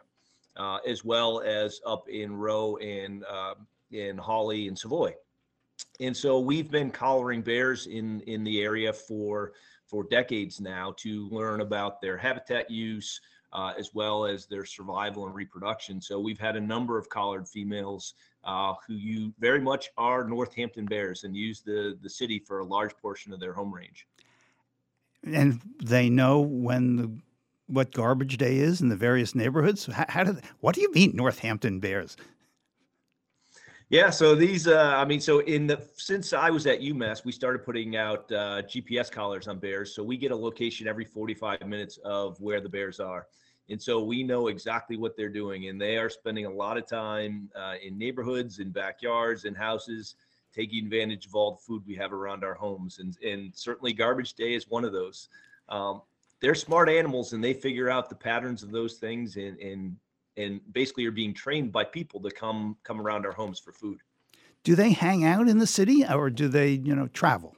uh, 0.56 0.78
as 0.86 1.04
well 1.04 1.40
as 1.40 1.80
up 1.84 2.08
in 2.08 2.36
Rowe 2.36 2.76
and 2.76 3.24
uh, 3.24 3.54
in 3.90 4.16
Hawley 4.16 4.68
and 4.68 4.78
Savoy. 4.78 5.14
And 6.00 6.16
so 6.16 6.38
we've 6.38 6.70
been 6.70 6.90
collaring 6.90 7.42
bears 7.42 7.86
in 7.86 8.20
in 8.22 8.44
the 8.44 8.60
area 8.62 8.92
for 8.92 9.52
for 9.86 10.04
decades 10.04 10.60
now 10.60 10.94
to 10.98 11.28
learn 11.30 11.60
about 11.60 12.00
their 12.00 12.16
habitat 12.16 12.70
use, 12.70 13.20
uh, 13.52 13.72
as 13.78 13.94
well 13.94 14.26
as 14.26 14.46
their 14.46 14.64
survival 14.64 15.26
and 15.26 15.34
reproduction. 15.34 16.00
So 16.00 16.20
we've 16.20 16.38
had 16.38 16.56
a 16.56 16.60
number 16.60 16.98
of 16.98 17.08
collared 17.08 17.48
females 17.48 18.14
uh, 18.44 18.74
who 18.86 18.94
you 18.94 19.32
very 19.38 19.60
much 19.60 19.88
are 19.96 20.24
Northampton 20.24 20.84
Bears 20.84 21.24
and 21.24 21.36
use 21.36 21.62
the 21.62 21.98
the 22.00 22.10
city 22.10 22.38
for 22.38 22.60
a 22.60 22.64
large 22.64 22.96
portion 22.98 23.32
of 23.32 23.40
their 23.40 23.52
home 23.52 23.74
range. 23.74 24.06
And 25.24 25.60
they 25.82 26.08
know 26.08 26.40
when 26.40 26.96
the 26.96 27.10
what 27.68 27.92
garbage 27.92 28.38
day 28.38 28.56
is 28.56 28.80
in 28.80 28.88
the 28.88 28.96
various 28.96 29.34
neighborhoods. 29.34 29.86
How, 29.86 30.06
how 30.08 30.24
do 30.24 30.32
they, 30.32 30.40
what 30.60 30.74
do 30.74 30.80
you 30.80 30.90
mean 30.92 31.12
Northampton 31.14 31.80
Bears? 31.80 32.16
Yeah, 33.90 34.10
so 34.10 34.34
these, 34.34 34.66
uh, 34.66 34.94
I 34.96 35.06
mean, 35.06 35.20
so 35.20 35.38
in 35.40 35.66
the 35.66 35.82
since 35.96 36.34
I 36.34 36.50
was 36.50 36.66
at 36.66 36.80
UMass, 36.80 37.24
we 37.24 37.32
started 37.32 37.64
putting 37.64 37.96
out 37.96 38.30
uh, 38.30 38.62
GPS 38.62 39.10
collars 39.10 39.48
on 39.48 39.58
bears. 39.58 39.94
So 39.94 40.02
we 40.02 40.18
get 40.18 40.30
a 40.30 40.36
location 40.36 40.86
every 40.86 41.06
45 41.06 41.66
minutes 41.66 41.98
of 42.04 42.38
where 42.38 42.60
the 42.60 42.68
bears 42.68 43.00
are, 43.00 43.26
and 43.70 43.80
so 43.80 44.02
we 44.02 44.22
know 44.22 44.48
exactly 44.48 44.98
what 44.98 45.16
they're 45.16 45.30
doing. 45.30 45.68
And 45.68 45.80
they 45.80 45.96
are 45.96 46.10
spending 46.10 46.44
a 46.44 46.50
lot 46.50 46.76
of 46.76 46.86
time 46.86 47.48
uh, 47.56 47.76
in 47.82 47.96
neighborhoods, 47.96 48.58
in 48.58 48.72
backyards, 48.72 49.46
in 49.46 49.54
houses, 49.54 50.16
taking 50.58 50.84
advantage 50.84 51.26
of 51.26 51.34
all 51.34 51.52
the 51.52 51.58
food 51.58 51.82
we 51.86 51.94
have 51.94 52.12
around 52.12 52.42
our 52.42 52.54
homes. 52.54 52.98
And 52.98 53.16
and 53.22 53.54
certainly 53.54 53.92
garbage 53.92 54.34
day 54.34 54.54
is 54.54 54.68
one 54.68 54.84
of 54.84 54.92
those. 54.92 55.28
Um, 55.68 56.02
they're 56.40 56.54
smart 56.54 56.88
animals, 56.88 57.32
and 57.32 57.42
they 57.42 57.52
figure 57.52 57.90
out 57.90 58.08
the 58.08 58.14
patterns 58.14 58.62
of 58.62 58.70
those 58.70 58.94
things 58.94 59.36
and 59.36 59.58
and 59.58 59.96
and 60.36 60.60
basically 60.72 61.04
are 61.06 61.12
being 61.12 61.34
trained 61.34 61.72
by 61.72 61.84
people 61.84 62.20
to 62.20 62.30
come 62.30 62.76
come 62.82 63.00
around 63.00 63.26
our 63.26 63.32
homes 63.32 63.58
for 63.58 63.72
food. 63.72 63.98
Do 64.64 64.74
they 64.74 64.90
hang 64.90 65.24
out 65.24 65.48
in 65.48 65.58
the 65.58 65.66
city 65.66 66.04
or 66.04 66.30
do 66.30 66.48
they, 66.48 66.70
you 66.70 66.94
know, 66.94 67.06
travel? 67.08 67.56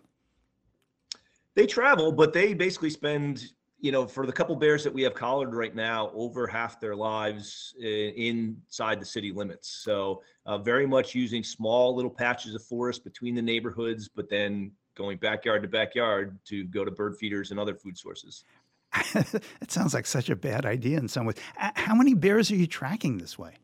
They 1.54 1.66
travel, 1.66 2.12
but 2.12 2.32
they 2.32 2.54
basically 2.54 2.90
spend, 2.90 3.52
you 3.80 3.92
know, 3.92 4.06
for 4.06 4.26
the 4.26 4.32
couple 4.32 4.54
bears 4.56 4.84
that 4.84 4.92
we 4.92 5.02
have 5.02 5.14
collared 5.14 5.54
right 5.54 5.74
now, 5.74 6.10
over 6.14 6.46
half 6.46 6.80
their 6.80 6.94
lives 6.94 7.74
inside 7.80 9.00
the 9.00 9.06
city 9.06 9.32
limits. 9.32 9.68
So 9.68 10.22
uh, 10.46 10.58
very 10.58 10.86
much 10.86 11.14
using 11.14 11.42
small 11.42 11.94
little 11.94 12.10
patches 12.10 12.54
of 12.54 12.62
forest 12.62 13.04
between 13.04 13.34
the 13.34 13.42
neighborhoods, 13.42 14.08
but 14.08 14.28
then 14.28 14.72
going 14.94 15.18
backyard 15.18 15.62
to 15.62 15.68
backyard 15.68 16.38
to 16.44 16.64
go 16.64 16.84
to 16.84 16.90
bird 16.90 17.16
feeders 17.16 17.50
and 17.50 17.60
other 17.60 17.74
food 17.74 17.96
sources. 17.96 18.44
it 19.14 19.70
sounds 19.70 19.94
like 19.94 20.06
such 20.06 20.28
a 20.28 20.36
bad 20.36 20.66
idea 20.66 20.98
in 20.98 21.08
some 21.08 21.24
ways. 21.24 21.36
How 21.56 21.94
many 21.94 22.14
bears 22.14 22.50
are 22.50 22.56
you 22.56 22.66
tracking 22.66 23.18
this 23.18 23.38
way? 23.38 23.54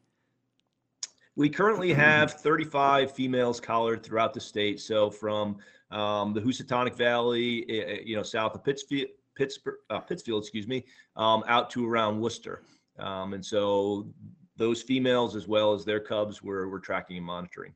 We 1.34 1.50
currently 1.50 1.92
have 1.92 2.32
35 2.32 3.12
females 3.12 3.60
collared 3.60 4.02
throughout 4.02 4.32
the 4.32 4.40
state. 4.40 4.80
So 4.80 5.10
from 5.10 5.58
um, 5.90 6.32
the 6.32 6.40
Housatonic 6.40 6.96
Valley, 6.96 7.66
eh, 7.68 7.82
eh, 7.86 7.98
you 8.04 8.16
know, 8.16 8.22
south 8.22 8.54
of 8.54 8.64
Pittsfield, 8.64 9.08
Pittsburgh, 9.36 9.76
uh, 9.90 10.00
Pittsfield, 10.00 10.42
excuse 10.42 10.66
me, 10.66 10.84
um, 11.16 11.44
out 11.46 11.70
to 11.70 11.86
around 11.86 12.20
Worcester. 12.20 12.62
Um, 12.98 13.34
and 13.34 13.44
so 13.44 14.08
those 14.56 14.82
females, 14.82 15.36
as 15.36 15.46
well 15.46 15.74
as 15.74 15.84
their 15.84 16.00
cubs, 16.00 16.42
we're, 16.42 16.68
we're 16.68 16.80
tracking 16.80 17.16
and 17.16 17.26
monitoring. 17.26 17.74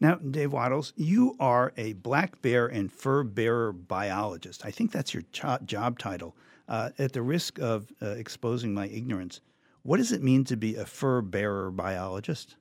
Now, 0.00 0.16
Dave 0.16 0.52
Wattles, 0.52 0.92
you 0.96 1.36
are 1.38 1.72
a 1.76 1.92
black 1.94 2.40
bear 2.42 2.66
and 2.66 2.92
fur 2.92 3.22
bearer 3.22 3.72
biologist. 3.72 4.64
I 4.64 4.70
think 4.70 4.90
that's 4.90 5.14
your 5.14 5.24
job 5.64 5.98
title. 5.98 6.36
Uh, 6.66 6.90
at 6.98 7.12
the 7.12 7.20
risk 7.20 7.58
of 7.58 7.92
uh, 8.00 8.06
exposing 8.10 8.72
my 8.72 8.86
ignorance, 8.88 9.40
what 9.82 9.98
does 9.98 10.12
it 10.12 10.22
mean 10.22 10.44
to 10.44 10.56
be 10.56 10.76
a 10.76 10.86
fur 10.86 11.20
bearer 11.20 11.70
biologist? 11.70 12.56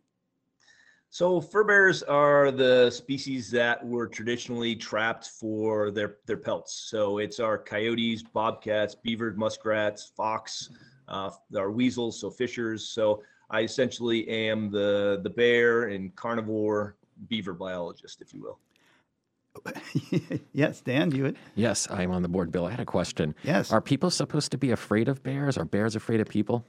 So 1.13 1.39
fur 1.39 1.63
bears 1.63 2.01
are 2.01 2.49
the 2.49 2.89
species 2.89 3.51
that 3.51 3.85
were 3.85 4.07
traditionally 4.07 4.75
trapped 4.75 5.27
for 5.27 5.91
their, 5.91 6.17
their 6.25 6.37
pelts. 6.37 6.73
So 6.89 7.19
it's 7.19 7.39
our 7.39 7.55
coyotes, 7.55 8.23
bobcats, 8.23 8.95
beavers, 8.95 9.37
muskrats, 9.37 10.11
fox, 10.17 10.71
uh, 11.07 11.29
our 11.55 11.69
weasels, 11.69 12.19
so 12.19 12.31
fishers. 12.31 12.87
So 12.87 13.21
I 13.51 13.61
essentially 13.61 14.27
am 14.27 14.71
the 14.71 15.19
the 15.23 15.29
bear 15.29 15.83
and 15.89 16.15
carnivore 16.15 16.95
beaver 17.29 17.53
biologist, 17.53 18.19
if 18.19 18.33
you 18.33 18.41
will. 18.41 18.59
yes, 20.51 20.81
Dan, 20.81 21.11
you 21.11 21.21
would. 21.25 21.37
Yes, 21.53 21.87
I'm 21.91 22.09
on 22.09 22.23
the 22.23 22.27
board, 22.27 22.51
Bill. 22.51 22.65
I 22.65 22.71
had 22.71 22.79
a 22.79 22.85
question. 22.85 23.35
Yes. 23.43 23.71
Are 23.71 23.81
people 23.81 24.09
supposed 24.09 24.49
to 24.53 24.57
be 24.57 24.71
afraid 24.71 25.07
of 25.07 25.21
bears? 25.21 25.59
Are 25.59 25.65
bears 25.65 25.95
afraid 25.95 26.21
of 26.21 26.27
people? 26.27 26.65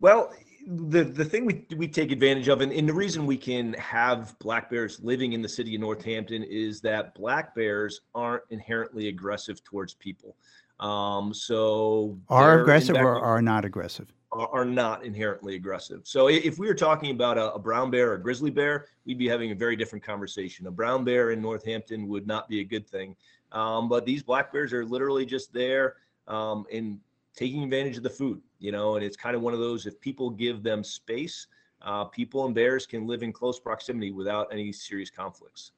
Well, 0.00 0.34
the 0.66 1.04
the 1.04 1.24
thing 1.24 1.46
we 1.46 1.64
we 1.76 1.86
take 1.86 2.10
advantage 2.10 2.48
of, 2.48 2.60
and, 2.60 2.72
and 2.72 2.88
the 2.88 2.94
reason 2.94 3.24
we 3.24 3.36
can 3.36 3.72
have 3.74 4.38
black 4.40 4.68
bears 4.68 5.00
living 5.00 5.32
in 5.32 5.42
the 5.42 5.48
city 5.48 5.74
of 5.74 5.80
Northampton 5.80 6.42
is 6.42 6.80
that 6.80 7.14
black 7.14 7.54
bears 7.54 8.00
aren't 8.14 8.42
inherently 8.50 9.08
aggressive 9.08 9.62
towards 9.62 9.94
people. 9.94 10.36
Um, 10.80 11.32
so 11.32 12.18
are 12.28 12.60
aggressive 12.60 12.96
or 12.96 13.20
are 13.20 13.40
not 13.40 13.64
aggressive? 13.64 14.12
are, 14.32 14.64
not 14.66 15.02
inherently 15.02 15.54
aggressive. 15.54 16.02
So 16.04 16.28
if 16.28 16.58
we 16.58 16.66
were 16.66 16.74
talking 16.74 17.10
about 17.10 17.38
a, 17.38 17.54
a, 17.54 17.58
brown 17.58 17.90
bear 17.90 18.10
or 18.10 18.14
a 18.14 18.22
grizzly 18.22 18.50
bear, 18.50 18.86
we'd 19.06 19.16
be 19.16 19.28
having 19.28 19.50
a 19.50 19.54
very 19.54 19.76
different 19.76 20.04
conversation. 20.04 20.66
A 20.66 20.70
brown 20.70 21.04
bear 21.04 21.30
in 21.30 21.40
Northampton 21.40 22.06
would 22.08 22.26
not 22.26 22.46
be 22.46 22.60
a 22.60 22.64
good 22.64 22.86
thing. 22.86 23.16
Um, 23.52 23.88
but 23.88 24.04
these 24.04 24.22
black 24.22 24.52
bears 24.52 24.74
are 24.74 24.84
literally 24.84 25.24
just 25.24 25.54
there 25.54 25.94
um, 26.28 26.66
and 26.72 26.98
taking 27.36 27.62
advantage 27.62 27.96
of 27.96 28.02
the 28.02 28.10
food, 28.10 28.40
you 28.58 28.72
know, 28.72 28.96
and 28.96 29.04
it's 29.04 29.16
kind 29.16 29.36
of 29.36 29.42
one 29.42 29.52
of 29.54 29.60
those, 29.60 29.86
if 29.86 30.00
people 30.00 30.30
give 30.30 30.62
them 30.62 30.82
space, 30.82 31.46
uh, 31.82 32.04
people 32.04 32.46
and 32.46 32.54
bears 32.54 32.86
can 32.86 33.06
live 33.06 33.22
in 33.22 33.32
close 33.32 33.60
proximity 33.60 34.10
without 34.10 34.48
any 34.50 34.72
serious 34.72 35.10
conflicts. 35.10 35.72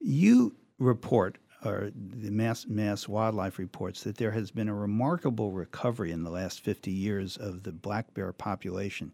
You 0.00 0.56
report 0.78 1.38
or 1.64 1.90
the 1.94 2.30
Mass, 2.30 2.66
Mass 2.66 3.06
Wildlife 3.06 3.58
reports 3.58 4.02
that 4.04 4.16
there 4.16 4.30
has 4.30 4.50
been 4.50 4.68
a 4.68 4.74
remarkable 4.74 5.52
recovery 5.52 6.10
in 6.10 6.22
the 6.22 6.30
last 6.30 6.60
50 6.60 6.90
years 6.90 7.36
of 7.36 7.62
the 7.62 7.72
black 7.72 8.14
bear 8.14 8.32
population. 8.32 9.12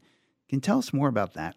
Can 0.49 0.59
you 0.59 0.61
tell 0.61 0.79
us 0.79 0.93
more 0.93 1.09
about 1.09 1.35
that? 1.35 1.57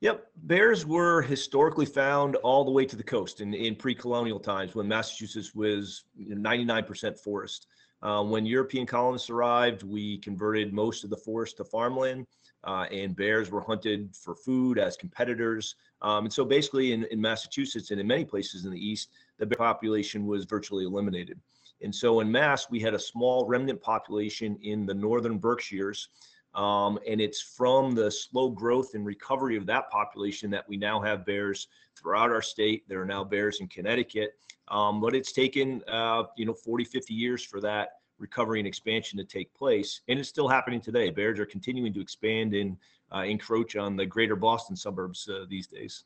Yep. 0.00 0.26
Bears 0.36 0.86
were 0.86 1.22
historically 1.22 1.86
found 1.86 2.36
all 2.36 2.64
the 2.64 2.70
way 2.70 2.84
to 2.84 2.94
the 2.94 3.02
coast 3.02 3.40
in, 3.40 3.52
in 3.54 3.74
pre 3.74 3.94
colonial 3.94 4.38
times 4.38 4.74
when 4.74 4.86
Massachusetts 4.86 5.54
was 5.54 6.04
99% 6.20 7.18
forest. 7.18 7.66
Uh, 8.02 8.22
when 8.22 8.46
European 8.46 8.86
colonists 8.86 9.30
arrived, 9.30 9.82
we 9.82 10.18
converted 10.18 10.72
most 10.72 11.04
of 11.04 11.10
the 11.10 11.16
forest 11.16 11.56
to 11.56 11.64
farmland, 11.64 12.26
uh, 12.64 12.86
and 12.92 13.16
bears 13.16 13.50
were 13.50 13.60
hunted 13.60 14.14
for 14.14 14.34
food 14.34 14.78
as 14.78 14.96
competitors. 14.96 15.74
Um, 16.02 16.24
and 16.26 16.32
so, 16.32 16.44
basically, 16.44 16.92
in, 16.92 17.04
in 17.10 17.20
Massachusetts 17.20 17.90
and 17.90 18.00
in 18.00 18.06
many 18.06 18.24
places 18.24 18.64
in 18.64 18.70
the 18.70 18.78
East, 18.78 19.10
the 19.38 19.46
bear 19.46 19.58
population 19.58 20.26
was 20.26 20.44
virtually 20.44 20.84
eliminated. 20.84 21.40
And 21.82 21.94
so, 21.94 22.20
in 22.20 22.30
Mass, 22.30 22.70
we 22.70 22.80
had 22.80 22.94
a 22.94 22.98
small 22.98 23.46
remnant 23.46 23.80
population 23.80 24.58
in 24.62 24.86
the 24.86 24.94
northern 24.94 25.38
Berkshires. 25.38 26.08
Um, 26.54 26.98
and 27.06 27.20
it's 27.20 27.40
from 27.40 27.94
the 27.94 28.10
slow 28.10 28.48
growth 28.50 28.94
and 28.94 29.04
recovery 29.04 29.56
of 29.56 29.66
that 29.66 29.90
population 29.90 30.50
that 30.50 30.68
we 30.68 30.76
now 30.76 31.00
have 31.00 31.26
bears 31.26 31.68
throughout 31.96 32.30
our 32.30 32.42
state. 32.42 32.88
There 32.88 33.00
are 33.00 33.06
now 33.06 33.22
bears 33.22 33.60
in 33.60 33.68
Connecticut. 33.68 34.30
Um, 34.70 35.00
but 35.00 35.14
it's 35.14 35.32
taken, 35.32 35.82
uh, 35.88 36.24
you 36.36 36.44
know, 36.44 36.54
40, 36.54 36.84
50 36.84 37.14
years 37.14 37.44
for 37.44 37.60
that 37.60 37.92
recovery 38.18 38.60
and 38.60 38.66
expansion 38.66 39.18
to 39.18 39.24
take 39.24 39.52
place. 39.54 40.00
And 40.08 40.18
it's 40.18 40.28
still 40.28 40.48
happening 40.48 40.80
today. 40.80 41.10
Bears 41.10 41.38
are 41.38 41.46
continuing 41.46 41.92
to 41.94 42.00
expand 42.00 42.54
and 42.54 42.76
uh, 43.14 43.22
encroach 43.22 43.76
on 43.76 43.96
the 43.96 44.04
greater 44.04 44.36
Boston 44.36 44.76
suburbs 44.76 45.28
uh, 45.28 45.44
these 45.48 45.66
days. 45.66 46.04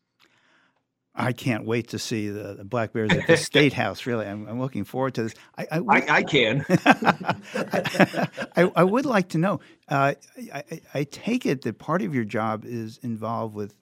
I 1.15 1.33
can't 1.33 1.67
wait 1.67 1.89
to 1.89 1.99
see 1.99 2.29
the, 2.31 2.55
the 2.55 2.65
black 2.65 2.93
bears 2.95 3.13
at 3.13 3.27
the 3.27 3.37
state 3.53 3.75
house. 3.75 4.07
Really, 4.07 4.27
I'm, 4.27 4.49
I'm 4.49 4.59
looking 4.59 4.85
forward 4.85 5.15
to 5.15 5.25
this. 5.25 5.35
I, 5.59 5.67
I, 5.71 5.79
I, 5.79 6.05
I 6.09 6.23
can. 6.23 6.65
I, 8.57 8.73
I, 8.75 8.85
would 8.85 9.05
like 9.05 9.29
to 9.31 9.39
know. 9.39 9.61
Uh, 9.89 10.15
I, 10.55 10.81
I, 10.95 11.05
take 11.05 11.45
it 11.45 11.63
that 11.63 11.79
part 11.79 12.01
of 12.01 12.15
your 12.15 12.25
job 12.25 12.65
is 12.65 12.99
involved 13.03 13.55
with 13.55 13.75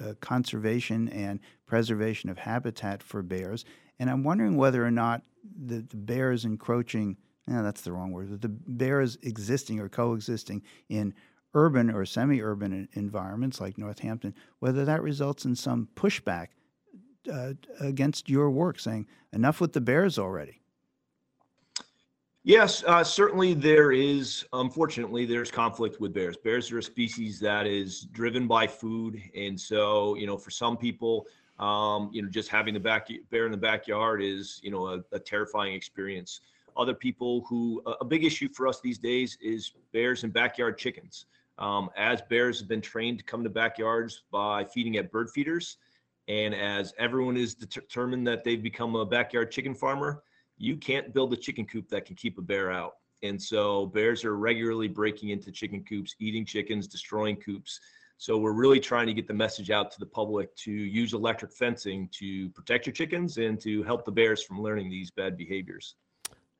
uh, 0.00 0.14
conservation 0.20 1.08
and 1.10 1.38
preservation 1.64 2.28
of 2.28 2.38
habitat 2.38 3.04
for 3.04 3.22
bears, 3.22 3.64
and 3.98 4.10
I'm 4.10 4.24
wondering 4.24 4.56
whether 4.56 4.84
or 4.84 4.90
not 4.90 5.22
the, 5.66 5.84
the 5.88 5.96
bears 5.96 6.44
encroaching. 6.44 7.16
No, 7.46 7.62
that's 7.62 7.82
the 7.82 7.92
wrong 7.92 8.12
word. 8.12 8.40
The 8.40 8.48
bears 8.48 9.18
existing 9.22 9.80
or 9.80 9.88
coexisting 9.88 10.62
in 10.88 11.14
urban 11.54 11.90
or 11.90 12.04
semi-urban 12.04 12.88
environments 12.94 13.60
like 13.60 13.78
Northampton, 13.78 14.34
whether 14.58 14.84
that 14.84 15.02
results 15.02 15.44
in 15.44 15.54
some 15.54 15.88
pushback 15.94 16.48
uh, 17.32 17.52
against 17.80 18.28
your 18.28 18.50
work, 18.50 18.78
saying 18.78 19.06
enough 19.32 19.60
with 19.60 19.72
the 19.72 19.80
bears 19.80 20.18
already. 20.18 20.60
Yes, 22.46 22.84
uh, 22.84 23.02
certainly 23.02 23.54
there 23.54 23.92
is. 23.92 24.44
Unfortunately, 24.52 25.24
there's 25.24 25.50
conflict 25.50 25.98
with 25.98 26.12
bears. 26.12 26.36
Bears 26.36 26.70
are 26.70 26.78
a 26.78 26.82
species 26.82 27.40
that 27.40 27.66
is 27.66 28.02
driven 28.12 28.46
by 28.46 28.66
food, 28.66 29.22
and 29.34 29.58
so 29.58 30.14
you 30.16 30.26
know, 30.26 30.36
for 30.36 30.50
some 30.50 30.76
people, 30.76 31.26
um, 31.58 32.10
you 32.12 32.22
know, 32.22 32.28
just 32.28 32.48
having 32.48 32.74
the 32.74 32.80
back 32.80 33.08
bear 33.30 33.46
in 33.46 33.52
the 33.52 33.58
backyard 33.58 34.22
is 34.22 34.60
you 34.62 34.70
know 34.70 34.88
a, 34.88 35.04
a 35.12 35.18
terrifying 35.18 35.74
experience. 35.74 36.40
Other 36.76 36.94
people 36.94 37.44
who 37.48 37.82
a 38.00 38.04
big 38.04 38.24
issue 38.24 38.48
for 38.52 38.66
us 38.66 38.80
these 38.80 38.98
days 38.98 39.38
is 39.40 39.72
bears 39.92 40.24
and 40.24 40.32
backyard 40.32 40.76
chickens. 40.78 41.26
Um, 41.58 41.88
as 41.96 42.20
bears 42.22 42.58
have 42.58 42.68
been 42.68 42.80
trained 42.80 43.18
to 43.18 43.24
come 43.24 43.44
to 43.44 43.50
backyards 43.50 44.24
by 44.32 44.64
feeding 44.64 44.96
at 44.96 45.12
bird 45.12 45.30
feeders, 45.30 45.76
and 46.26 46.52
as 46.52 46.92
everyone 46.98 47.36
is 47.36 47.54
determined 47.54 48.26
that 48.26 48.42
they've 48.42 48.62
become 48.62 48.96
a 48.96 49.06
backyard 49.06 49.52
chicken 49.52 49.74
farmer, 49.74 50.22
you 50.58 50.76
can't 50.76 51.14
build 51.14 51.32
a 51.32 51.36
chicken 51.36 51.64
coop 51.66 51.88
that 51.90 52.06
can 52.06 52.16
keep 52.16 52.38
a 52.38 52.42
bear 52.42 52.72
out. 52.72 52.94
And 53.22 53.40
so 53.40 53.86
bears 53.86 54.24
are 54.24 54.36
regularly 54.36 54.88
breaking 54.88 55.30
into 55.30 55.50
chicken 55.50 55.84
coops, 55.84 56.14
eating 56.18 56.44
chickens, 56.44 56.86
destroying 56.86 57.36
coops. 57.36 57.80
So 58.16 58.38
we're 58.38 58.52
really 58.52 58.80
trying 58.80 59.06
to 59.06 59.14
get 59.14 59.26
the 59.26 59.34
message 59.34 59.70
out 59.70 59.90
to 59.92 60.00
the 60.00 60.06
public 60.06 60.54
to 60.56 60.70
use 60.70 61.12
electric 61.12 61.52
fencing 61.52 62.08
to 62.12 62.48
protect 62.50 62.86
your 62.86 62.92
chickens 62.92 63.38
and 63.38 63.60
to 63.60 63.82
help 63.82 64.04
the 64.04 64.12
bears 64.12 64.42
from 64.42 64.62
learning 64.62 64.90
these 64.90 65.10
bad 65.10 65.36
behaviors. 65.36 65.96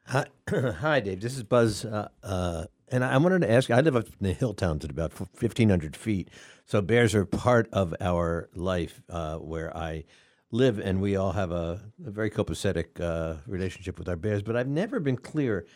Hi, 0.07 0.27
Hi 0.51 1.01
Dave. 1.01 1.21
This 1.21 1.37
is 1.37 1.43
Buzz. 1.43 1.85
Uh, 1.85 2.09
uh, 2.23 2.67
and 2.89 3.05
I 3.05 3.17
wanted 3.17 3.41
to 3.43 3.51
ask 3.51 3.71
I 3.71 3.81
live 3.81 3.97
up 3.97 4.07
in 4.07 4.13
the 4.21 4.33
hill 4.33 4.53
towns 4.53 4.85
at 4.85 4.91
about 4.91 5.19
1,500 5.19 5.97
feet. 5.97 6.29
So 6.67 6.81
bears 6.83 7.15
are 7.15 7.25
part 7.25 7.69
of 7.73 7.95
our 8.01 8.51
life 8.55 9.03
uh, 9.09 9.37
where 9.37 9.75
I 9.77 10.05
live, 10.51 10.79
and 10.79 11.01
we 11.01 11.17
all 11.17 11.33
have 11.33 11.51
a, 11.51 11.81
a 12.07 12.11
very 12.11 12.31
copacetic 12.31 13.01
uh, 13.01 13.41
relationship 13.47 13.99
with 13.99 14.09
our 14.09 14.17
bears. 14.17 14.43
But 14.43 14.57
I've 14.57 14.69
never 14.69 15.01
been 15.01 15.17
clear 15.17 15.67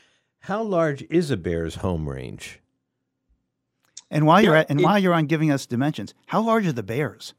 how 0.40 0.62
large 0.62 1.02
is 1.10 1.30
a 1.30 1.36
bear's 1.36 1.76
home 1.76 2.08
range? 2.08 2.60
And 4.10 4.26
while 4.26 4.42
you're 4.42 4.56
at, 4.56 4.70
and 4.70 4.80
it, 4.80 4.84
while 4.84 4.98
you're 4.98 5.14
on 5.14 5.26
giving 5.26 5.50
us 5.50 5.66
dimensions, 5.66 6.14
how 6.26 6.40
large 6.40 6.66
are 6.66 6.72
the 6.72 6.82
bears? 6.82 7.34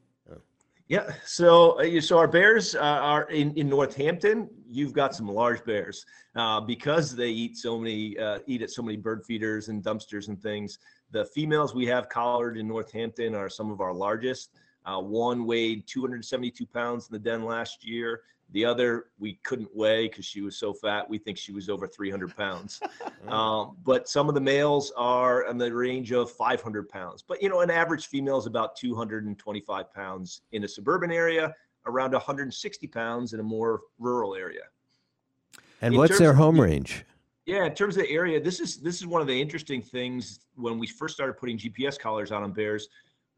Yeah, 0.90 1.12
so 1.24 1.80
uh, 1.80 2.00
so 2.00 2.18
our 2.18 2.26
bears 2.26 2.74
uh, 2.74 2.80
are 2.80 3.30
in, 3.30 3.54
in 3.54 3.68
Northampton. 3.68 4.50
You've 4.66 4.92
got 4.92 5.14
some 5.14 5.28
large 5.28 5.64
bears 5.64 6.04
uh, 6.34 6.60
because 6.60 7.14
they 7.14 7.30
eat 7.30 7.56
so 7.56 7.78
many 7.78 8.18
uh, 8.18 8.40
eat 8.48 8.62
at 8.62 8.70
so 8.70 8.82
many 8.82 8.96
bird 8.96 9.24
feeders 9.24 9.68
and 9.68 9.84
dumpsters 9.84 10.26
and 10.26 10.42
things. 10.42 10.80
The 11.12 11.26
females 11.26 11.76
we 11.76 11.86
have 11.86 12.08
collared 12.08 12.58
in 12.58 12.66
Northampton 12.66 13.36
are 13.36 13.48
some 13.48 13.70
of 13.70 13.80
our 13.80 13.92
largest. 13.92 14.50
Uh, 14.84 14.98
one 14.98 15.46
weighed 15.46 15.86
272 15.86 16.66
pounds 16.66 17.08
in 17.08 17.12
the 17.12 17.20
den 17.20 17.44
last 17.44 17.86
year. 17.86 18.22
The 18.52 18.64
other 18.64 19.06
we 19.18 19.34
couldn't 19.44 19.74
weigh 19.74 20.08
because 20.08 20.24
she 20.24 20.40
was 20.40 20.56
so 20.56 20.72
fat. 20.72 21.08
We 21.08 21.18
think 21.18 21.38
she 21.38 21.52
was 21.52 21.68
over 21.68 21.86
300 21.86 22.36
pounds. 22.36 22.80
um, 23.28 23.76
but 23.84 24.08
some 24.08 24.28
of 24.28 24.34
the 24.34 24.40
males 24.40 24.92
are 24.96 25.48
in 25.48 25.58
the 25.58 25.72
range 25.72 26.12
of 26.12 26.30
500 26.30 26.88
pounds. 26.88 27.22
But 27.26 27.42
you 27.42 27.48
know, 27.48 27.60
an 27.60 27.70
average 27.70 28.06
female 28.06 28.38
is 28.38 28.46
about 28.46 28.76
225 28.76 29.92
pounds 29.94 30.42
in 30.52 30.64
a 30.64 30.68
suburban 30.68 31.12
area, 31.12 31.54
around 31.86 32.12
160 32.12 32.86
pounds 32.88 33.32
in 33.32 33.40
a 33.40 33.44
more 33.44 33.82
rural 33.98 34.34
area. 34.34 34.62
And 35.82 35.94
in 35.94 35.98
what's 35.98 36.18
their 36.18 36.34
home 36.34 36.58
of, 36.58 36.64
range? 36.64 37.04
Yeah, 37.46 37.64
in 37.64 37.74
terms 37.74 37.96
of 37.96 38.02
the 38.02 38.10
area, 38.10 38.40
this 38.40 38.60
is 38.60 38.78
this 38.78 38.96
is 38.96 39.06
one 39.06 39.20
of 39.20 39.26
the 39.26 39.40
interesting 39.40 39.80
things 39.80 40.40
when 40.56 40.78
we 40.78 40.86
first 40.86 41.14
started 41.14 41.34
putting 41.34 41.56
GPS 41.56 41.98
collars 41.98 42.32
out 42.32 42.42
on 42.42 42.52
bears. 42.52 42.88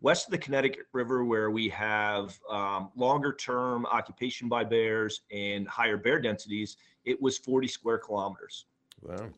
West 0.02 0.26
of 0.26 0.32
the 0.32 0.38
Connecticut 0.38 0.86
River, 0.92 1.24
where 1.24 1.50
we 1.50 1.68
have 1.68 2.36
um, 2.50 2.90
longer 2.96 3.32
term 3.32 3.86
occupation 3.86 4.48
by 4.48 4.64
bears 4.64 5.22
and 5.30 5.66
higher 5.68 5.96
bear 5.96 6.20
densities, 6.20 6.76
it 7.04 7.20
was 7.22 7.38
40 7.38 7.68
square 7.68 7.98
kilometers. 7.98 8.66
Wow. 9.00 9.30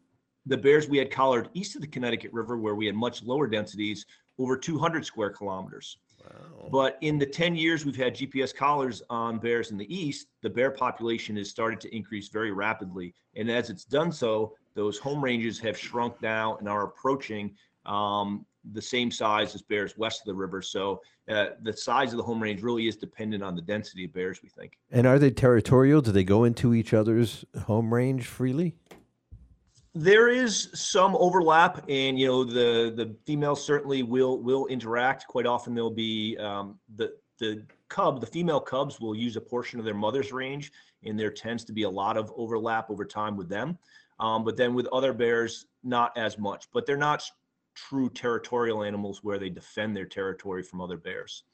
The 0.47 0.57
bears 0.57 0.89
we 0.89 0.99
had 0.99 1.11
collared 1.11 1.51
east 1.53 1.75
of 1.77 1.83
the 1.83 1.87
Connecticut 1.87 2.33
River, 2.33 2.57
where 2.57 2.75
we 2.75 2.87
had 2.87 2.95
much 2.95 3.23
lower 3.23 3.47
densities, 3.47 4.07
over 4.39 4.57
200 4.57 5.05
square 5.05 5.31
kilometers. 5.31 5.99
Wow. 6.23 6.69
But 6.73 6.99
in 7.03 7.19
the 7.19 7.27
10 7.27 7.55
years 7.55 7.85
we've 7.85 7.97
had 7.97 8.15
GPS 8.15 8.55
collars 8.55 9.03
on 9.11 9.39
bears 9.39 9.71
in 9.71 9.77
the 9.77 9.95
east, 9.95 10.29
the 10.43 10.51
bear 10.51 10.71
population 10.71 11.37
has 11.37 11.51
started 11.51 11.79
to 11.83 11.95
increase 11.95 12.29
very 12.29 12.53
rapidly. 12.53 13.15
And 13.37 13.51
as 13.51 13.69
it's 13.69 13.85
done 13.85 14.11
so, 14.11 14.55
those 14.75 14.99
home 14.99 15.23
ranges 15.23 15.59
have 15.61 15.79
shrunk 15.79 16.21
now 16.23 16.57
and 16.57 16.69
are 16.69 16.85
approaching 16.85 17.55
um, 17.85 18.47
the 18.73 18.83
same 18.83 19.11
size 19.11 19.55
as 19.55 19.63
bears 19.63 19.97
west 19.97 20.23
of 20.23 20.27
the 20.27 20.35
river. 20.35 20.63
So 20.63 21.03
uh, 21.29 21.47
the 21.63 21.73
size 21.73 22.13
of 22.13 22.17
the 22.17 22.23
home 22.23 22.43
range 22.43 22.63
really 22.63 22.89
is 22.89 22.97
dependent 22.97 23.43
on 23.43 23.55
the 23.55 23.63
density 23.63 24.05
of 24.05 24.13
bears, 24.13 24.43
we 24.43 24.49
think. 24.49 24.79
And 24.91 25.07
are 25.07 25.19
they 25.19 25.31
territorial? 25.31 26.01
Do 26.01 26.13
they 26.13 26.25
go 26.25 26.45
into 26.45 26.75
each 26.75 26.95
other's 26.95 27.45
home 27.65 27.93
range 27.93 28.27
freely? 28.27 28.77
There 29.97 30.29
is 30.29 30.71
some 30.75 31.15
overlap, 31.17 31.85
and 31.89 32.19
you 32.19 32.27
know 32.27 32.43
the 32.43 32.93
the 32.97 33.15
females 33.25 33.65
certainly 33.65 34.03
will 34.03 34.43
will 34.43 34.67
interact. 34.67 35.29
Quite 35.29 35.47
often, 35.47 35.73
there'll 35.73 35.89
be 35.89 36.37
um, 36.39 36.81
the 36.97 37.15
the 37.39 37.65
cub, 37.89 38.21
the 38.21 38.27
female 38.27 38.59
cubs 38.59 39.01
will 39.01 39.15
use 39.15 39.37
a 39.37 39.41
portion 39.41 39.79
of 39.79 39.85
their 39.85 39.95
mother's 39.95 40.33
range, 40.33 40.73
and 41.05 41.19
there 41.19 41.31
tends 41.31 41.65
to 41.67 41.73
be 41.73 41.85
a 41.85 41.91
lot 41.91 42.17
of 42.17 42.33
overlap 42.37 42.91
over 42.91 43.05
time 43.05 43.37
with 43.37 43.49
them. 43.49 43.79
Um, 44.19 44.45
but 44.45 44.57
then 44.57 44.75
with 44.75 44.87
other 44.89 45.13
bears, 45.13 45.67
not 45.83 46.17
as 46.17 46.39
much. 46.39 46.67
But 46.73 46.87
they're 46.87 46.97
not 46.97 47.23
true 47.75 48.09
territorial 48.11 48.83
animals 48.83 49.23
where 49.23 49.39
they 49.39 49.51
defend 49.51 49.97
their 49.97 50.07
territory 50.07 50.63
from 50.63 50.81
other 50.81 50.97
bears. 50.97 51.45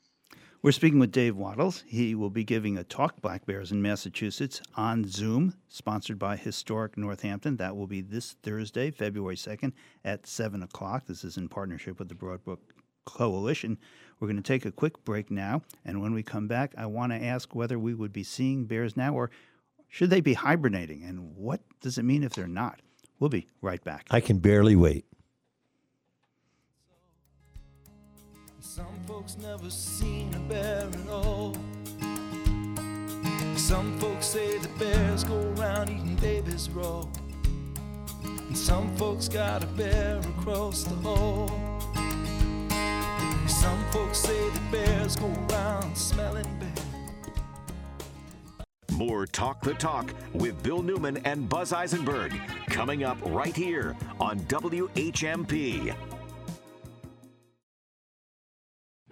We're 0.62 0.72
speaking 0.72 0.98
with 0.98 1.10
Dave 1.10 1.36
Wattles. 1.36 1.84
He 1.86 2.14
will 2.14 2.28
be 2.28 2.44
giving 2.44 2.76
a 2.76 2.84
talk 2.84 3.22
Black 3.22 3.46
Bears 3.46 3.72
in 3.72 3.80
Massachusetts 3.80 4.60
on 4.76 5.08
Zoom, 5.08 5.54
sponsored 5.68 6.18
by 6.18 6.36
Historic 6.36 6.98
Northampton. 6.98 7.56
That 7.56 7.74
will 7.74 7.86
be 7.86 8.02
this 8.02 8.36
Thursday, 8.42 8.90
February 8.90 9.36
2nd 9.36 9.72
at 10.04 10.26
7 10.26 10.62
o'clock. 10.62 11.06
This 11.06 11.24
is 11.24 11.38
in 11.38 11.48
partnership 11.48 11.98
with 11.98 12.10
the 12.10 12.14
Broadbrook 12.14 12.58
Coalition. 13.06 13.78
We're 14.18 14.28
going 14.28 14.36
to 14.36 14.42
take 14.42 14.66
a 14.66 14.70
quick 14.70 15.02
break 15.02 15.30
now, 15.30 15.62
and 15.86 16.02
when 16.02 16.12
we 16.12 16.22
come 16.22 16.46
back, 16.46 16.74
I 16.76 16.84
want 16.84 17.12
to 17.12 17.24
ask 17.24 17.54
whether 17.54 17.78
we 17.78 17.94
would 17.94 18.12
be 18.12 18.22
seeing 18.22 18.66
bears 18.66 18.98
now 18.98 19.14
or 19.14 19.30
should 19.88 20.10
they 20.10 20.20
be 20.20 20.34
hibernating, 20.34 21.02
and 21.02 21.34
what 21.36 21.62
does 21.80 21.98
it 21.98 22.04
mean 22.04 22.22
if 22.22 22.34
they're 22.34 22.46
not? 22.46 22.80
We'll 23.18 23.30
be 23.30 23.48
right 23.60 23.82
back. 23.82 24.06
I 24.10 24.20
can 24.20 24.38
barely 24.38 24.76
wait. 24.76 25.04
Some 28.62 28.84
folks 29.06 29.38
never 29.38 29.70
seen 29.70 30.34
a 30.34 30.38
bear 30.40 30.86
at 30.86 31.08
all. 31.08 31.54
Some 33.56 33.98
folks 33.98 34.26
say 34.26 34.58
the 34.58 34.68
bears 34.78 35.24
go 35.24 35.54
around 35.56 35.88
eating 35.88 36.16
babies 36.16 36.68
raw. 36.68 37.06
And 38.22 38.56
some 38.56 38.94
folks 38.96 39.28
got 39.28 39.64
a 39.64 39.66
bear 39.66 40.18
across 40.36 40.84
the 40.84 40.94
hall. 40.96 41.48
Some 43.48 43.82
folks 43.92 44.18
say 44.18 44.50
the 44.50 44.60
bears 44.70 45.16
go 45.16 45.32
around 45.48 45.96
smelling 45.96 46.44
bad. 46.58 46.82
More 48.92 49.26
Talk 49.26 49.62
the 49.62 49.72
Talk 49.72 50.12
with 50.34 50.62
Bill 50.62 50.82
Newman 50.82 51.16
and 51.24 51.48
Buzz 51.48 51.72
Eisenberg 51.72 52.38
coming 52.66 53.04
up 53.04 53.16
right 53.24 53.56
here 53.56 53.96
on 54.20 54.38
WHMP. 54.40 55.96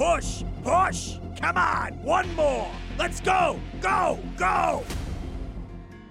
Push! 0.00 0.44
Push! 0.64 1.18
Come 1.42 1.58
on, 1.58 2.02
one 2.02 2.34
more. 2.34 2.70
Let's 2.98 3.20
go, 3.20 3.60
go, 3.82 4.18
go. 4.38 4.82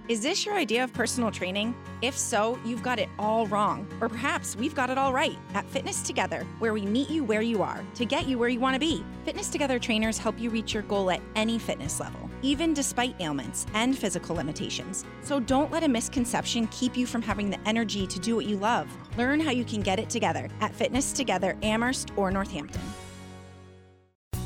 Is 0.08 0.22
this 0.22 0.46
your 0.46 0.54
idea 0.54 0.84
of 0.84 0.92
personal 0.92 1.32
training? 1.32 1.74
If 2.00 2.16
so, 2.16 2.56
you've 2.64 2.84
got 2.84 3.00
it 3.00 3.08
all 3.18 3.48
wrong. 3.48 3.88
Or 4.00 4.08
perhaps 4.08 4.54
we've 4.54 4.76
got 4.76 4.90
it 4.90 4.98
all 4.98 5.12
right 5.12 5.36
at 5.54 5.66
Fitness 5.66 6.02
Together, 6.02 6.46
where 6.60 6.72
we 6.72 6.82
meet 6.82 7.10
you 7.10 7.24
where 7.24 7.42
you 7.42 7.64
are 7.64 7.84
to 7.96 8.04
get 8.04 8.28
you 8.28 8.38
where 8.38 8.48
you 8.48 8.60
want 8.60 8.74
to 8.74 8.78
be. 8.78 9.04
Fitness 9.24 9.48
Together 9.48 9.80
trainers 9.80 10.18
help 10.18 10.38
you 10.38 10.50
reach 10.50 10.72
your 10.72 10.84
goal 10.84 11.10
at 11.10 11.20
any 11.34 11.58
fitness 11.58 11.98
level, 11.98 12.30
even 12.42 12.72
despite 12.72 13.20
ailments 13.20 13.66
and 13.74 13.98
physical 13.98 14.36
limitations. 14.36 15.04
So 15.22 15.40
don't 15.40 15.72
let 15.72 15.82
a 15.82 15.88
misconception 15.88 16.68
keep 16.68 16.96
you 16.96 17.06
from 17.06 17.22
having 17.22 17.50
the 17.50 17.58
energy 17.66 18.06
to 18.06 18.20
do 18.20 18.36
what 18.36 18.46
you 18.46 18.56
love. 18.56 18.86
Learn 19.18 19.40
how 19.40 19.50
you 19.50 19.64
can 19.64 19.80
get 19.80 19.98
it 19.98 20.08
together 20.08 20.48
at 20.60 20.72
Fitness 20.76 21.12
Together 21.12 21.56
Amherst 21.64 22.12
or 22.16 22.30
Northampton. 22.30 22.80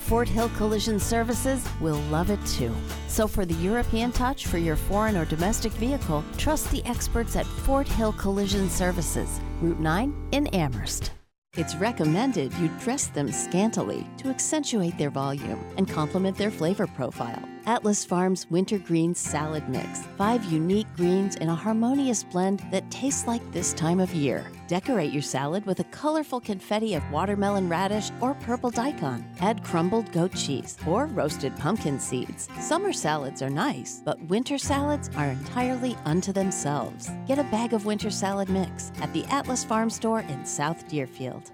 Fort 0.00 0.28
Hill 0.28 0.48
Collision 0.56 0.98
Services 0.98 1.64
will 1.80 2.00
love 2.10 2.30
it 2.30 2.44
too. 2.44 2.74
So 3.06 3.28
for 3.28 3.44
the 3.44 3.54
European 3.54 4.10
touch 4.10 4.46
for 4.46 4.58
your 4.58 4.74
foreign 4.74 5.16
or 5.16 5.24
domestic 5.24 5.72
vehicle, 5.72 6.24
trust 6.36 6.70
the 6.70 6.84
experts 6.84 7.36
at 7.36 7.46
Fort 7.46 7.86
Hill 7.86 8.12
Collision 8.14 8.68
Services, 8.68 9.40
Route 9.60 9.78
9 9.78 10.28
in 10.32 10.46
Amherst. 10.48 11.12
It's 11.56 11.76
recommended 11.76 12.52
you 12.54 12.68
dress 12.80 13.08
them 13.08 13.30
scantily 13.30 14.06
to 14.18 14.28
accentuate 14.28 14.96
their 14.98 15.10
volume 15.10 15.58
and 15.76 15.88
complement 15.88 16.36
their 16.36 16.50
flavor 16.50 16.86
profile. 16.86 17.42
Atlas 17.66 18.04
Farms 18.04 18.46
Winter 18.50 18.78
Greens 18.78 19.18
Salad 19.18 19.68
Mix. 19.68 20.02
Five 20.16 20.44
unique 20.44 20.86
greens 20.96 21.36
in 21.36 21.48
a 21.48 21.54
harmonious 21.54 22.24
blend 22.24 22.64
that 22.70 22.90
tastes 22.90 23.26
like 23.26 23.42
this 23.52 23.72
time 23.72 24.00
of 24.00 24.14
year. 24.14 24.50
Decorate 24.68 25.12
your 25.12 25.22
salad 25.22 25.66
with 25.66 25.80
a 25.80 25.84
colorful 25.84 26.40
confetti 26.40 26.94
of 26.94 27.10
watermelon 27.10 27.68
radish 27.68 28.10
or 28.20 28.34
purple 28.34 28.70
daikon. 28.70 29.24
Add 29.40 29.64
crumbled 29.64 30.12
goat 30.12 30.34
cheese 30.34 30.76
or 30.86 31.06
roasted 31.06 31.56
pumpkin 31.56 31.98
seeds. 31.98 32.48
Summer 32.60 32.92
salads 32.92 33.42
are 33.42 33.50
nice, 33.50 34.02
but 34.04 34.20
winter 34.24 34.58
salads 34.58 35.10
are 35.16 35.28
entirely 35.28 35.96
unto 36.04 36.32
themselves. 36.32 37.10
Get 37.26 37.38
a 37.38 37.44
bag 37.44 37.72
of 37.72 37.84
winter 37.84 38.10
salad 38.10 38.48
mix 38.48 38.92
at 39.00 39.12
the 39.12 39.24
Atlas 39.26 39.64
Farm 39.64 39.90
store 39.90 40.20
in 40.20 40.44
South 40.44 40.86
Deerfield. 40.88 41.50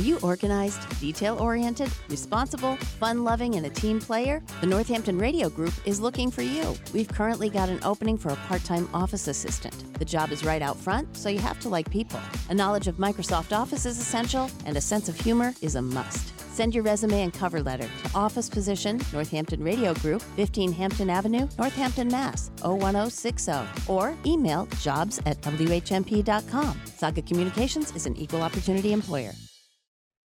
Are 0.00 0.02
you 0.02 0.18
organized, 0.20 0.98
detail 0.98 1.36
oriented, 1.38 1.90
responsible, 2.08 2.76
fun 2.76 3.22
loving, 3.22 3.56
and 3.56 3.66
a 3.66 3.68
team 3.68 4.00
player? 4.00 4.42
The 4.62 4.66
Northampton 4.66 5.18
Radio 5.18 5.50
Group 5.50 5.74
is 5.84 6.00
looking 6.00 6.30
for 6.30 6.40
you. 6.40 6.74
We've 6.94 7.06
currently 7.06 7.50
got 7.50 7.68
an 7.68 7.80
opening 7.82 8.16
for 8.16 8.30
a 8.30 8.36
part 8.36 8.64
time 8.64 8.88
office 8.94 9.28
assistant. 9.28 9.92
The 9.98 10.06
job 10.06 10.32
is 10.32 10.42
right 10.42 10.62
out 10.62 10.78
front, 10.78 11.14
so 11.14 11.28
you 11.28 11.38
have 11.40 11.60
to 11.60 11.68
like 11.68 11.90
people. 11.90 12.18
A 12.48 12.54
knowledge 12.54 12.88
of 12.88 12.96
Microsoft 12.96 13.54
Office 13.54 13.84
is 13.84 13.98
essential, 13.98 14.50
and 14.64 14.78
a 14.78 14.80
sense 14.80 15.10
of 15.10 15.20
humor 15.20 15.52
is 15.60 15.74
a 15.74 15.82
must. 15.82 16.32
Send 16.50 16.74
your 16.74 16.82
resume 16.82 17.20
and 17.20 17.34
cover 17.34 17.62
letter 17.62 17.84
to 17.84 18.14
Office 18.14 18.48
Position, 18.48 19.02
Northampton 19.12 19.62
Radio 19.62 19.92
Group, 19.92 20.22
15 20.36 20.72
Hampton 20.72 21.10
Avenue, 21.10 21.46
Northampton, 21.58 22.08
Mass. 22.08 22.50
01060, 22.62 23.52
or 23.86 24.16
email 24.24 24.66
jobs 24.80 25.20
at 25.26 25.42
WHMP.com. 25.42 26.80
Saga 26.86 27.20
Communications 27.20 27.94
is 27.94 28.06
an 28.06 28.16
equal 28.16 28.40
opportunity 28.40 28.94
employer. 28.94 29.32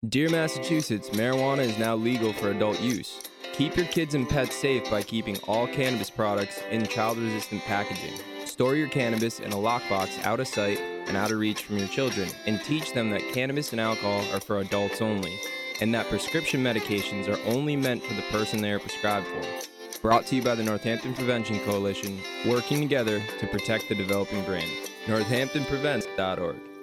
Dear 0.08 0.28
Massachusetts, 0.28 1.10
marijuana 1.10 1.60
is 1.60 1.78
now 1.78 1.94
legal 1.94 2.32
for 2.32 2.50
adult 2.50 2.80
use. 2.80 3.20
Keep 3.52 3.76
your 3.76 3.86
kids 3.86 4.14
and 4.14 4.28
pets 4.28 4.56
safe 4.56 4.90
by 4.90 5.02
keeping 5.02 5.38
all 5.46 5.68
cannabis 5.68 6.10
products 6.10 6.60
in 6.70 6.84
child 6.88 7.16
resistant 7.16 7.62
packaging. 7.62 8.18
Store 8.44 8.74
your 8.74 8.88
cannabis 8.88 9.38
in 9.38 9.52
a 9.52 9.56
lockbox 9.56 10.22
out 10.24 10.40
of 10.40 10.48
sight 10.48 10.80
and 11.06 11.16
out 11.16 11.30
of 11.30 11.38
reach 11.38 11.62
from 11.62 11.78
your 11.78 11.86
children, 11.88 12.28
and 12.46 12.62
teach 12.64 12.92
them 12.92 13.08
that 13.10 13.32
cannabis 13.32 13.70
and 13.70 13.80
alcohol 13.80 14.24
are 14.34 14.40
for 14.40 14.58
adults 14.58 15.00
only, 15.00 15.38
and 15.80 15.94
that 15.94 16.08
prescription 16.08 16.62
medications 16.62 17.28
are 17.28 17.40
only 17.48 17.76
meant 17.76 18.02
for 18.02 18.14
the 18.14 18.22
person 18.22 18.60
they 18.60 18.72
are 18.72 18.80
prescribed 18.80 19.26
for. 19.26 20.00
Brought 20.02 20.26
to 20.26 20.36
you 20.36 20.42
by 20.42 20.56
the 20.56 20.64
Northampton 20.64 21.14
Prevention 21.14 21.60
Coalition, 21.60 22.18
working 22.46 22.80
together 22.80 23.22
to 23.38 23.46
protect 23.46 23.88
the 23.88 23.94
developing 23.94 24.44
brain. 24.44 24.68
NorthamptonPrevents.org. 25.06 26.73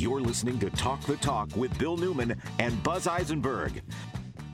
You're 0.00 0.22
listening 0.22 0.58
to 0.60 0.70
Talk 0.70 1.02
the 1.02 1.16
Talk 1.18 1.54
with 1.56 1.78
Bill 1.78 1.98
Newman 1.98 2.40
and 2.58 2.82
Buzz 2.82 3.06
Eisenberg. 3.06 3.82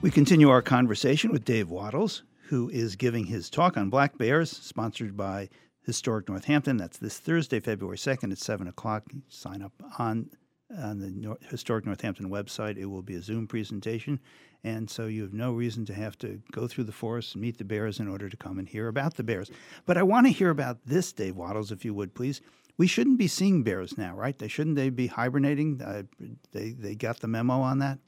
We 0.03 0.11
continue 0.11 0.51
our 0.51 0.61
conversation 0.61 1.31
with 1.31 1.45
Dave 1.45 1.71
Wattles, 1.71 2.25
who 2.49 2.69
is 2.71 2.97
giving 2.97 3.27
his 3.27 3.49
talk 3.49 3.77
on 3.77 3.89
black 3.89 4.19
bears, 4.19 4.51
sponsored 4.51 5.17
by 5.17 5.49
Historic 5.85 6.29
Northampton. 6.29 6.79
That's 6.79 6.99
this 6.99 7.21
Thursday, 7.21 7.61
February 7.61 7.97
2nd 7.97 8.33
at 8.33 8.39
7 8.39 8.67
o'clock. 8.67 9.05
Sign 9.29 9.63
up 9.63 9.73
on, 10.01 10.31
on 10.77 10.99
the 10.99 11.37
Historic 11.49 11.87
Northampton 11.87 12.29
website. 12.29 12.77
It 12.77 12.87
will 12.87 13.03
be 13.03 13.15
a 13.15 13.23
Zoom 13.23 13.47
presentation. 13.47 14.19
And 14.65 14.91
so 14.91 15.07
you 15.07 15.23
have 15.23 15.33
no 15.33 15.53
reason 15.53 15.87
to 15.87 15.95
have 15.95 16.19
to 16.19 16.43
go 16.51 16.67
through 16.67 16.85
the 16.85 16.93
forest 16.93 17.37
and 17.37 17.43
meet 17.43 17.59
the 17.59 17.65
bears 17.65 18.01
in 18.01 18.09
order 18.09 18.29
to 18.29 18.37
come 18.37 18.59
and 18.59 18.69
hear 18.69 18.89
about 18.89 19.15
the 19.15 19.23
bears. 19.23 19.53
But 19.85 19.97
I 19.97 20.03
want 20.03 20.27
to 20.27 20.33
hear 20.33 20.51
about 20.51 20.87
this, 20.87 21.13
Dave 21.13 21.37
Wattles, 21.37 21.71
if 21.71 21.85
you 21.85 21.95
would, 21.95 22.17
please. 22.17 22.41
We 22.79 22.87
shouldn't 22.87 23.19
be 23.19 23.29
seeing 23.29 23.63
bears 23.63 23.97
now, 23.97 24.15
right? 24.15 24.37
They 24.37 24.49
shouldn't 24.49 24.77
they 24.77 24.91
be 24.91 25.07
hibernating? 25.07 25.81
Uh, 25.81 26.03
they 26.53 26.71
they 26.73 26.95
got 26.95 27.21
the 27.21 27.29
memo 27.29 27.61
on 27.61 27.79
that. 27.79 27.99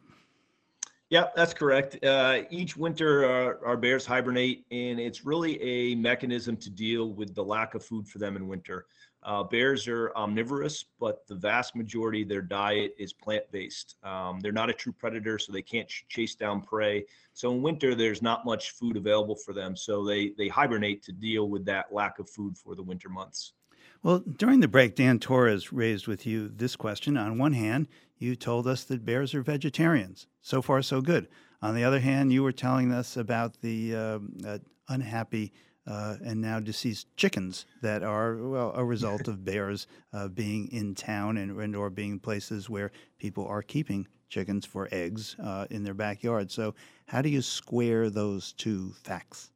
Yeah, 1.10 1.28
that's 1.34 1.54
correct. 1.54 2.04
Uh, 2.04 2.42
each 2.50 2.76
winter, 2.76 3.24
uh, 3.24 3.66
our 3.66 3.78
bears 3.78 4.04
hibernate, 4.04 4.66
and 4.70 5.00
it's 5.00 5.24
really 5.24 5.60
a 5.62 5.94
mechanism 5.94 6.54
to 6.58 6.68
deal 6.68 7.14
with 7.14 7.34
the 7.34 7.42
lack 7.42 7.74
of 7.74 7.82
food 7.82 8.06
for 8.06 8.18
them 8.18 8.36
in 8.36 8.46
winter. 8.46 8.84
Uh, 9.22 9.42
bears 9.42 9.88
are 9.88 10.12
omnivorous, 10.16 10.84
but 11.00 11.26
the 11.26 11.34
vast 11.34 11.74
majority 11.74 12.22
of 12.22 12.28
their 12.28 12.42
diet 12.42 12.94
is 12.98 13.14
plant-based. 13.14 13.96
Um, 14.04 14.38
they're 14.40 14.52
not 14.52 14.68
a 14.68 14.74
true 14.74 14.92
predator, 14.92 15.38
so 15.38 15.50
they 15.50 15.62
can't 15.62 15.88
ch- 15.88 16.04
chase 16.08 16.34
down 16.34 16.60
prey. 16.60 17.06
So 17.32 17.52
in 17.52 17.62
winter, 17.62 17.94
there's 17.94 18.20
not 18.20 18.44
much 18.44 18.72
food 18.72 18.96
available 18.98 19.34
for 19.34 19.54
them, 19.54 19.76
so 19.76 20.04
they 20.04 20.34
they 20.36 20.48
hibernate 20.48 21.02
to 21.04 21.12
deal 21.12 21.48
with 21.48 21.64
that 21.64 21.86
lack 21.90 22.18
of 22.18 22.28
food 22.28 22.56
for 22.58 22.74
the 22.74 22.82
winter 22.82 23.08
months. 23.08 23.54
Well, 24.02 24.20
during 24.20 24.60
the 24.60 24.68
break, 24.68 24.94
Dan 24.94 25.18
Torres 25.18 25.72
raised 25.72 26.06
with 26.06 26.24
you 26.24 26.48
this 26.48 26.76
question. 26.76 27.16
On 27.16 27.36
one 27.36 27.52
hand, 27.52 27.88
you 28.16 28.36
told 28.36 28.66
us 28.66 28.84
that 28.84 29.04
bears 29.04 29.34
are 29.34 29.42
vegetarians. 29.42 30.28
So 30.40 30.62
far, 30.62 30.82
so 30.82 31.00
good. 31.00 31.26
On 31.60 31.74
the 31.74 31.82
other 31.82 31.98
hand, 31.98 32.32
you 32.32 32.44
were 32.44 32.52
telling 32.52 32.92
us 32.92 33.16
about 33.16 33.60
the 33.60 33.96
uh, 33.96 34.18
uh, 34.46 34.58
unhappy 34.88 35.52
uh, 35.84 36.16
and 36.24 36.40
now 36.40 36.60
deceased 36.60 37.08
chickens 37.16 37.66
that 37.82 38.04
are 38.04 38.36
well 38.36 38.72
a 38.76 38.84
result 38.84 39.26
of 39.26 39.44
bears 39.44 39.88
uh, 40.12 40.28
being 40.28 40.68
in 40.70 40.94
town 40.94 41.36
and, 41.36 41.58
and 41.58 41.74
or 41.74 41.90
being 41.90 42.20
places 42.20 42.70
where 42.70 42.92
people 43.18 43.46
are 43.46 43.62
keeping 43.62 44.06
chickens 44.28 44.64
for 44.64 44.88
eggs 44.92 45.34
uh, 45.42 45.66
in 45.70 45.82
their 45.82 45.94
backyard. 45.94 46.50
So, 46.52 46.74
how 47.06 47.22
do 47.22 47.30
you 47.30 47.42
square 47.42 48.10
those 48.10 48.52
two 48.52 48.92
facts? 49.02 49.50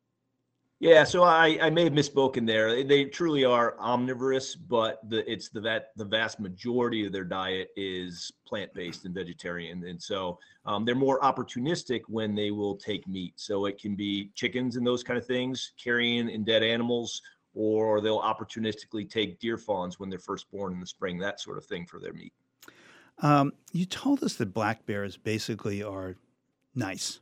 Yeah, 0.82 1.04
so 1.04 1.22
I, 1.22 1.58
I 1.62 1.70
may 1.70 1.84
have 1.84 1.92
misspoken 1.92 2.44
there. 2.44 2.82
They 2.82 3.04
truly 3.04 3.44
are 3.44 3.78
omnivorous, 3.78 4.56
but 4.56 4.98
the 5.08 5.30
it's 5.30 5.48
the 5.48 5.60
that 5.60 5.90
the 5.94 6.04
vast 6.04 6.40
majority 6.40 7.06
of 7.06 7.12
their 7.12 7.22
diet 7.22 7.68
is 7.76 8.32
plant 8.44 8.74
based 8.74 9.04
and 9.04 9.14
vegetarian, 9.14 9.84
and 9.84 10.02
so 10.02 10.40
um, 10.66 10.84
they're 10.84 10.96
more 10.96 11.20
opportunistic 11.20 12.00
when 12.08 12.34
they 12.34 12.50
will 12.50 12.74
take 12.74 13.06
meat. 13.06 13.34
So 13.36 13.66
it 13.66 13.80
can 13.80 13.94
be 13.94 14.32
chickens 14.34 14.74
and 14.74 14.84
those 14.84 15.04
kind 15.04 15.16
of 15.16 15.24
things, 15.24 15.70
carrying 15.80 16.28
in 16.28 16.42
dead 16.42 16.64
animals, 16.64 17.22
or 17.54 18.00
they'll 18.00 18.20
opportunistically 18.20 19.08
take 19.08 19.38
deer 19.38 19.58
fawns 19.58 20.00
when 20.00 20.10
they're 20.10 20.18
first 20.18 20.50
born 20.50 20.72
in 20.72 20.80
the 20.80 20.86
spring, 20.86 21.16
that 21.20 21.40
sort 21.40 21.58
of 21.58 21.64
thing 21.64 21.86
for 21.86 22.00
their 22.00 22.12
meat. 22.12 22.32
Um, 23.18 23.52
you 23.70 23.84
told 23.84 24.24
us 24.24 24.34
that 24.34 24.52
black 24.52 24.84
bears 24.84 25.16
basically 25.16 25.80
are 25.80 26.16
nice. 26.74 27.20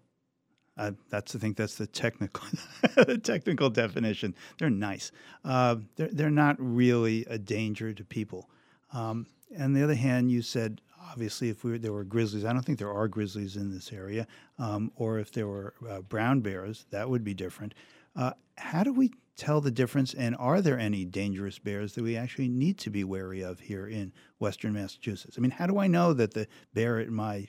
Uh, 0.77 0.93
that's 1.11 1.35
I 1.35 1.39
think 1.39 1.57
that's 1.57 1.75
the 1.75 1.87
technical 1.87 2.45
the 2.97 3.19
technical 3.19 3.71
definition. 3.71 4.35
They're 4.59 4.71
nice. 4.71 5.13
Uh, 5.45 5.77
they're 5.97 6.11
they're 6.13 6.31
not 6.31 6.57
really 6.59 7.27
a 7.29 7.39
danger 7.39 7.93
to 7.93 8.05
people. 8.05 8.49
Um, 8.93 9.27
on 9.59 9.73
the 9.73 9.83
other 9.83 9.95
hand, 9.95 10.31
you 10.31 10.43
said 10.43 10.81
obviously 11.11 11.49
if 11.49 11.65
we 11.65 11.73
were, 11.73 11.79
there 11.79 11.93
were 11.93 12.05
grizzlies, 12.05 12.45
I 12.45 12.53
don't 12.53 12.63
think 12.65 12.79
there 12.79 12.93
are 12.93 13.09
grizzlies 13.09 13.57
in 13.57 13.71
this 13.71 13.93
area, 13.93 14.27
um, 14.59 14.93
or 14.97 15.19
if 15.19 15.33
there 15.33 15.49
were 15.49 15.75
uh, 15.89 16.01
brown 16.01 16.41
bears, 16.41 16.87
that 16.91 17.09
would 17.09 17.25
be 17.25 17.35
different. 17.35 17.75
Uh, 18.15 18.33
how 18.59 18.85
do 18.85 18.93
we 18.93 19.11
tell 19.37 19.61
the 19.61 19.71
difference? 19.71 20.15
And 20.15 20.37
are 20.39 20.61
there 20.61 20.79
any 20.79 21.05
dangerous 21.05 21.59
bears 21.59 21.95
that 21.95 22.03
we 22.03 22.17
actually 22.17 22.49
need 22.49 22.79
to 22.79 22.91
be 22.91 23.05
wary 23.05 23.43
of 23.43 23.61
here 23.61 23.87
in 23.87 24.13
Western 24.39 24.73
Massachusetts? 24.73 25.37
I 25.39 25.41
mean, 25.41 25.51
how 25.51 25.67
do 25.67 25.79
I 25.79 25.87
know 25.87 26.13
that 26.13 26.35
the 26.35 26.47
bear 26.75 26.99
at 26.99 27.09
my 27.09 27.49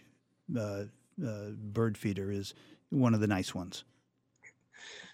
uh, 0.58 0.86
uh, 1.26 1.50
bird 1.58 1.98
feeder 1.98 2.32
is 2.32 2.54
one 2.92 3.16
of 3.16 3.20
the 3.20 3.28
nice 3.28 3.56
ones. 3.56 3.84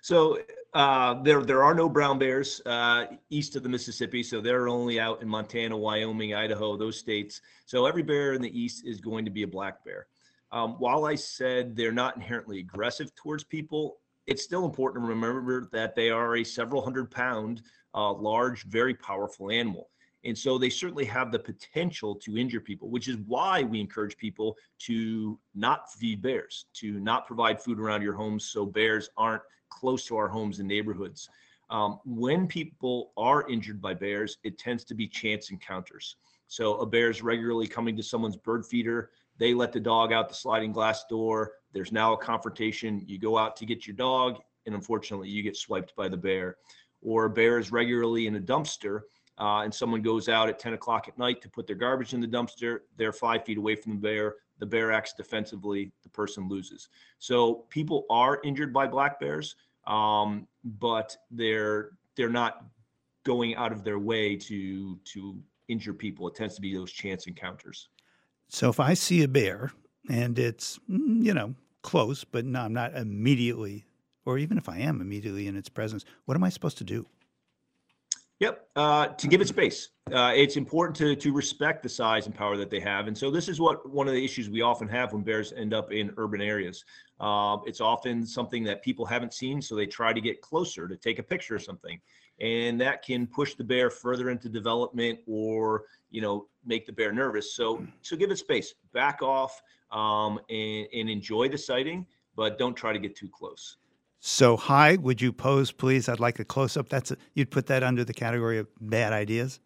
So 0.02 0.40
Uh, 0.74 1.24
there, 1.24 1.42
there 1.42 1.64
are 1.64 1.74
no 1.74 1.90
brown 1.90 2.20
bears 2.20 2.62
uh, 2.68 3.06
east 3.32 3.56
of 3.56 3.64
the 3.64 3.70
Mississippi, 3.70 4.22
so 4.22 4.40
they're 4.40 4.68
only 4.68 5.00
out 5.00 5.22
in 5.24 5.28
Montana, 5.28 5.76
Wyoming, 5.76 6.36
Idaho, 6.36 6.78
those 6.78 7.00
states. 7.00 7.42
So 7.66 7.88
every 7.88 8.04
bear 8.04 8.34
in 8.34 8.42
the 8.44 8.60
east 8.64 8.86
is 8.86 9.02
going 9.02 9.26
to 9.26 9.32
be 9.32 9.42
a 9.42 9.48
black 9.48 9.84
bear. 9.84 10.06
Um, 10.52 10.76
while 10.78 11.06
I 11.06 11.16
said 11.16 11.76
they're 11.76 11.92
not 12.04 12.16
inherently 12.16 12.60
aggressive 12.60 13.16
towards 13.16 13.44
people, 13.44 13.98
it's 14.28 14.44
still 14.44 14.66
important 14.66 15.04
to 15.04 15.10
remember 15.10 15.68
that 15.72 15.96
they 15.96 16.12
are 16.12 16.36
a 16.36 16.44
several 16.44 16.84
hundred 16.84 17.10
pound, 17.10 17.64
uh, 17.96 18.14
large, 18.14 18.64
very 18.66 18.94
powerful 18.94 19.50
animal. 19.50 19.90
And 20.24 20.38
so 20.38 20.58
they 20.58 20.70
certainly 20.70 21.06
have 21.06 21.32
the 21.32 21.40
potential 21.40 22.16
to 22.16 22.38
injure 22.38 22.60
people, 22.60 22.90
which 22.90 23.08
is 23.08 23.18
why 23.28 23.64
we 23.64 23.80
encourage 23.80 24.18
people 24.18 24.58
to 24.80 25.40
not 25.56 25.92
feed 25.94 26.22
bears, 26.22 26.66
to 26.76 27.00
not 27.00 27.28
provide 27.28 27.62
food 27.62 27.80
around 27.80 28.02
your 28.02 28.16
homes 28.16 28.46
so 28.46 28.66
bears 28.66 29.10
aren't 29.16 29.44
close 29.70 30.06
to 30.06 30.18
our 30.18 30.28
homes 30.28 30.60
and 30.60 30.68
neighborhoods. 30.68 31.30
Um, 31.70 32.00
when 32.06 32.48
people 32.48 33.12
are 33.18 33.48
injured 33.50 33.82
by 33.82 33.94
bears, 33.94 34.38
it 34.44 34.58
tends 34.58 34.84
to 34.86 34.96
be 34.96 35.08
chance 35.08 35.52
encounters. 35.52 36.16
So 36.48 36.78
a 36.78 36.86
bear 36.86 37.10
is 37.10 37.22
regularly 37.22 37.68
coming 37.68 37.96
to 37.98 38.04
someone's 38.04 38.38
bird 38.38 38.66
feeder. 38.66 39.12
They 39.38 39.54
let 39.54 39.74
the 39.74 39.80
dog 39.80 40.14
out 40.14 40.30
the 40.30 40.36
sliding 40.36 40.72
glass 40.72 41.06
door. 41.10 41.54
There's 41.74 41.92
now 41.92 42.14
a 42.14 42.18
confrontation. 42.18 43.04
You 43.06 43.20
go 43.20 43.38
out 43.38 43.56
to 43.58 43.66
get 43.66 43.86
your 43.86 43.96
dog, 43.96 44.40
and 44.66 44.74
unfortunately, 44.74 45.30
you 45.30 45.44
get 45.44 45.58
swiped 45.58 45.96
by 45.96 46.08
the 46.08 46.18
bear. 46.18 46.58
Or 47.02 47.26
a 47.26 47.30
bear 47.30 47.60
is 47.60 47.72
regularly 47.72 48.28
in 48.28 48.38
a 48.38 48.42
dumpster, 48.42 49.02
uh, 49.40 49.62
and 49.62 49.74
someone 49.74 50.02
goes 50.02 50.30
out 50.30 50.50
at 50.50 50.60
10 50.60 50.74
o'clock 50.74 51.08
at 51.08 51.18
night 51.18 51.42
to 51.42 51.50
put 51.50 51.68
their 51.68 51.76
garbage 51.76 52.14
in 52.14 52.22
the 52.22 52.28
dumpster. 52.28 52.80
They're 52.96 53.14
five 53.14 53.46
feet 53.46 53.58
away 53.58 53.76
from 53.76 53.94
the 53.94 54.00
bear. 54.00 54.36
The 54.60 54.66
bear 54.66 54.92
acts 54.92 55.14
defensively. 55.14 55.92
The 56.04 56.10
person 56.10 56.50
loses. 56.50 56.90
So 57.20 57.66
people 57.70 58.06
are 58.10 58.40
injured 58.44 58.74
by 58.74 58.88
black 58.88 59.20
bears, 59.20 59.56
um, 59.86 60.48
but 60.64 61.16
they're 61.30 61.92
they're 62.16 62.30
not 62.30 62.66
going 63.24 63.56
out 63.56 63.72
of 63.72 63.84
their 63.84 64.00
way 64.00 64.36
to 64.36 64.98
to 64.98 65.38
injure 65.68 65.94
people. 65.94 66.28
It 66.28 66.36
tends 66.36 66.56
to 66.56 66.62
be 66.62 66.74
those 66.74 66.92
chance 66.92 67.28
encounters. 67.28 67.90
So 68.50 68.70
if 68.70 68.80
I 68.80 68.94
see 68.94 69.24
a 69.24 69.28
bear 69.28 69.72
and 70.10 70.40
it's, 70.40 70.80
mm, 70.90 71.24
you 71.24 71.34
know, 71.34 71.56
close, 71.82 72.24
but 72.24 72.46
no, 72.46 72.62
I'm 72.62 72.74
not 72.74 72.96
immediately, 72.96 73.86
or 74.26 74.38
even 74.38 74.58
if 74.58 74.70
I 74.70 74.80
am 74.80 75.02
immediately 75.02 75.48
in 75.48 75.56
its 75.56 75.70
presence, 75.70 76.06
what 76.26 76.36
am 76.36 76.44
I 76.44 76.50
supposed 76.50 76.78
to 76.80 76.84
do? 76.84 77.06
Yep, 78.40 78.68
uh, 78.76 79.08
to 79.08 79.28
give 79.28 79.42
it 79.42 79.48
space. 79.48 79.90
Uh, 80.14 80.32
it's 80.36 80.58
important 80.58 80.96
to 80.98 81.16
to 81.16 81.34
respect 81.34 81.82
the 81.82 81.90
size 81.90 82.28
and 82.28 82.36
power 82.36 82.56
that 82.56 82.70
they 82.70 82.80
have, 82.80 83.08
and 83.08 83.18
so 83.18 83.32
this 83.32 83.50
is 83.50 83.60
what 83.60 83.90
one 83.90 84.08
of 84.08 84.14
the 84.14 84.24
issues 84.24 84.48
we 84.48 84.62
often 84.62 84.88
have 84.88 85.12
when 85.12 85.24
bears 85.24 85.54
end 85.54 85.74
up 85.74 85.92
in 85.92 86.14
urban 86.18 86.40
areas. 86.40 86.86
Uh, 87.20 87.58
it's 87.66 87.82
often 87.82 88.26
something 88.28 88.64
that 88.64 88.84
people 88.84 89.06
haven't 89.06 89.34
seen, 89.34 89.60
so 89.60 89.76
they 89.76 89.88
try 89.88 90.14
to 90.14 90.22
get 90.22 90.40
closer 90.40 90.88
to 90.88 90.96
take 90.96 91.18
a 91.18 91.24
picture 91.24 91.56
of 91.56 91.64
something, 91.64 92.00
and 92.40 92.80
that 92.80 93.04
can 93.04 93.26
push 93.26 93.56
the 93.56 93.64
bear 93.64 93.90
further 93.90 94.30
into 94.30 94.50
development 94.50 95.18
or 95.26 95.86
you 96.12 96.22
know 96.22 96.46
make 96.64 96.86
the 96.86 96.94
bear 96.94 97.12
nervous. 97.12 97.56
So 97.56 97.84
so 98.04 98.16
give 98.16 98.30
it 98.30 98.38
space, 98.38 98.76
back 98.94 99.24
off, 99.24 99.60
um, 99.92 100.40
and, 100.52 100.88
and 100.94 101.10
enjoy 101.10 101.50
the 101.50 101.58
sighting, 101.58 102.06
but 102.36 102.60
don't 102.60 102.76
try 102.76 102.94
to 102.94 103.00
get 103.00 103.16
too 103.16 103.30
close. 103.30 103.78
So, 104.20 104.58
hi, 104.58 104.96
would 104.96 105.22
you 105.22 105.32
pose, 105.32 105.72
please? 105.72 106.10
I'd 106.10 106.20
like 106.20 106.40
a 106.40 106.46
close 106.46 106.76
up. 106.76 106.90
That's 106.90 107.12
a, 107.12 107.18
you'd 107.34 107.52
put 107.52 107.68
that 107.68 107.84
under 107.84 108.04
the 108.04 108.14
category 108.14 108.58
of 108.58 108.68
bad 108.82 109.14
ideas. 109.14 109.60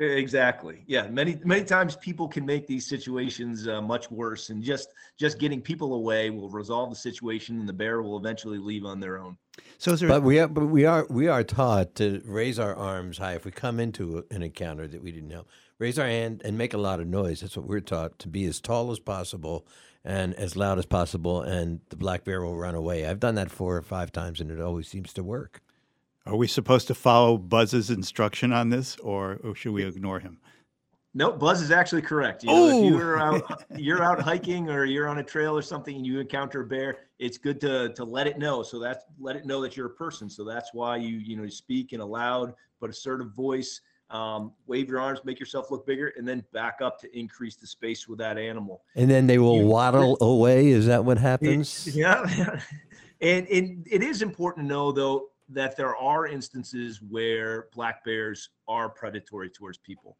Exactly. 0.00 0.84
Yeah. 0.86 1.08
Many 1.08 1.40
many 1.44 1.64
times 1.64 1.96
people 1.96 2.28
can 2.28 2.46
make 2.46 2.68
these 2.68 2.86
situations 2.86 3.66
uh, 3.66 3.82
much 3.82 4.12
worse, 4.12 4.50
and 4.50 4.62
just 4.62 4.90
just 5.18 5.40
getting 5.40 5.60
people 5.60 5.94
away 5.94 6.30
will 6.30 6.48
resolve 6.48 6.90
the 6.90 6.96
situation, 6.96 7.58
and 7.58 7.68
the 7.68 7.72
bear 7.72 8.00
will 8.00 8.16
eventually 8.16 8.58
leave 8.58 8.84
on 8.84 9.00
their 9.00 9.18
own. 9.18 9.36
So, 9.78 9.92
is 9.92 10.00
there? 10.00 10.08
But 10.08 10.22
we 10.22 10.38
are, 10.38 10.46
but 10.46 10.66
we 10.66 10.84
are, 10.84 11.04
we 11.10 11.26
are 11.26 11.42
taught 11.42 11.96
to 11.96 12.22
raise 12.24 12.60
our 12.60 12.76
arms 12.76 13.18
high 13.18 13.34
if 13.34 13.44
we 13.44 13.50
come 13.50 13.80
into 13.80 14.24
an 14.30 14.44
encounter 14.44 14.86
that 14.86 15.02
we 15.02 15.10
didn't 15.10 15.30
know. 15.30 15.46
Raise 15.80 15.98
our 15.98 16.06
hand 16.06 16.42
and 16.44 16.56
make 16.56 16.74
a 16.74 16.78
lot 16.78 17.00
of 17.00 17.08
noise. 17.08 17.40
That's 17.40 17.56
what 17.56 17.66
we're 17.66 17.80
taught 17.80 18.20
to 18.20 18.28
be 18.28 18.46
as 18.46 18.60
tall 18.60 18.92
as 18.92 19.00
possible 19.00 19.66
and 20.08 20.34
as 20.36 20.56
loud 20.56 20.78
as 20.78 20.86
possible, 20.86 21.42
and 21.42 21.80
the 21.90 21.96
black 21.96 22.24
bear 22.24 22.40
will 22.40 22.56
run 22.56 22.74
away. 22.74 23.06
I've 23.06 23.20
done 23.20 23.34
that 23.34 23.50
four 23.50 23.76
or 23.76 23.82
five 23.82 24.10
times, 24.10 24.40
and 24.40 24.50
it 24.50 24.58
always 24.58 24.88
seems 24.88 25.12
to 25.12 25.22
work. 25.22 25.60
Are 26.24 26.34
we 26.34 26.46
supposed 26.46 26.86
to 26.86 26.94
follow 26.94 27.36
Buzz's 27.36 27.90
instruction 27.90 28.50
on 28.50 28.70
this, 28.70 28.96
or, 29.00 29.38
or 29.44 29.54
should 29.54 29.72
we 29.72 29.84
ignore 29.84 30.20
him? 30.20 30.38
No, 31.12 31.30
Buzz 31.30 31.60
is 31.60 31.70
actually 31.70 32.00
correct. 32.00 32.42
You 32.42 32.50
know, 32.50 32.68
if 32.68 32.90
you're 32.90 33.20
oh! 33.20 33.22
out, 33.22 33.64
you're 33.76 34.02
out 34.02 34.20
hiking 34.20 34.70
or 34.70 34.86
you're 34.86 35.08
on 35.08 35.18
a 35.18 35.22
trail 35.22 35.56
or 35.56 35.62
something 35.62 35.94
and 35.94 36.06
you 36.06 36.20
encounter 36.20 36.62
a 36.62 36.66
bear, 36.66 36.98
it's 37.18 37.36
good 37.36 37.60
to 37.62 37.92
to 37.94 38.04
let 38.04 38.26
it 38.26 38.38
know. 38.38 38.62
So 38.62 38.78
that's 38.78 39.04
let 39.18 39.34
it 39.34 39.44
know 39.44 39.60
that 39.62 39.76
you're 39.76 39.86
a 39.86 39.90
person. 39.90 40.30
So 40.30 40.44
that's 40.44 40.72
why 40.74 40.96
you 40.96 41.16
you 41.16 41.36
know 41.36 41.44
you 41.44 41.50
speak 41.50 41.92
in 41.92 42.00
a 42.00 42.06
loud 42.06 42.54
but 42.78 42.88
assertive 42.90 43.32
voice. 43.32 43.80
Um, 44.10 44.52
wave 44.66 44.88
your 44.88 45.00
arms, 45.00 45.20
make 45.24 45.38
yourself 45.38 45.70
look 45.70 45.86
bigger, 45.86 46.14
and 46.16 46.26
then 46.26 46.42
back 46.52 46.80
up 46.80 46.98
to 47.00 47.18
increase 47.18 47.56
the 47.56 47.66
space 47.66 48.08
with 48.08 48.18
that 48.20 48.38
animal. 48.38 48.82
And 48.96 49.10
then 49.10 49.26
they 49.26 49.38
will 49.38 49.64
waddle 49.64 50.16
away. 50.20 50.68
Is 50.68 50.86
that 50.86 51.04
what 51.04 51.18
happens? 51.18 51.94
Yeah, 51.94 52.24
and 53.20 53.46
and 53.48 53.86
it 53.90 54.02
is 54.02 54.22
important 54.22 54.64
to 54.66 54.68
know 54.68 54.92
though 54.92 55.28
that 55.50 55.76
there 55.76 55.96
are 55.96 56.26
instances 56.26 57.00
where 57.02 57.66
black 57.74 58.04
bears 58.04 58.50
are 58.66 58.88
predatory 58.88 59.50
towards 59.50 59.78
people. 59.78 60.16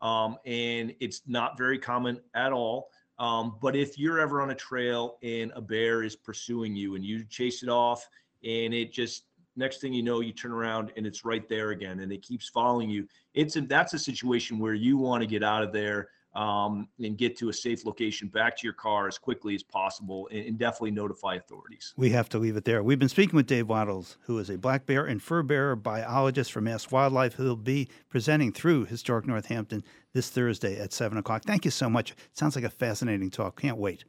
Um, 0.00 0.36
and 0.44 0.94
it's 1.00 1.22
not 1.26 1.56
very 1.56 1.78
common 1.78 2.20
at 2.34 2.52
all. 2.52 2.88
Um, 3.18 3.56
but 3.62 3.76
if 3.76 3.98
you're 3.98 4.18
ever 4.18 4.42
on 4.42 4.50
a 4.50 4.54
trail 4.54 5.18
and 5.22 5.52
a 5.54 5.60
bear 5.60 6.02
is 6.02 6.16
pursuing 6.16 6.74
you 6.74 6.96
and 6.96 7.04
you 7.04 7.24
chase 7.24 7.62
it 7.62 7.68
off 7.68 8.08
and 8.42 8.74
it 8.74 8.92
just 8.92 9.26
next 9.56 9.80
thing 9.80 9.92
you 9.92 10.02
know 10.02 10.20
you 10.20 10.32
turn 10.32 10.52
around 10.52 10.92
and 10.96 11.06
it's 11.06 11.24
right 11.24 11.48
there 11.48 11.70
again 11.70 12.00
and 12.00 12.12
it 12.12 12.22
keeps 12.22 12.48
following 12.48 12.88
you 12.88 13.06
it's 13.34 13.56
a, 13.56 13.60
that's 13.62 13.94
a 13.94 13.98
situation 13.98 14.58
where 14.58 14.74
you 14.74 14.96
want 14.96 15.22
to 15.22 15.26
get 15.26 15.42
out 15.42 15.62
of 15.62 15.72
there 15.72 16.08
um, 16.34 16.88
and 16.98 17.18
get 17.18 17.36
to 17.38 17.50
a 17.50 17.52
safe 17.52 17.84
location 17.84 18.28
back 18.28 18.56
to 18.56 18.66
your 18.66 18.72
car 18.72 19.06
as 19.06 19.18
quickly 19.18 19.54
as 19.54 19.62
possible 19.62 20.28
and, 20.32 20.46
and, 20.46 20.58
definitely 20.58 20.92
notify 20.92 21.34
authorities. 21.34 21.92
We 21.96 22.10
have 22.10 22.28
to 22.30 22.38
leave 22.38 22.56
it 22.56 22.64
there. 22.64 22.82
We've 22.82 22.98
been 22.98 23.08
speaking 23.10 23.36
with 23.36 23.46
Dave 23.46 23.68
Wattles, 23.68 24.16
who 24.22 24.38
is 24.38 24.48
a 24.48 24.56
black 24.56 24.86
bear 24.86 25.04
and 25.04 25.22
fur 25.22 25.42
bearer 25.42 25.76
biologist 25.76 26.52
for 26.52 26.62
Mass 26.62 26.90
Wildlife, 26.90 27.34
who'll 27.34 27.56
be 27.56 27.88
presenting 28.08 28.52
through 28.52 28.86
Historic 28.86 29.26
Northampton 29.26 29.84
this 30.14 30.30
Thursday 30.30 30.78
at 30.78 30.92
7 30.92 31.18
o'clock. 31.18 31.42
Thank 31.44 31.64
you 31.66 31.70
so 31.70 31.90
much. 31.90 32.14
Sounds 32.32 32.56
like 32.56 32.64
a 32.64 32.70
fascinating 32.70 33.30
talk. 33.30 33.60
Can't 33.60 33.76
wait. 33.76 34.04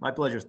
My 0.00 0.10
pleasure. 0.10 0.42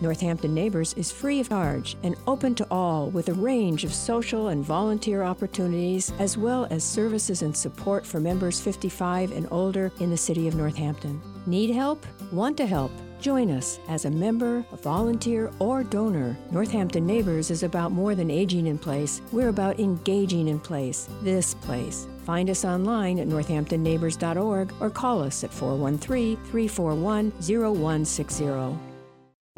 Northampton 0.00 0.54
Neighbors 0.54 0.92
is 0.94 1.10
free 1.10 1.40
of 1.40 1.48
charge 1.48 1.96
and 2.02 2.16
open 2.26 2.54
to 2.56 2.66
all 2.70 3.10
with 3.10 3.28
a 3.28 3.34
range 3.34 3.84
of 3.84 3.94
social 3.94 4.48
and 4.48 4.64
volunteer 4.64 5.22
opportunities, 5.22 6.12
as 6.18 6.36
well 6.36 6.66
as 6.70 6.84
services 6.84 7.42
and 7.42 7.56
support 7.56 8.04
for 8.06 8.20
members 8.20 8.60
55 8.60 9.32
and 9.32 9.48
older 9.50 9.90
in 10.00 10.10
the 10.10 10.16
city 10.16 10.48
of 10.48 10.54
Northampton. 10.54 11.20
Need 11.46 11.70
help? 11.70 12.04
Want 12.32 12.56
to 12.58 12.66
help? 12.66 12.92
Join 13.20 13.50
us 13.50 13.80
as 13.88 14.04
a 14.04 14.10
member, 14.10 14.64
a 14.72 14.76
volunteer, 14.76 15.50
or 15.58 15.82
donor. 15.82 16.36
Northampton 16.50 17.06
Neighbors 17.06 17.50
is 17.50 17.62
about 17.62 17.92
more 17.92 18.14
than 18.14 18.30
aging 18.30 18.66
in 18.66 18.78
place, 18.78 19.22
we're 19.32 19.48
about 19.48 19.80
engaging 19.80 20.48
in 20.48 20.60
place, 20.60 21.08
this 21.22 21.54
place. 21.54 22.06
Find 22.24 22.50
us 22.50 22.64
online 22.64 23.18
at 23.18 23.28
northamptonneighbors.org 23.28 24.72
or 24.80 24.90
call 24.90 25.22
us 25.22 25.44
at 25.44 25.52
413 25.52 26.36
341 26.36 27.32
0160. 27.40 28.85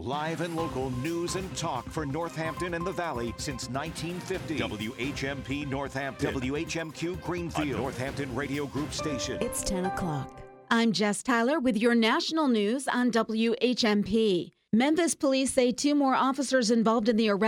Live 0.00 0.42
and 0.42 0.54
local 0.54 0.90
news 1.02 1.34
and 1.34 1.56
talk 1.56 1.90
for 1.90 2.06
Northampton 2.06 2.74
and 2.74 2.86
the 2.86 2.92
Valley 2.92 3.34
since 3.36 3.68
1950. 3.68 4.60
WHMP 4.60 5.68
Northampton. 5.68 6.34
WHMQ 6.34 7.20
Greenfield. 7.20 7.66
A 7.66 7.72
Northampton 7.72 8.32
Radio 8.32 8.66
Group 8.66 8.92
station. 8.92 9.38
It's 9.40 9.64
10 9.64 9.86
o'clock. 9.86 10.40
I'm 10.70 10.92
Jess 10.92 11.24
Tyler 11.24 11.58
with 11.58 11.76
your 11.76 11.96
national 11.96 12.46
news 12.46 12.86
on 12.86 13.10
WHMP. 13.10 14.52
Memphis 14.72 15.16
police 15.16 15.52
say 15.52 15.72
two 15.72 15.96
more 15.96 16.14
officers 16.14 16.70
involved 16.70 17.08
in 17.08 17.16
the 17.16 17.30
arrest 17.30 17.42